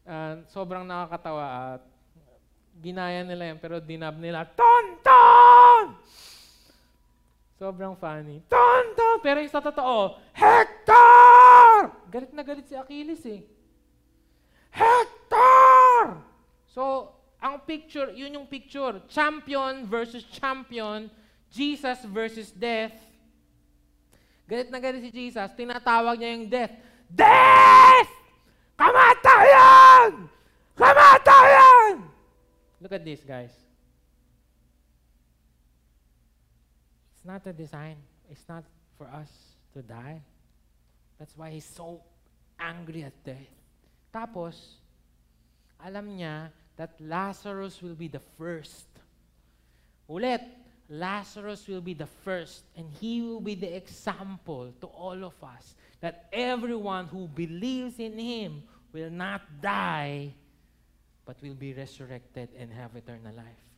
Uh, 0.08 0.40
sobrang 0.48 0.88
nakakatawa 0.88 1.76
at 1.76 1.82
ginaya 2.80 3.20
nila 3.20 3.52
yan, 3.52 3.58
pero 3.60 3.76
dinab 3.76 4.16
nila, 4.16 4.48
Tonton! 4.56 6.00
Sobrang 7.60 7.92
funny. 8.00 8.40
Tonto! 8.48 9.20
Pero 9.20 9.44
yung 9.44 9.52
sa 9.52 9.60
totoo, 9.60 10.16
Hector! 10.32 11.92
Galit 12.08 12.32
na 12.32 12.40
galit 12.40 12.64
si 12.64 12.72
Achilles 12.72 13.20
eh. 13.28 13.44
Hector! 14.72 16.24
So, 16.72 17.12
ang 17.36 17.60
picture, 17.68 18.08
yun 18.16 18.32
yung 18.32 18.48
picture. 18.48 19.04
Champion 19.12 19.84
versus 19.84 20.24
champion. 20.24 21.12
Jesus 21.52 22.00
versus 22.08 22.48
death. 22.48 22.96
Galit 24.48 24.72
na 24.72 24.80
galit 24.80 25.04
si 25.04 25.12
Jesus. 25.12 25.52
Tinatawag 25.52 26.16
niya 26.16 26.30
yung 26.32 26.48
death. 26.48 26.72
Death! 27.12 28.08
Kamatayan! 30.76 32.02
Look 32.80 32.92
at 32.92 33.04
this, 33.04 33.20
guys. 33.20 33.50
It's 37.14 37.24
not 37.24 37.46
a 37.46 37.52
design. 37.52 37.96
It's 38.30 38.44
not 38.48 38.64
for 38.96 39.06
us 39.08 39.30
to 39.74 39.82
die. 39.82 40.22
That's 41.18 41.36
why 41.36 41.50
he's 41.50 41.64
so 41.64 42.00
angry 42.58 43.02
at 43.02 43.12
death. 43.24 43.50
Tapos, 44.14 44.78
alam 45.82 46.14
niya 46.14 46.50
that 46.76 46.94
Lazarus 47.00 47.82
will 47.82 47.98
be 47.98 48.06
the 48.08 48.22
first. 48.38 48.86
Ulit, 50.08 50.46
Lazarus 50.88 51.66
will 51.68 51.82
be 51.82 51.92
the 51.92 52.06
first, 52.06 52.64
and 52.76 52.88
he 53.00 53.20
will 53.20 53.40
be 53.40 53.54
the 53.54 53.76
example 53.76 54.72
to 54.80 54.86
all 54.86 55.24
of 55.24 55.34
us 55.42 55.74
that 56.00 56.30
everyone 56.32 57.06
who 57.06 57.28
believes 57.28 57.98
in 57.98 58.16
him 58.16 58.62
will 58.92 59.10
not 59.10 59.42
die, 59.60 60.34
but 61.24 61.36
will 61.42 61.54
be 61.54 61.74
resurrected 61.74 62.48
and 62.58 62.72
have 62.72 62.96
eternal 62.96 63.34
life. 63.34 63.68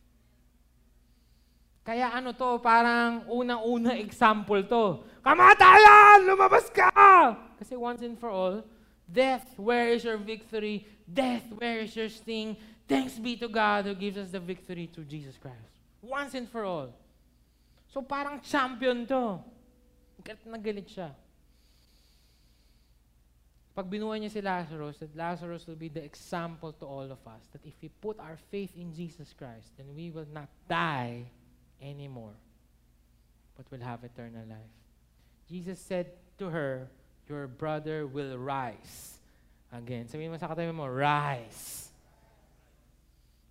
Kaya 1.81 2.13
ano 2.13 2.31
to, 2.37 2.61
parang 2.61 3.25
unang-una 3.25 3.97
example 3.97 4.61
to. 4.61 5.01
Kamatayan! 5.25 6.29
Lumabas 6.29 6.69
ka! 6.69 7.33
Kasi 7.57 7.73
once 7.73 8.05
and 8.05 8.17
for 8.21 8.29
all, 8.29 8.61
death, 9.09 9.57
where 9.57 9.89
is 9.89 10.05
your 10.05 10.21
victory? 10.21 10.85
Death, 11.09 11.49
where 11.57 11.81
is 11.81 11.95
your 11.97 12.09
sting? 12.09 12.55
Thanks 12.85 13.17
be 13.17 13.35
to 13.41 13.49
God 13.49 13.85
who 13.89 13.95
gives 13.95 14.17
us 14.17 14.29
the 14.29 14.39
victory 14.39 14.89
through 14.93 15.09
Jesus 15.09 15.35
Christ. 15.41 15.81
Once 16.01 16.37
and 16.37 16.47
for 16.47 16.65
all. 16.65 16.93
So 17.89 18.01
parang 18.01 18.39
champion 18.45 19.05
to. 19.09 19.41
Galit 20.21 20.45
na 20.45 20.57
galit 20.61 20.85
siya. 20.85 21.11
Pag 23.71 23.87
binuhay 23.87 24.19
niya 24.19 24.31
si 24.35 24.43
Lazarus, 24.43 24.99
that 24.99 25.15
Lazarus 25.15 25.63
will 25.63 25.79
be 25.79 25.87
the 25.87 26.03
example 26.03 26.75
to 26.75 26.83
all 26.83 27.07
of 27.07 27.23
us 27.23 27.47
that 27.55 27.63
if 27.63 27.71
we 27.79 27.87
put 27.87 28.19
our 28.19 28.35
faith 28.51 28.75
in 28.75 28.91
Jesus 28.91 29.31
Christ, 29.31 29.71
then 29.79 29.87
we 29.95 30.11
will 30.11 30.27
not 30.27 30.51
die 30.67 31.23
anymore, 31.79 32.35
but 33.55 33.63
will 33.71 33.79
have 33.79 34.03
eternal 34.03 34.43
life. 34.43 34.75
Jesus 35.47 35.79
said 35.79 36.11
to 36.35 36.51
her, 36.51 36.91
Your 37.31 37.47
brother 37.47 38.03
will 38.07 38.35
rise 38.35 39.19
again. 39.71 40.03
Sabihin 40.11 40.35
mo 40.35 40.37
sa 40.37 40.51
katabi 40.51 40.75
mo, 40.75 40.83
rise. 40.83 41.87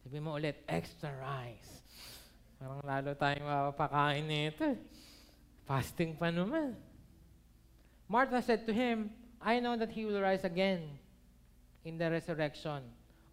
Sabihin 0.04 0.20
mo 0.20 0.36
ulit, 0.36 0.60
extra 0.68 1.08
rise. 1.16 1.80
Parang 2.60 2.84
lalo 2.84 3.16
tayong 3.16 3.48
mapapakain 3.48 4.28
nito. 4.28 4.76
Fasting 5.64 6.12
pa 6.12 6.28
naman. 6.28 6.76
Martha 8.04 8.44
said 8.44 8.68
to 8.68 8.72
him, 8.76 9.08
I 9.40 9.58
know 9.60 9.76
that 9.76 9.90
he 9.90 10.04
will 10.04 10.20
rise 10.20 10.44
again 10.44 10.84
in 11.84 11.96
the 11.96 12.10
resurrection 12.10 12.84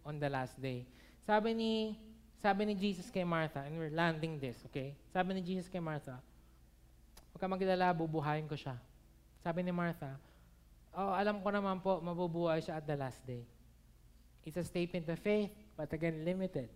on 0.05 0.19
the 0.19 0.29
last 0.31 0.55
day. 0.61 0.87
Sabi 1.27 1.53
ni 1.53 1.99
sabi 2.39 2.63
ni 2.63 2.73
Jesus 2.79 3.11
kay 3.11 3.27
Martha, 3.27 3.65
and 3.67 3.75
we're 3.75 3.91
landing 3.91 4.39
this, 4.39 4.55
okay? 4.71 4.95
Sabi 5.11 5.35
ni 5.35 5.41
Jesus 5.43 5.67
kay 5.67 5.83
Martha, 5.83 6.15
huwag 7.33 7.41
ka 7.43 7.47
magdala, 7.49 7.91
bubuhayin 7.91 8.47
ko 8.47 8.55
siya. 8.55 8.79
Sabi 9.43 9.67
ni 9.67 9.73
Martha, 9.75 10.15
oh, 10.95 11.11
alam 11.11 11.43
ko 11.43 11.49
naman 11.51 11.81
po, 11.83 11.99
mabubuhay 11.99 12.63
siya 12.63 12.79
at 12.79 12.85
the 12.87 12.95
last 12.95 13.19
day. 13.27 13.43
It's 14.47 14.55
a 14.55 14.63
statement 14.63 15.09
of 15.11 15.19
faith, 15.19 15.51
but 15.75 15.91
again, 15.91 16.23
limited. 16.23 16.71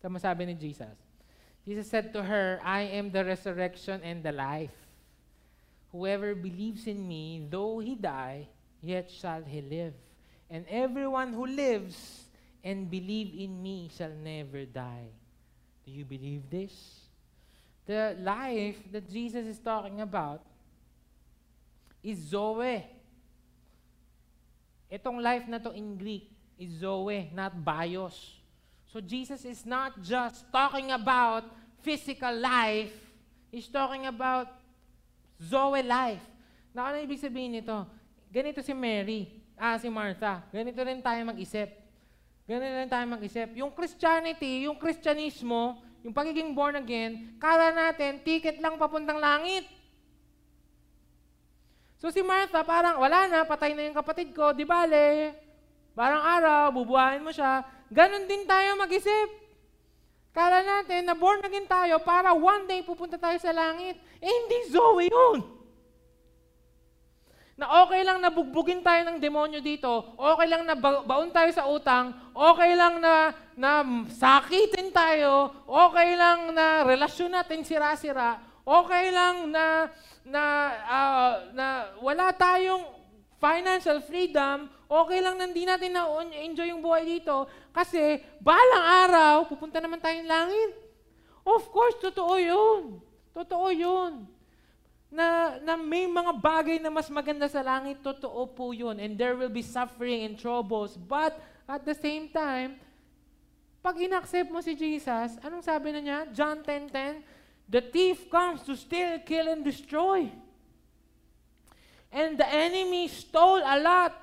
Tama 0.00 0.16
sabi 0.22 0.46
ni 0.46 0.54
Jesus. 0.56 0.96
Jesus 1.66 1.90
said 1.90 2.14
to 2.14 2.22
her, 2.22 2.62
I 2.62 2.86
am 2.94 3.10
the 3.10 3.26
resurrection 3.26 4.00
and 4.06 4.22
the 4.22 4.32
life. 4.32 4.85
Whoever 5.96 6.36
believes 6.36 6.84
in 6.84 7.08
me, 7.08 7.48
though 7.48 7.80
he 7.80 7.96
die, 7.96 8.52
yet 8.84 9.08
shall 9.08 9.40
he 9.40 9.64
live. 9.64 9.96
And 10.52 10.68
everyone 10.68 11.32
who 11.32 11.48
lives 11.48 12.28
and 12.60 12.90
believe 12.90 13.32
in 13.32 13.62
me 13.62 13.88
shall 13.96 14.12
never 14.12 14.68
die. 14.68 15.08
Do 15.86 15.90
you 15.90 16.04
believe 16.04 16.52
this? 16.52 17.00
The 17.86 18.14
life 18.20 18.76
that 18.92 19.08
Jesus 19.08 19.46
is 19.46 19.58
talking 19.58 20.04
about 20.04 20.44
is 22.04 22.18
Zoe. 22.28 22.84
Itong 24.92 25.24
life 25.24 25.48
na 25.48 25.64
to 25.64 25.72
in 25.72 25.96
Greek 25.96 26.28
is 26.60 26.84
Zoe, 26.84 27.32
not 27.32 27.56
bios. 27.64 28.36
So 28.92 29.00
Jesus 29.00 29.48
is 29.48 29.64
not 29.64 30.04
just 30.04 30.44
talking 30.52 30.92
about 30.92 31.48
physical 31.80 32.36
life, 32.36 32.92
He's 33.48 33.72
talking 33.72 34.04
about 34.04 34.65
Zoe 35.40 35.84
life. 35.84 36.24
Na 36.72 36.92
ano 36.92 37.00
ibig 37.00 37.20
sabihin 37.20 37.56
nito? 37.56 37.84
Ganito 38.28 38.60
si 38.60 38.72
Mary, 38.76 39.40
ah, 39.56 39.80
si 39.80 39.88
Martha. 39.88 40.44
Ganito 40.52 40.76
rin 40.84 41.00
tayo 41.00 41.20
mag-isip. 41.24 41.68
Ganito 42.44 42.76
rin 42.76 42.90
tayo 42.90 43.04
mag-isip. 43.08 43.48
Yung 43.56 43.72
Christianity, 43.72 44.68
yung 44.68 44.76
Christianismo, 44.76 45.80
yung 46.04 46.14
pagiging 46.14 46.54
born 46.54 46.78
again, 46.78 47.34
kala 47.40 47.72
natin, 47.72 48.22
ticket 48.22 48.60
lang 48.60 48.78
papuntang 48.78 49.18
langit. 49.18 49.66
So 51.96 52.12
si 52.12 52.20
Martha, 52.20 52.60
parang 52.60 53.00
wala 53.00 53.24
na, 53.26 53.42
patay 53.48 53.72
na 53.72 53.88
yung 53.88 53.96
kapatid 53.96 54.36
ko, 54.36 54.52
di 54.52 54.68
bale, 54.68 55.32
parang 55.96 56.20
araw, 56.20 56.70
bubuhayin 56.76 57.24
mo 57.24 57.32
siya. 57.32 57.64
Ganon 57.88 58.28
din 58.28 58.44
tayo 58.44 58.76
mag-isip. 58.76 59.45
Kala 60.36 60.60
natin 60.60 61.08
na 61.08 61.16
born 61.16 61.40
again 61.40 61.64
tayo 61.64 61.96
para 62.04 62.36
one 62.36 62.68
day 62.68 62.84
pupunta 62.84 63.16
tayo 63.16 63.40
sa 63.40 63.56
langit. 63.56 63.96
Eh, 64.20 64.28
hindi 64.28 64.68
Zoe 64.68 65.08
yun. 65.08 65.40
Na 67.56 67.80
okay 67.80 68.04
lang 68.04 68.20
na 68.20 68.28
bugbugin 68.28 68.84
tayo 68.84 69.00
ng 69.08 69.16
demonyo 69.16 69.64
dito, 69.64 70.12
okay 70.20 70.44
lang 70.44 70.68
na 70.68 70.76
ba- 70.76 71.00
baon 71.08 71.32
tayo 71.32 71.48
sa 71.56 71.64
utang, 71.64 72.12
okay 72.36 72.76
lang 72.76 73.00
na, 73.00 73.32
na 73.56 73.80
sakitin 74.12 74.92
tayo, 74.92 75.64
okay 75.64 76.20
lang 76.20 76.52
na 76.52 76.84
relasyon 76.84 77.32
natin 77.32 77.64
sira-sira, 77.64 78.36
okay 78.60 79.08
lang 79.08 79.48
na, 79.48 79.88
na, 80.20 80.42
ah, 80.84 81.32
na 81.56 81.66
wala 82.04 82.28
tayong 82.36 82.84
financial 83.40 84.04
freedom, 84.04 84.68
okay 84.84 85.24
lang 85.24 85.40
na 85.40 85.48
hindi 85.48 85.64
natin 85.64 85.96
na-enjoy 85.96 86.68
yung 86.76 86.84
buhay 86.84 87.08
dito 87.08 87.48
kasi 87.76 88.24
balang 88.40 88.86
araw, 89.04 89.34
pupunta 89.44 89.76
naman 89.84 90.00
tayong 90.00 90.24
langit. 90.24 90.72
Of 91.44 91.68
course, 91.68 92.00
totoo 92.00 92.40
yun. 92.40 93.04
Totoo 93.36 93.68
yun. 93.68 94.24
Na, 95.12 95.60
na 95.60 95.76
may 95.76 96.08
mga 96.08 96.32
bagay 96.40 96.80
na 96.80 96.88
mas 96.88 97.12
maganda 97.12 97.44
sa 97.52 97.60
langit, 97.60 98.00
totoo 98.00 98.48
po 98.48 98.72
yun. 98.72 98.96
And 98.96 99.20
there 99.20 99.36
will 99.36 99.52
be 99.52 99.60
suffering 99.60 100.24
and 100.24 100.40
troubles. 100.40 100.96
But 100.96 101.36
at 101.68 101.84
the 101.84 101.92
same 101.92 102.32
time, 102.32 102.80
pag 103.84 104.00
inaccept 104.00 104.48
mo 104.48 104.64
si 104.64 104.72
Jesus, 104.72 105.36
anong 105.44 105.60
sabi 105.60 105.92
na 105.92 106.00
niya? 106.00 106.18
John 106.32 106.64
10.10, 106.64 107.20
The 107.68 107.84
thief 107.84 108.32
comes 108.32 108.64
to 108.64 108.72
steal, 108.72 109.20
kill, 109.20 109.52
and 109.52 109.60
destroy. 109.60 110.32
And 112.08 112.40
the 112.40 112.48
enemy 112.48 113.12
stole 113.12 113.60
a 113.60 113.76
lot 113.76 114.16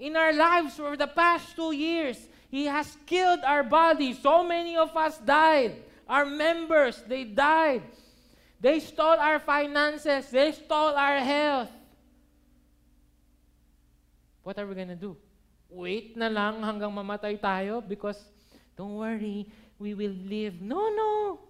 in 0.00 0.16
our 0.16 0.32
lives 0.32 0.80
for 0.80 0.96
the 0.96 1.06
past 1.06 1.52
two 1.52 1.76
years. 1.76 2.16
He 2.50 2.66
has 2.66 2.96
killed 3.06 3.40
our 3.44 3.62
body. 3.62 4.14
So 4.14 4.44
many 4.44 4.76
of 4.76 4.96
us 4.96 5.18
died. 5.18 5.82
Our 6.08 6.24
members, 6.24 7.02
they 7.06 7.24
died. 7.24 7.82
They 8.60 8.80
stole 8.80 9.18
our 9.18 9.38
finances. 9.38 10.30
They 10.30 10.52
stole 10.52 10.94
our 10.94 11.18
health. 11.18 11.70
What 14.42 14.58
are 14.58 14.66
we 14.66 14.74
gonna 14.74 14.94
do? 14.94 15.16
Wait 15.66 16.14
na 16.14 16.30
lang 16.30 16.62
hanggang 16.62 16.94
mamatay 16.94 17.34
tayo 17.34 17.82
because 17.82 18.22
don't 18.78 18.94
worry, 18.94 19.50
we 19.78 19.92
will 19.92 20.14
live. 20.24 20.62
No, 20.62 20.86
no. 20.94 21.40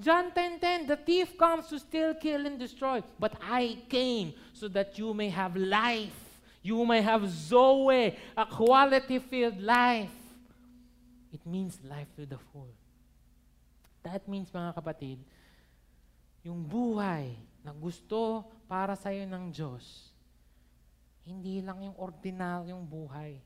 John 0.00 0.30
10:10, 0.30 0.86
the 0.86 0.96
thief 0.96 1.36
comes 1.36 1.66
to 1.68 1.78
steal, 1.78 2.14
kill, 2.14 2.46
and 2.46 2.56
destroy. 2.56 3.02
But 3.18 3.34
I 3.42 3.82
came 3.90 4.32
so 4.54 4.70
that 4.70 4.96
you 4.96 5.12
may 5.12 5.28
have 5.28 5.58
life. 5.58 6.27
You 6.62 6.82
may 6.84 7.00
have 7.00 7.24
Zoe, 7.28 8.14
a 8.34 8.44
quality-filled 8.44 9.62
life. 9.62 10.14
It 11.30 11.44
means 11.46 11.78
life 11.84 12.08
to 12.18 12.24
the 12.26 12.40
full. 12.50 12.72
That 14.02 14.26
means, 14.26 14.48
mga 14.50 14.74
kapatid, 14.74 15.20
yung 16.42 16.64
buhay 16.64 17.36
na 17.60 17.70
gusto 17.74 18.46
para 18.64 18.96
sa'yo 18.96 19.28
ng 19.28 19.52
Diyos, 19.52 20.10
hindi 21.28 21.60
lang 21.60 21.84
yung 21.84 21.96
ordinaryong 22.00 22.84
buhay. 22.88 23.36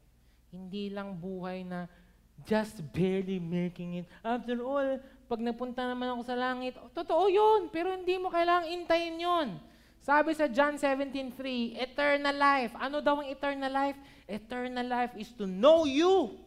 Hindi 0.54 0.92
lang 0.92 1.18
buhay 1.18 1.66
na 1.66 1.90
just 2.46 2.78
barely 2.94 3.42
making 3.42 4.02
it. 4.02 4.06
After 4.22 4.54
all, 4.62 5.02
pag 5.26 5.40
napunta 5.42 5.82
naman 5.82 6.14
ako 6.14 6.22
sa 6.22 6.36
langit, 6.38 6.78
totoo 6.94 7.26
yun, 7.26 7.72
pero 7.74 7.90
hindi 7.90 8.14
mo 8.20 8.30
kailangang 8.30 8.70
intayin 8.70 9.18
yun. 9.18 9.48
Sabi 10.02 10.34
sa 10.34 10.50
John 10.50 10.74
17.3, 10.74 11.78
eternal 11.78 12.34
life. 12.34 12.74
Ano 12.74 12.98
daw 12.98 13.22
ang 13.22 13.28
eternal 13.30 13.70
life? 13.70 13.94
Eternal 14.26 14.82
life 14.82 15.14
is 15.14 15.30
to 15.38 15.46
know 15.46 15.86
you, 15.86 16.42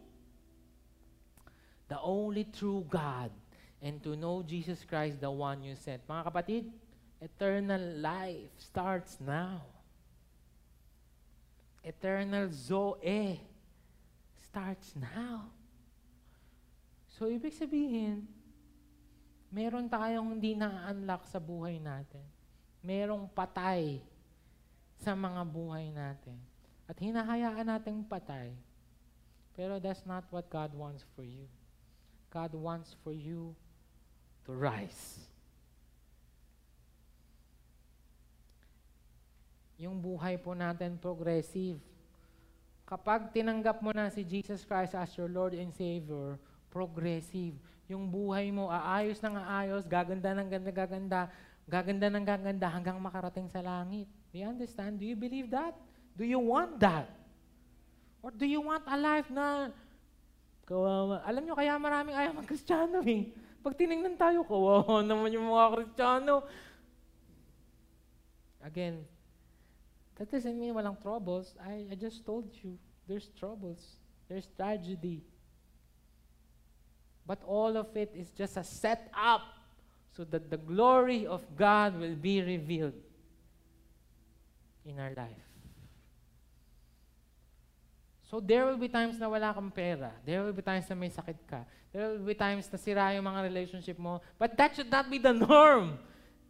the 1.87 1.95
only 2.03 2.43
true 2.51 2.83
God, 2.91 3.31
and 3.79 4.03
to 4.03 4.19
know 4.19 4.43
Jesus 4.43 4.83
Christ, 4.83 5.23
the 5.23 5.31
one 5.31 5.63
you 5.63 5.79
sent. 5.79 6.03
Mga 6.03 6.23
kapatid, 6.27 6.63
eternal 7.23 7.79
life 8.03 8.51
starts 8.59 9.23
now. 9.23 9.63
Eternal 11.79 12.51
Zoe 12.51 13.39
starts 14.35 14.91
now. 14.99 15.47
So, 17.15 17.31
ibig 17.31 17.55
sabihin, 17.55 18.27
meron 19.47 19.87
tayong 19.87 20.35
hindi 20.35 20.59
na-unlock 20.59 21.23
sa 21.31 21.39
buhay 21.39 21.79
natin. 21.79 22.34
Merong 22.85 23.25
patay 23.33 23.97
sa 25.01 25.17
mga 25.17 25.41
buhay 25.41 25.89
natin. 25.89 26.37
At 26.85 27.01
hinahayaan 27.01 27.65
nating 27.65 28.05
patay. 28.05 28.53
Pero 29.57 29.81
that's 29.81 30.05
not 30.05 30.21
what 30.29 30.45
God 30.53 30.69
wants 30.77 31.01
for 31.17 31.25
you. 31.25 31.49
God 32.29 32.53
wants 32.53 32.93
for 33.01 33.09
you 33.09 33.57
to 34.45 34.53
rise. 34.53 35.25
Yung 39.81 39.97
buhay 39.97 40.37
po 40.37 40.53
natin 40.53 41.01
progressive. 41.01 41.81
Kapag 42.85 43.33
tinanggap 43.33 43.81
mo 43.81 43.89
na 43.89 44.13
si 44.13 44.21
Jesus 44.21 44.61
Christ 44.61 44.93
as 44.93 45.09
your 45.17 45.27
Lord 45.27 45.57
and 45.57 45.73
Savior, 45.73 46.37
progressive. 46.69 47.55
Yung 47.87 48.05
buhay 48.11 48.51
mo, 48.51 48.67
aayos 48.67 49.23
ng 49.23 49.35
aayos, 49.39 49.87
gaganda 49.87 50.35
ng 50.35 50.47
ganda, 50.51 50.71
gaganda, 50.75 51.21
gaganda 51.65 52.07
ng 52.13 52.25
gaganda 52.25 52.69
hanggang 52.69 52.97
makarating 53.01 53.49
sa 53.49 53.61
langit. 53.61 54.05
Do 54.29 54.35
you 54.37 54.47
understand? 54.47 55.01
Do 55.01 55.05
you 55.05 55.17
believe 55.17 55.49
that? 55.49 55.73
Do 56.13 56.23
you 56.23 56.37
want 56.37 56.77
that? 56.79 57.09
Or 58.21 58.29
do 58.29 58.45
you 58.45 58.61
want 58.61 58.85
a 58.85 58.97
life 58.97 59.29
na, 59.29 59.69
alam 61.25 61.41
nyo, 61.45 61.53
kaya 61.53 61.77
maraming 61.77 62.17
ayaw 62.17 62.33
mag-Kristiyano 62.33 63.01
eh. 63.05 63.29
Pag 63.61 63.77
tinignan 63.77 64.17
tayo, 64.17 64.45
kawawa 64.45 65.01
naman 65.09 65.33
yung 65.33 65.49
mga 65.49 65.65
Kristiyano. 65.77 66.45
Again, 68.65 69.05
that 70.17 70.29
doesn't 70.29 70.57
mean 70.57 70.73
walang 70.73 70.97
troubles. 71.01 71.53
I, 71.61 71.85
I 71.89 71.95
just 71.97 72.25
told 72.25 72.49
you, 72.61 72.77
there's 73.05 73.29
troubles. 73.37 74.01
There's 74.25 74.49
tragedy. 74.57 75.21
But 77.25 77.41
all 77.45 77.77
of 77.77 77.93
it 77.97 78.13
is 78.13 78.29
just 78.33 78.57
a 78.57 78.65
setup 78.65 79.41
so 80.15 80.23
that 80.23 80.49
the 80.49 80.57
glory 80.57 81.27
of 81.27 81.43
God 81.57 81.99
will 81.99 82.15
be 82.15 82.41
revealed 82.41 82.95
in 84.85 84.99
our 84.99 85.11
life. 85.11 85.43
So 88.31 88.39
there 88.39 88.65
will 88.65 88.77
be 88.77 88.87
times 88.87 89.19
na 89.19 89.27
wala 89.27 89.53
kang 89.53 89.71
pera. 89.71 90.11
There 90.25 90.41
will 90.43 90.55
be 90.55 90.63
times 90.63 90.89
na 90.89 90.95
may 90.95 91.11
sakit 91.11 91.35
ka. 91.45 91.67
There 91.91 92.09
will 92.09 92.25
be 92.25 92.33
times 92.33 92.71
na 92.71 92.79
sira 92.79 93.13
yung 93.13 93.27
mga 93.27 93.43
relationship 93.43 93.99
mo. 93.99 94.21
But 94.39 94.57
that 94.57 94.75
should 94.75 94.89
not 94.89 95.11
be 95.11 95.19
the 95.19 95.33
norm. 95.35 95.99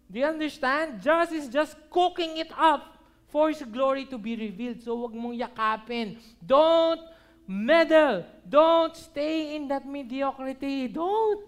Do 0.09 0.19
you 0.19 0.25
understand? 0.25 1.01
Jesus 1.01 1.45
is 1.45 1.47
just 1.49 1.75
cooking 1.89 2.37
it 2.37 2.53
up 2.53 3.01
for 3.27 3.49
His 3.49 3.65
glory 3.65 4.05
to 4.13 4.17
be 4.17 4.37
revealed. 4.37 4.81
So 4.85 4.95
wag 4.95 5.13
mong 5.17 5.35
yakapin. 5.41 6.21
Don't 6.39 7.01
meddle. 7.49 8.25
Don't 8.47 8.95
stay 8.95 9.57
in 9.57 9.67
that 9.67 9.85
mediocrity. 9.85 10.87
Don't. 10.87 11.43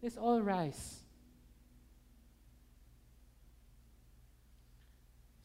Let's 0.00 0.16
all 0.16 0.40
rise. 0.40 0.97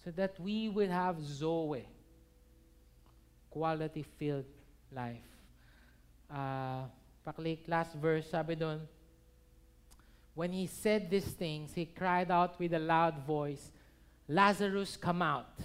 So 0.04 0.12
that 0.12 0.40
we 0.40 0.70
will 0.70 0.90
have 0.90 1.24
Zoe 1.24 1.86
quality-filled 3.50 4.46
life. 4.92 5.30
Uh, 6.30 6.84
last 7.68 7.96
verse, 7.96 8.30
sabi 8.30 8.58
When 10.34 10.52
he 10.52 10.66
said 10.68 11.10
these 11.10 11.26
things, 11.26 11.74
he 11.74 11.86
cried 11.86 12.32
out 12.32 12.60
with 12.60 12.74
a 12.74 12.80
loud 12.80 13.26
voice, 13.26 13.72
Lazarus, 14.28 14.98
come 14.98 15.22
out. 15.22 15.60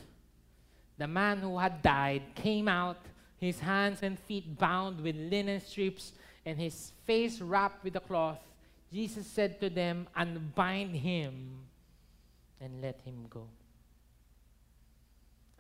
The 0.99 1.07
man 1.07 1.39
who 1.39 1.57
had 1.57 1.81
died 1.81 2.23
came 2.35 2.69
out, 2.69 2.99
his 3.39 3.61
hands 3.61 4.01
and 4.03 4.19
feet 4.19 4.59
bound 4.59 5.01
with 5.01 5.17
linen 5.17 5.61
strips, 5.61 6.13
and 6.45 6.59
his 6.59 6.93
face 7.07 7.41
wrapped 7.41 7.85
with 7.85 7.97
a 7.97 8.01
cloth. 8.01 8.41
Jesus 8.93 9.27
said 9.27 9.61
to 9.61 9.71
them, 9.71 10.07
Unbind 10.15 10.95
him 10.95 11.61
and 12.61 12.83
let 12.83 13.01
him 13.05 13.27
go. 13.31 13.47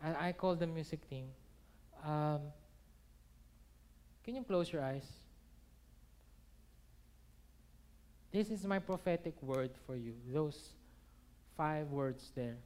I, 0.02 0.28
I 0.28 0.32
call 0.32 0.54
the 0.54 0.66
music 0.66 1.08
team. 1.08 1.26
Um, 2.04 2.40
can 4.24 4.36
you 4.36 4.42
close 4.42 4.72
your 4.72 4.82
eyes? 4.82 5.06
This 8.30 8.50
is 8.50 8.64
my 8.64 8.78
prophetic 8.78 9.34
word 9.42 9.70
for 9.86 9.96
you. 9.96 10.12
Those 10.32 10.74
five 11.56 11.90
words 11.90 12.30
there. 12.34 12.56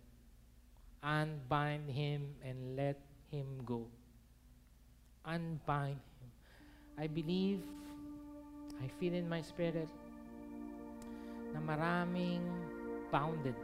Unbind 1.03 1.89
him 1.89 2.35
and 2.45 2.77
let 2.77 2.99
him 3.31 3.47
go. 3.65 3.87
Unbind 5.25 5.97
him. 6.21 6.31
I 6.99 7.07
believe, 7.07 7.61
I 8.83 8.89
feel 9.01 9.15
in 9.15 9.29
my 9.29 9.41
spirit 9.41 9.89
na 11.55 11.61
maraming 11.61 12.43
bounded 13.13 13.55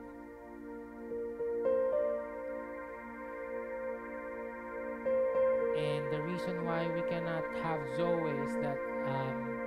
reason 6.38 6.64
why 6.64 6.86
we 6.94 7.02
cannot 7.10 7.42
have 7.66 7.82
Zoe 7.98 8.30
is 8.46 8.54
that 8.62 8.78
um, 9.10 9.58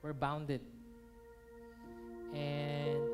we're 0.00 0.16
bounded. 0.16 0.64
And 2.32 3.04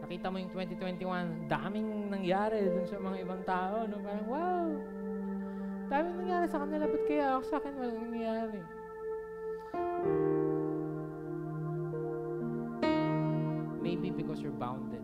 nakita 0.00 0.32
mo 0.32 0.40
yung 0.40 0.48
2021, 0.48 1.44
daming 1.44 2.08
nangyari 2.08 2.64
dun 2.72 2.88
sa 2.88 2.96
mga 2.96 3.16
ibang 3.20 3.44
tao. 3.44 3.84
No? 3.84 4.00
Parang, 4.00 4.28
wow! 4.32 4.68
Daming 5.92 6.16
nangyari 6.24 6.46
sa 6.48 6.64
kanila, 6.64 6.88
ba't 6.88 7.04
kaya 7.04 7.26
ako 7.36 7.44
sa 7.52 7.56
akin 7.60 7.72
walang 7.76 8.00
nangyari? 8.08 8.60
Maybe 13.84 14.08
because 14.08 14.40
you're 14.40 14.56
bounded. 14.56 15.01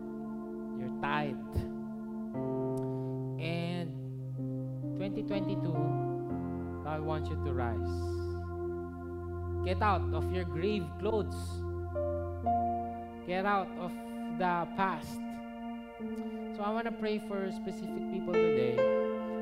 2022, 5.23 6.83
God 6.83 7.01
wants 7.01 7.29
you 7.29 7.35
to 7.35 7.51
rise. 7.53 7.93
Get 9.65 9.81
out 9.81 10.01
of 10.13 10.31
your 10.33 10.45
grave 10.45 10.85
clothes. 10.99 11.35
Get 13.27 13.45
out 13.45 13.67
of 13.79 13.91
the 14.37 14.67
past. 14.77 15.19
So 16.55 16.63
I 16.63 16.71
want 16.71 16.85
to 16.85 16.91
pray 16.91 17.19
for 17.19 17.51
specific 17.51 18.11
people 18.11 18.33
today. 18.33 18.75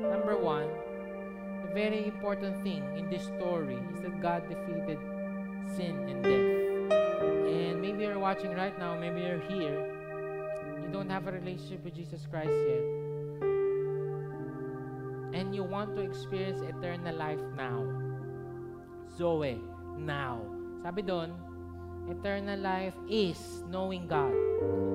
Number 0.02 0.36
one, 0.36 0.68
the 1.62 1.70
very 1.72 2.06
important 2.06 2.62
thing 2.62 2.82
in 2.96 3.08
this 3.08 3.22
story 3.24 3.78
is 3.94 4.00
that 4.02 4.20
God 4.20 4.48
defeated 4.48 4.98
sin 5.76 5.94
and 6.08 6.22
death. 6.24 6.98
And 7.54 7.80
maybe 7.80 8.02
you're 8.02 8.18
watching 8.18 8.54
right 8.54 8.76
now, 8.78 8.98
maybe 8.98 9.20
you're 9.20 9.40
here, 9.48 9.94
you 10.82 10.88
don't 10.92 11.10
have 11.10 11.28
a 11.28 11.32
relationship 11.32 11.84
with 11.84 11.94
Jesus 11.94 12.26
Christ 12.30 12.50
yet 12.50 12.97
and 15.48 15.56
you 15.56 15.64
want 15.64 15.96
to 15.96 16.02
experience 16.02 16.60
eternal 16.60 17.16
life 17.16 17.40
now. 17.56 17.80
Zoe, 19.16 19.56
now. 19.96 20.44
Sabi 20.84 21.00
doon, 21.00 21.32
eternal 22.04 22.60
life 22.60 22.92
is 23.08 23.64
knowing 23.64 24.04
God, 24.04 24.36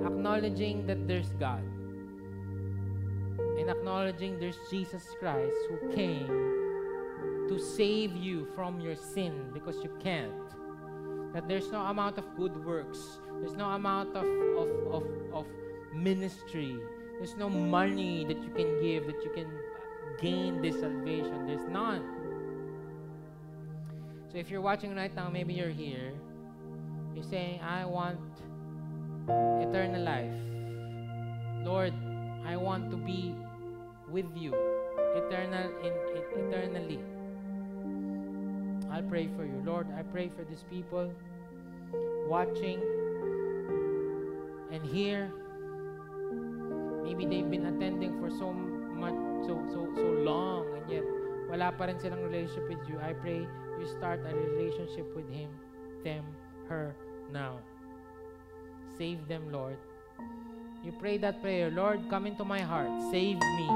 acknowledging 0.05 0.85
that 0.85 1.09
there's 1.09 1.33
God, 1.41 1.65
and 3.57 3.65
acknowledging 3.65 4.37
there's 4.37 4.61
Jesus 4.69 5.01
Christ 5.17 5.57
who 5.73 5.89
came 5.89 6.29
to 7.49 7.57
save 7.57 8.13
you 8.13 8.45
from 8.53 8.77
your 8.77 8.93
sin 8.93 9.49
because 9.57 9.81
you 9.81 9.89
can't. 9.97 10.37
That 11.33 11.49
there's 11.49 11.73
no 11.73 11.81
amount 11.89 12.21
of 12.21 12.29
good 12.37 12.53
works, 12.61 13.17
there's 13.41 13.57
no 13.57 13.73
amount 13.73 14.13
of, 14.13 14.29
of, 14.53 14.69
of, 15.01 15.03
of 15.33 15.45
ministry, 15.97 16.77
there's 17.17 17.33
no 17.41 17.49
money 17.49 18.21
that 18.29 18.37
you 18.37 18.53
can 18.53 18.69
give, 18.77 19.09
that 19.09 19.17
you 19.25 19.33
can 19.33 19.49
gain 20.21 20.61
this 20.61 20.79
salvation. 20.79 21.47
There's 21.47 21.67
none. 21.69 22.03
So 24.31 24.37
if 24.37 24.49
you're 24.49 24.61
watching 24.61 24.95
right 24.95 25.13
now, 25.15 25.29
maybe 25.29 25.53
you're 25.53 25.69
here, 25.69 26.11
you're 27.13 27.23
saying, 27.23 27.61
I 27.61 27.85
want 27.85 28.19
eternal 29.27 30.01
life. 30.01 31.65
Lord, 31.65 31.93
I 32.45 32.57
want 32.57 32.89
to 32.91 32.97
be 32.97 33.35
with 34.09 34.25
you 34.35 34.53
eternal 35.15 35.69
in, 35.79 35.93
in, 36.17 36.47
eternally. 36.47 36.99
I'll 38.91 39.03
pray 39.03 39.27
for 39.35 39.45
you. 39.45 39.61
Lord, 39.65 39.87
I 39.97 40.01
pray 40.01 40.29
for 40.35 40.43
these 40.43 40.63
people 40.69 41.11
watching 42.27 42.81
and 44.71 44.85
here. 44.85 45.31
Maybe 47.03 47.25
they've 47.25 47.49
been 47.49 47.67
attending 47.67 48.19
for 48.19 48.29
so 48.29 48.51
much 49.03 49.19
so 49.43 49.59
so 49.75 49.83
so 49.91 50.07
long 50.23 50.63
and 50.79 50.87
yet 50.87 51.05
wala 51.53 51.69
pa 51.75 51.85
rin 51.85 51.99
silang 52.01 52.23
relationship 52.23 52.65
with 52.65 52.81
you, 52.89 52.97
I 52.97 53.13
pray 53.13 53.45
you 53.77 53.85
start 53.85 54.25
a 54.25 54.33
relationship 54.33 55.05
with 55.13 55.29
him, 55.29 55.53
them, 56.01 56.25
her 56.65 56.95
now. 57.29 57.59
Save 58.97 59.27
them, 59.27 59.51
Lord. 59.51 59.77
You 60.83 60.91
pray 60.97 61.17
that 61.19 61.41
prayer, 61.41 61.69
Lord, 61.69 62.09
come 62.09 62.25
into 62.25 62.43
my 62.43 62.61
heart. 62.61 62.89
Save 63.11 63.37
me. 63.37 63.67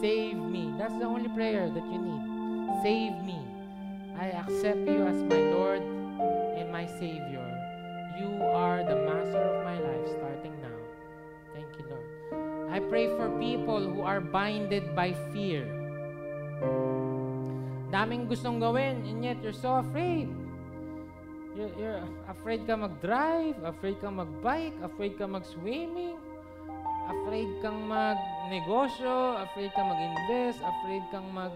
Save 0.00 0.36
me. 0.36 0.74
That's 0.78 0.94
the 0.98 1.06
only 1.06 1.28
prayer 1.30 1.70
that 1.70 1.86
you 1.86 1.98
need. 1.98 2.22
Save 2.82 3.22
me. 3.22 3.38
I 4.18 4.34
accept 4.42 4.82
you 4.86 5.06
as 5.06 5.22
my 5.30 5.42
Lord 5.54 5.82
and 6.58 6.70
my 6.72 6.86
Savior. 6.98 7.46
You 8.18 8.42
are 8.50 8.84
the 8.84 8.98
master 9.06 9.40
of 9.40 9.64
my 9.64 9.78
life 9.78 10.06
starting 10.10 10.54
now. 10.60 10.69
Pray 12.90 13.06
for 13.14 13.30
people 13.38 13.78
who 13.78 14.02
are 14.02 14.18
binded 14.18 14.82
by 14.98 15.14
fear. 15.30 15.62
Daming 17.94 18.26
gustong 18.26 18.58
gawin, 18.58 19.06
and 19.06 19.22
yet 19.22 19.38
you're 19.38 19.54
so 19.54 19.78
afraid. 19.78 20.26
You're, 21.54 21.70
you're 21.78 22.02
afraid 22.26 22.66
ka 22.66 22.74
mag-drive, 22.74 23.54
afraid 23.62 24.02
ka 24.02 24.10
mag-bike, 24.10 24.74
afraid 24.82 25.14
ka 25.14 25.30
mag-swimming, 25.30 26.18
afraid 27.06 27.50
kang 27.62 27.86
mag-negosyo, 27.86 29.38
afraid 29.38 29.70
kang 29.78 29.90
mag-invest, 29.90 30.58
afraid 30.58 31.04
kang 31.14 31.30
mag 31.30 31.54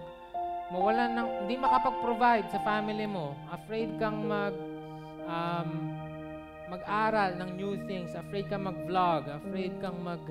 mawalan 0.70 1.18
ng 1.18 1.28
hindi 1.44 1.54
makapag-provide 1.60 2.46
sa 2.50 2.62
family 2.62 3.06
mo, 3.10 3.34
afraid 3.50 3.90
kang 3.98 4.26
mag 4.26 4.54
um, 5.26 5.70
mag-aral 6.70 7.38
ng 7.38 7.50
new 7.58 7.74
things, 7.86 8.14
afraid 8.18 8.46
kang 8.50 8.66
mag-vlog, 8.66 9.30
afraid 9.30 9.74
kang 9.82 9.98
mag 10.02 10.22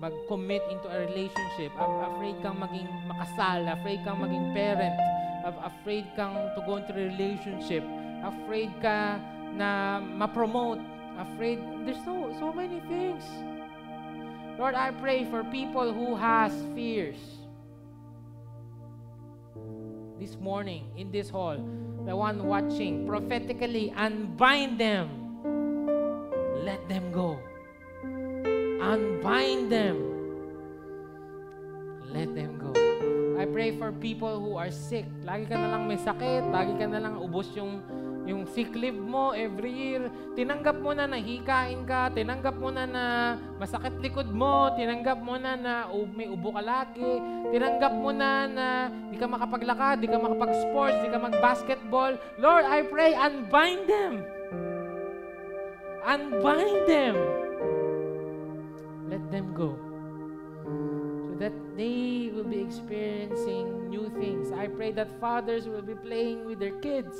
mag-commit 0.00 0.64
into 0.72 0.88
a 0.88 1.04
relationship, 1.04 1.68
afraid 1.76 2.40
kang 2.40 2.56
maging 2.56 2.88
makasal, 3.04 3.68
afraid 3.68 4.00
kang 4.00 4.16
maging 4.16 4.48
parent, 4.56 4.96
af- 5.44 5.60
afraid 5.60 6.08
kang 6.16 6.32
to 6.56 6.64
go 6.64 6.80
into 6.80 6.96
a 6.96 7.04
relationship, 7.12 7.84
afraid 8.24 8.72
ka 8.80 9.20
na 9.52 10.00
ma-promote, 10.00 10.80
afraid, 11.20 11.60
there's 11.84 12.00
so, 12.00 12.32
so 12.40 12.48
many 12.48 12.80
things. 12.88 13.28
Lord, 14.56 14.72
I 14.72 14.90
pray 14.90 15.28
for 15.28 15.44
people 15.44 15.92
who 15.92 16.16
has 16.16 16.52
fears. 16.72 17.20
This 20.16 20.36
morning, 20.40 20.88
in 20.96 21.12
this 21.12 21.28
hall, 21.28 21.60
the 22.08 22.16
one 22.16 22.48
watching, 22.48 23.04
prophetically, 23.04 23.92
unbind 23.96 24.80
them. 24.80 25.08
Let 26.64 26.88
them 26.88 27.12
go. 27.12 27.40
Unbind 28.80 29.68
them. 29.68 29.96
Let 32.10 32.32
them 32.34 32.56
go. 32.56 32.72
I 33.36 33.44
pray 33.48 33.76
for 33.76 33.92
people 33.92 34.40
who 34.40 34.56
are 34.56 34.72
sick. 34.72 35.04
Lagi 35.24 35.48
ka 35.48 35.56
na 35.56 35.72
lang 35.72 35.88
may 35.88 35.96
sakit, 35.96 36.48
lagi 36.52 36.76
ka 36.76 36.84
na 36.88 37.00
lang 37.00 37.16
ubos 37.16 37.52
yung 37.56 37.80
yung 38.28 38.44
sick 38.44 38.72
leave 38.76 38.96
mo 38.96 39.32
every 39.32 39.72
year. 39.72 40.12
Tinanggap 40.36 40.76
mo 40.76 40.92
na 40.92 41.08
nahikain 41.08 41.88
ka, 41.88 42.12
tinanggap 42.12 42.52
mo 42.56 42.68
na 42.68 42.84
na 42.84 43.04
masakit 43.56 43.96
likod 44.04 44.28
mo, 44.28 44.68
tinanggap 44.76 45.24
mo 45.24 45.40
na 45.40 45.56
na 45.56 45.74
may 46.12 46.28
ubo 46.28 46.52
ka 46.52 46.60
lagi, 46.60 47.16
tinanggap 47.48 47.96
mo 47.96 48.12
na 48.12 48.44
na 48.44 48.66
di 49.08 49.16
ka 49.16 49.24
makapaglakad, 49.24 50.04
di 50.04 50.08
ka 50.08 50.20
makapag-sports, 50.20 51.00
di 51.00 51.08
ka 51.08 51.18
mag-basketball. 51.18 52.12
Lord, 52.36 52.68
I 52.68 52.84
pray, 52.84 53.16
unbind 53.16 53.88
them. 53.88 54.20
Unbind 56.04 56.84
them. 56.84 57.39
Let 59.10 59.26
them 59.32 59.52
go 59.54 59.74
So 60.62 61.34
that 61.42 61.52
they 61.76 62.30
will 62.30 62.46
be 62.46 62.62
experiencing 62.62 63.90
new 63.90 64.06
things. 64.20 64.52
I 64.52 64.68
pray 64.68 64.92
that 64.92 65.10
fathers 65.18 65.66
will 65.66 65.82
be 65.82 65.96
playing 65.98 66.46
with 66.46 66.60
their 66.60 66.78
kids. 66.78 67.18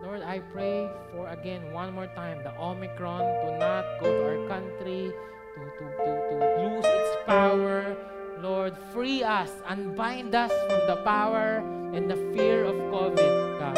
Lord, 0.00 0.22
I 0.24 0.40
pray 0.56 0.88
for 1.12 1.28
again 1.28 1.72
one 1.72 1.92
more 1.92 2.08
time 2.16 2.42
the 2.42 2.56
Omicron 2.56 3.20
to 3.20 3.58
not 3.60 3.84
go 4.00 4.08
to 4.08 4.22
our 4.24 4.40
country, 4.48 5.12
to, 5.12 5.60
to, 5.60 5.84
to, 5.84 6.10
to 6.32 6.36
lose 6.64 6.84
its 6.88 7.12
power. 7.26 7.96
Lord, 8.40 8.72
free 8.92 9.22
us, 9.22 9.52
unbind 9.68 10.34
us 10.34 10.50
from 10.50 10.80
the 10.88 11.02
power 11.04 11.60
and 11.92 12.08
the 12.10 12.16
fear 12.32 12.64
of 12.64 12.74
COVID, 12.88 13.58
God. 13.60 13.76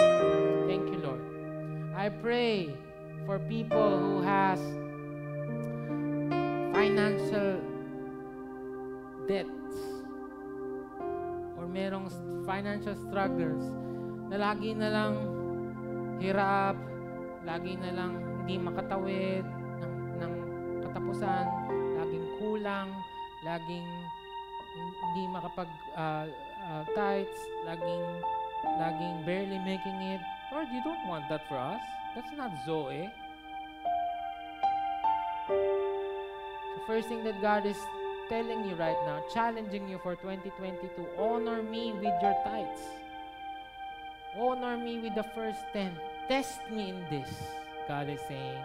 Thank 0.70 0.86
you, 0.88 1.03
Lord. 1.03 1.20
I 1.97 2.09
pray 2.09 2.70
for 3.26 3.38
people 3.38 3.99
who 3.99 4.22
has 4.22 4.61
financial 6.85 7.64
debts 9.24 9.76
or 11.57 11.64
merong 11.64 12.12
financial 12.45 12.93
struggles 13.09 13.72
na 14.28 14.37
lagi 14.37 14.76
na 14.76 14.93
lang 14.93 15.12
hirap, 16.20 16.76
lagi 17.49 17.80
na 17.80 17.89
lang 17.89 18.20
hindi 18.45 18.61
makatawid 18.61 19.49
ng, 19.80 19.95
ng 20.20 20.32
katapusan, 20.85 21.45
laging 22.05 22.26
kulang, 22.37 22.93
laging 23.49 23.89
hindi 24.76 25.24
makapag 25.32 25.70
uh, 25.97 26.28
uh, 26.68 26.85
tights, 26.93 27.41
laging 27.64 28.05
laging 28.76 29.24
barely 29.24 29.57
making 29.64 29.97
it. 30.12 30.20
Lord, 30.53 30.68
you 30.68 30.85
don't 30.85 31.01
want 31.09 31.24
that 31.32 31.49
for 31.49 31.57
us. 31.57 31.80
That's 32.12 32.28
not 32.37 32.53
Zoe. 32.68 33.09
First 36.87 37.09
thing 37.09 37.24
that 37.24 37.41
God 37.41 37.64
is 37.66 37.78
telling 38.28 38.68
you 38.68 38.74
right 38.76 38.97
now, 39.07 39.22
challenging 39.32 39.89
you 39.89 39.99
for 40.03 40.16
2022, 40.16 41.07
honor 41.18 41.62
me 41.62 41.93
with 41.93 42.14
your 42.20 42.37
tithes. 42.45 42.80
Honor 44.37 44.76
me 44.76 44.99
with 44.99 45.14
the 45.14 45.22
first 45.35 45.61
10. 45.72 45.97
Test 46.28 46.61
me 46.70 46.91
in 46.91 47.05
this, 47.11 47.30
God 47.89 48.09
is 48.11 48.20
saying. 48.28 48.59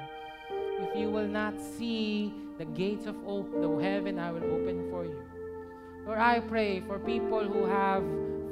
If 0.52 0.98
you 0.98 1.10
will 1.10 1.28
not 1.28 1.60
see 1.60 2.34
the 2.58 2.66
gates 2.66 3.06
of 3.06 3.16
op- 3.28 3.52
the 3.52 3.70
heaven, 3.78 4.18
I 4.20 4.32
will 4.32 4.44
open 4.44 4.90
for 4.90 5.06
you. 5.06 5.24
Lord, 6.06 6.20
I 6.20 6.40
pray 6.40 6.82
for 6.82 7.00
people 7.00 7.44
who 7.44 7.66
have 7.66 8.04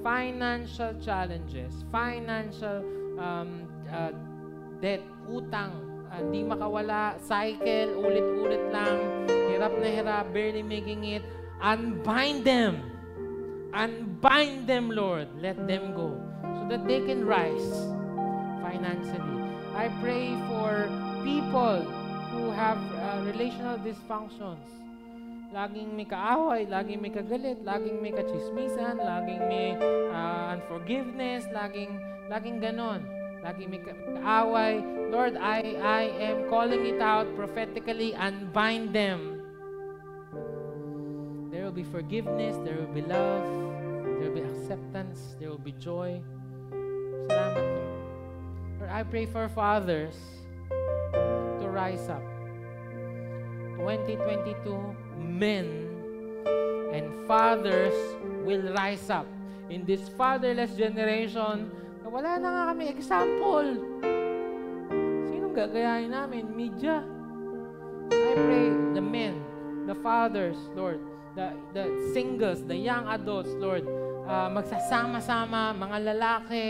financial 0.03 0.93
challenges, 1.01 1.73
financial 1.91 2.85
um, 3.19 3.67
uh, 3.91 4.11
debt, 4.79 5.01
utang, 5.29 5.86
hindi 6.15 6.43
uh, 6.45 6.55
makawala, 6.55 7.19
cycle, 7.19 7.99
ulit-ulit 7.99 8.63
lang, 8.71 9.27
hirap 9.51 9.73
na 9.79 9.89
hirap, 9.89 10.25
barely 10.31 10.63
making 10.63 11.03
it. 11.03 11.23
Unbind 11.59 12.45
them. 12.45 12.79
Unbind 13.73 14.69
them, 14.69 14.93
Lord. 14.93 15.27
Let 15.41 15.57
them 15.67 15.91
go 15.97 16.15
that 16.69 16.83
they 16.87 16.99
can 17.03 17.23
rise 17.23 17.71
financially. 18.59 19.39
I 19.71 19.87
pray 20.03 20.35
for 20.51 20.91
people 21.23 21.85
who 22.35 22.51
have 22.51 22.77
uh, 22.77 23.23
relational 23.23 23.79
dysfunctions. 23.79 24.67
Laging 25.55 25.95
may 25.95 26.03
kaaway, 26.03 26.67
laging 26.67 26.99
may 26.99 27.07
kagalit, 27.07 27.63
laging 27.63 28.03
may 28.03 28.11
kachismisan, 28.11 28.99
laging 28.99 29.41
may 29.47 29.79
uh, 30.11 30.59
unforgiveness, 30.59 31.47
laging, 31.55 31.95
laging 32.27 32.59
ganon. 32.59 33.16
Laging 33.43 33.69
may 33.69 33.81
kaaway. 34.19 34.81
Lord, 35.11 35.37
I, 35.37 35.77
I 35.81 36.01
am 36.19 36.49
calling 36.49 36.85
it 36.85 37.01
out 37.01 37.29
prophetically 37.35 38.13
and 38.13 38.51
bind 38.51 38.93
them. 38.93 39.41
There 41.51 41.63
will 41.63 41.71
be 41.71 41.83
forgiveness, 41.83 42.57
there 42.65 42.75
will 42.75 42.93
be 42.93 43.01
love, 43.01 43.45
there 44.03 44.29
will 44.29 44.35
be 44.35 44.41
acceptance, 44.41 45.35
there 45.39 45.49
will 45.49 45.61
be 45.61 45.73
joy. 45.73 46.21
Salamat, 47.29 47.65
Lord. 47.65 48.79
Lord, 48.79 48.91
I 48.91 49.03
pray 49.03 49.25
for 49.25 49.47
fathers 49.49 50.15
to 51.61 51.67
rise 51.69 52.09
up. 52.09 52.23
2022, 53.77 54.73
men 55.17 55.87
and 56.93 57.13
fathers 57.27 57.93
will 58.43 58.73
rise 58.73 59.09
up. 59.09 59.27
In 59.69 59.85
this 59.85 60.09
fatherless 60.09 60.75
generation, 60.75 61.71
wala 62.09 62.39
na 62.39 62.49
nga 62.49 62.63
kami 62.73 62.83
example. 62.89 63.67
Sinong 65.27 65.55
gagayahin 65.55 66.11
namin? 66.11 66.47
Media. 66.51 67.03
I 68.11 68.33
pray 68.35 68.67
the 68.95 69.03
men, 69.03 69.43
the 69.87 69.95
fathers, 69.99 70.57
Lord, 70.75 70.99
the, 71.35 71.51
the 71.75 71.85
singles, 72.15 72.63
the 72.63 72.75
young 72.75 73.07
adults, 73.11 73.51
Lord, 73.59 73.83
uh, 74.27 74.47
magsasama-sama, 74.51 75.75
mga 75.75 75.97
lalaki, 76.15 76.65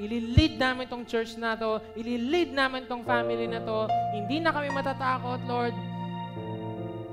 Ililid 0.00 0.56
namin 0.56 0.88
tong 0.88 1.04
church 1.04 1.36
na 1.36 1.52
to. 1.60 1.76
Ililid 1.92 2.56
namin 2.56 2.88
tong 2.88 3.04
family 3.04 3.44
na 3.44 3.60
to. 3.60 3.84
Hindi 4.16 4.40
na 4.40 4.48
kami 4.48 4.72
matatakot, 4.72 5.44
Lord. 5.44 5.76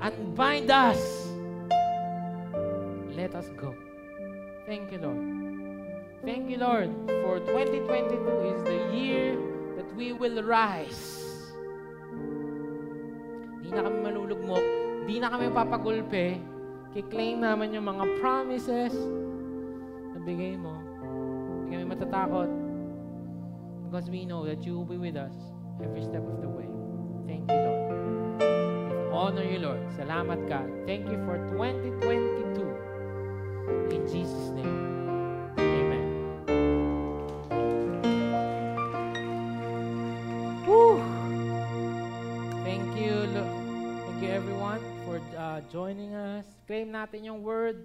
Unbind 0.00 0.72
us. 0.72 1.28
Let 3.12 3.36
us 3.36 3.50
go. 3.60 3.76
Thank 4.64 4.88
you, 4.94 5.04
Lord. 5.04 5.47
Thank 6.22 6.50
you, 6.50 6.58
Lord, 6.58 6.90
for 7.26 7.38
2022 7.42 8.54
is 8.54 8.60
the 8.66 8.80
year 8.94 9.38
that 9.78 9.88
we 9.94 10.14
will 10.14 10.42
rise. 10.42 11.22
Hindi 13.58 13.70
na 13.74 13.82
kami 13.86 13.98
malulugmok. 14.02 14.64
Hindi 15.06 15.16
na 15.22 15.28
kami 15.30 15.46
papagulpe. 15.50 16.38
Kiklaim 16.94 17.42
naman 17.42 17.74
yung 17.74 17.86
mga 17.86 18.04
promises 18.18 18.94
na 20.14 20.18
bigay 20.24 20.58
mo. 20.58 20.74
Hindi 21.62 21.78
kami 21.78 21.86
matatakot. 21.86 22.68
because 23.90 24.10
we 24.10 24.26
know 24.26 24.44
that 24.44 24.66
you 24.66 24.76
will 24.76 24.84
be 24.84 24.98
with 24.98 25.16
us 25.16 25.32
every 25.82 26.02
step 26.02 26.22
of 26.22 26.42
the 26.42 26.48
way. 26.48 26.66
Thank 27.26 27.50
you, 27.50 27.56
Lord. 27.56 28.40
We 28.40 28.46
honor 29.16 29.44
you, 29.44 29.58
Lord. 29.60 29.80
Salamat 29.96 30.46
God. 30.48 30.68
Thank 30.84 31.08
you 31.08 31.16
for 31.24 31.38
2022. 31.56 33.96
In 33.96 34.02
Jesus' 34.04 34.52
name. 34.52 34.76
Amen. 35.56 35.87
Uh, 45.58 45.72
joining 45.72 46.14
us. 46.14 46.46
Claim 46.66 46.94
natin 46.94 47.26
yung 47.26 47.42
word. 47.42 47.82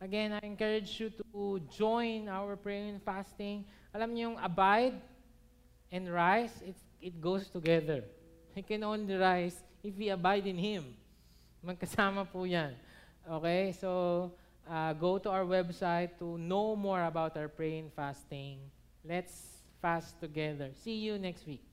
Again, 0.00 0.32
I 0.32 0.40
encourage 0.42 0.96
you 0.98 1.12
to 1.12 1.60
join 1.68 2.26
our 2.26 2.56
prayer 2.56 2.88
and 2.88 2.98
fasting. 3.04 3.68
Alam 3.92 4.16
niyo 4.16 4.32
yung 4.32 4.38
abide, 4.40 4.96
and 5.92 6.08
rise, 6.08 6.56
it, 6.64 6.74
it 7.00 7.20
goes 7.20 7.52
together. 7.52 8.02
He 8.56 8.62
can 8.64 8.82
only 8.82 9.14
rise 9.14 9.60
if 9.84 9.92
we 9.92 10.08
abide 10.08 10.48
in 10.48 10.56
Him. 10.56 10.96
Magkasama 11.60 12.24
po 12.24 12.48
yan. 12.48 12.72
Okay? 13.28 13.76
So, 13.76 14.32
uh, 14.64 14.96
go 14.96 15.20
to 15.20 15.28
our 15.28 15.44
website 15.44 16.16
to 16.18 16.40
know 16.40 16.74
more 16.74 17.04
about 17.04 17.36
our 17.36 17.52
praying 17.52 17.92
fasting. 17.94 18.58
Let's 19.04 19.60
fast 19.84 20.16
together. 20.18 20.72
See 20.80 20.96
you 20.96 21.20
next 21.20 21.44
week. 21.44 21.71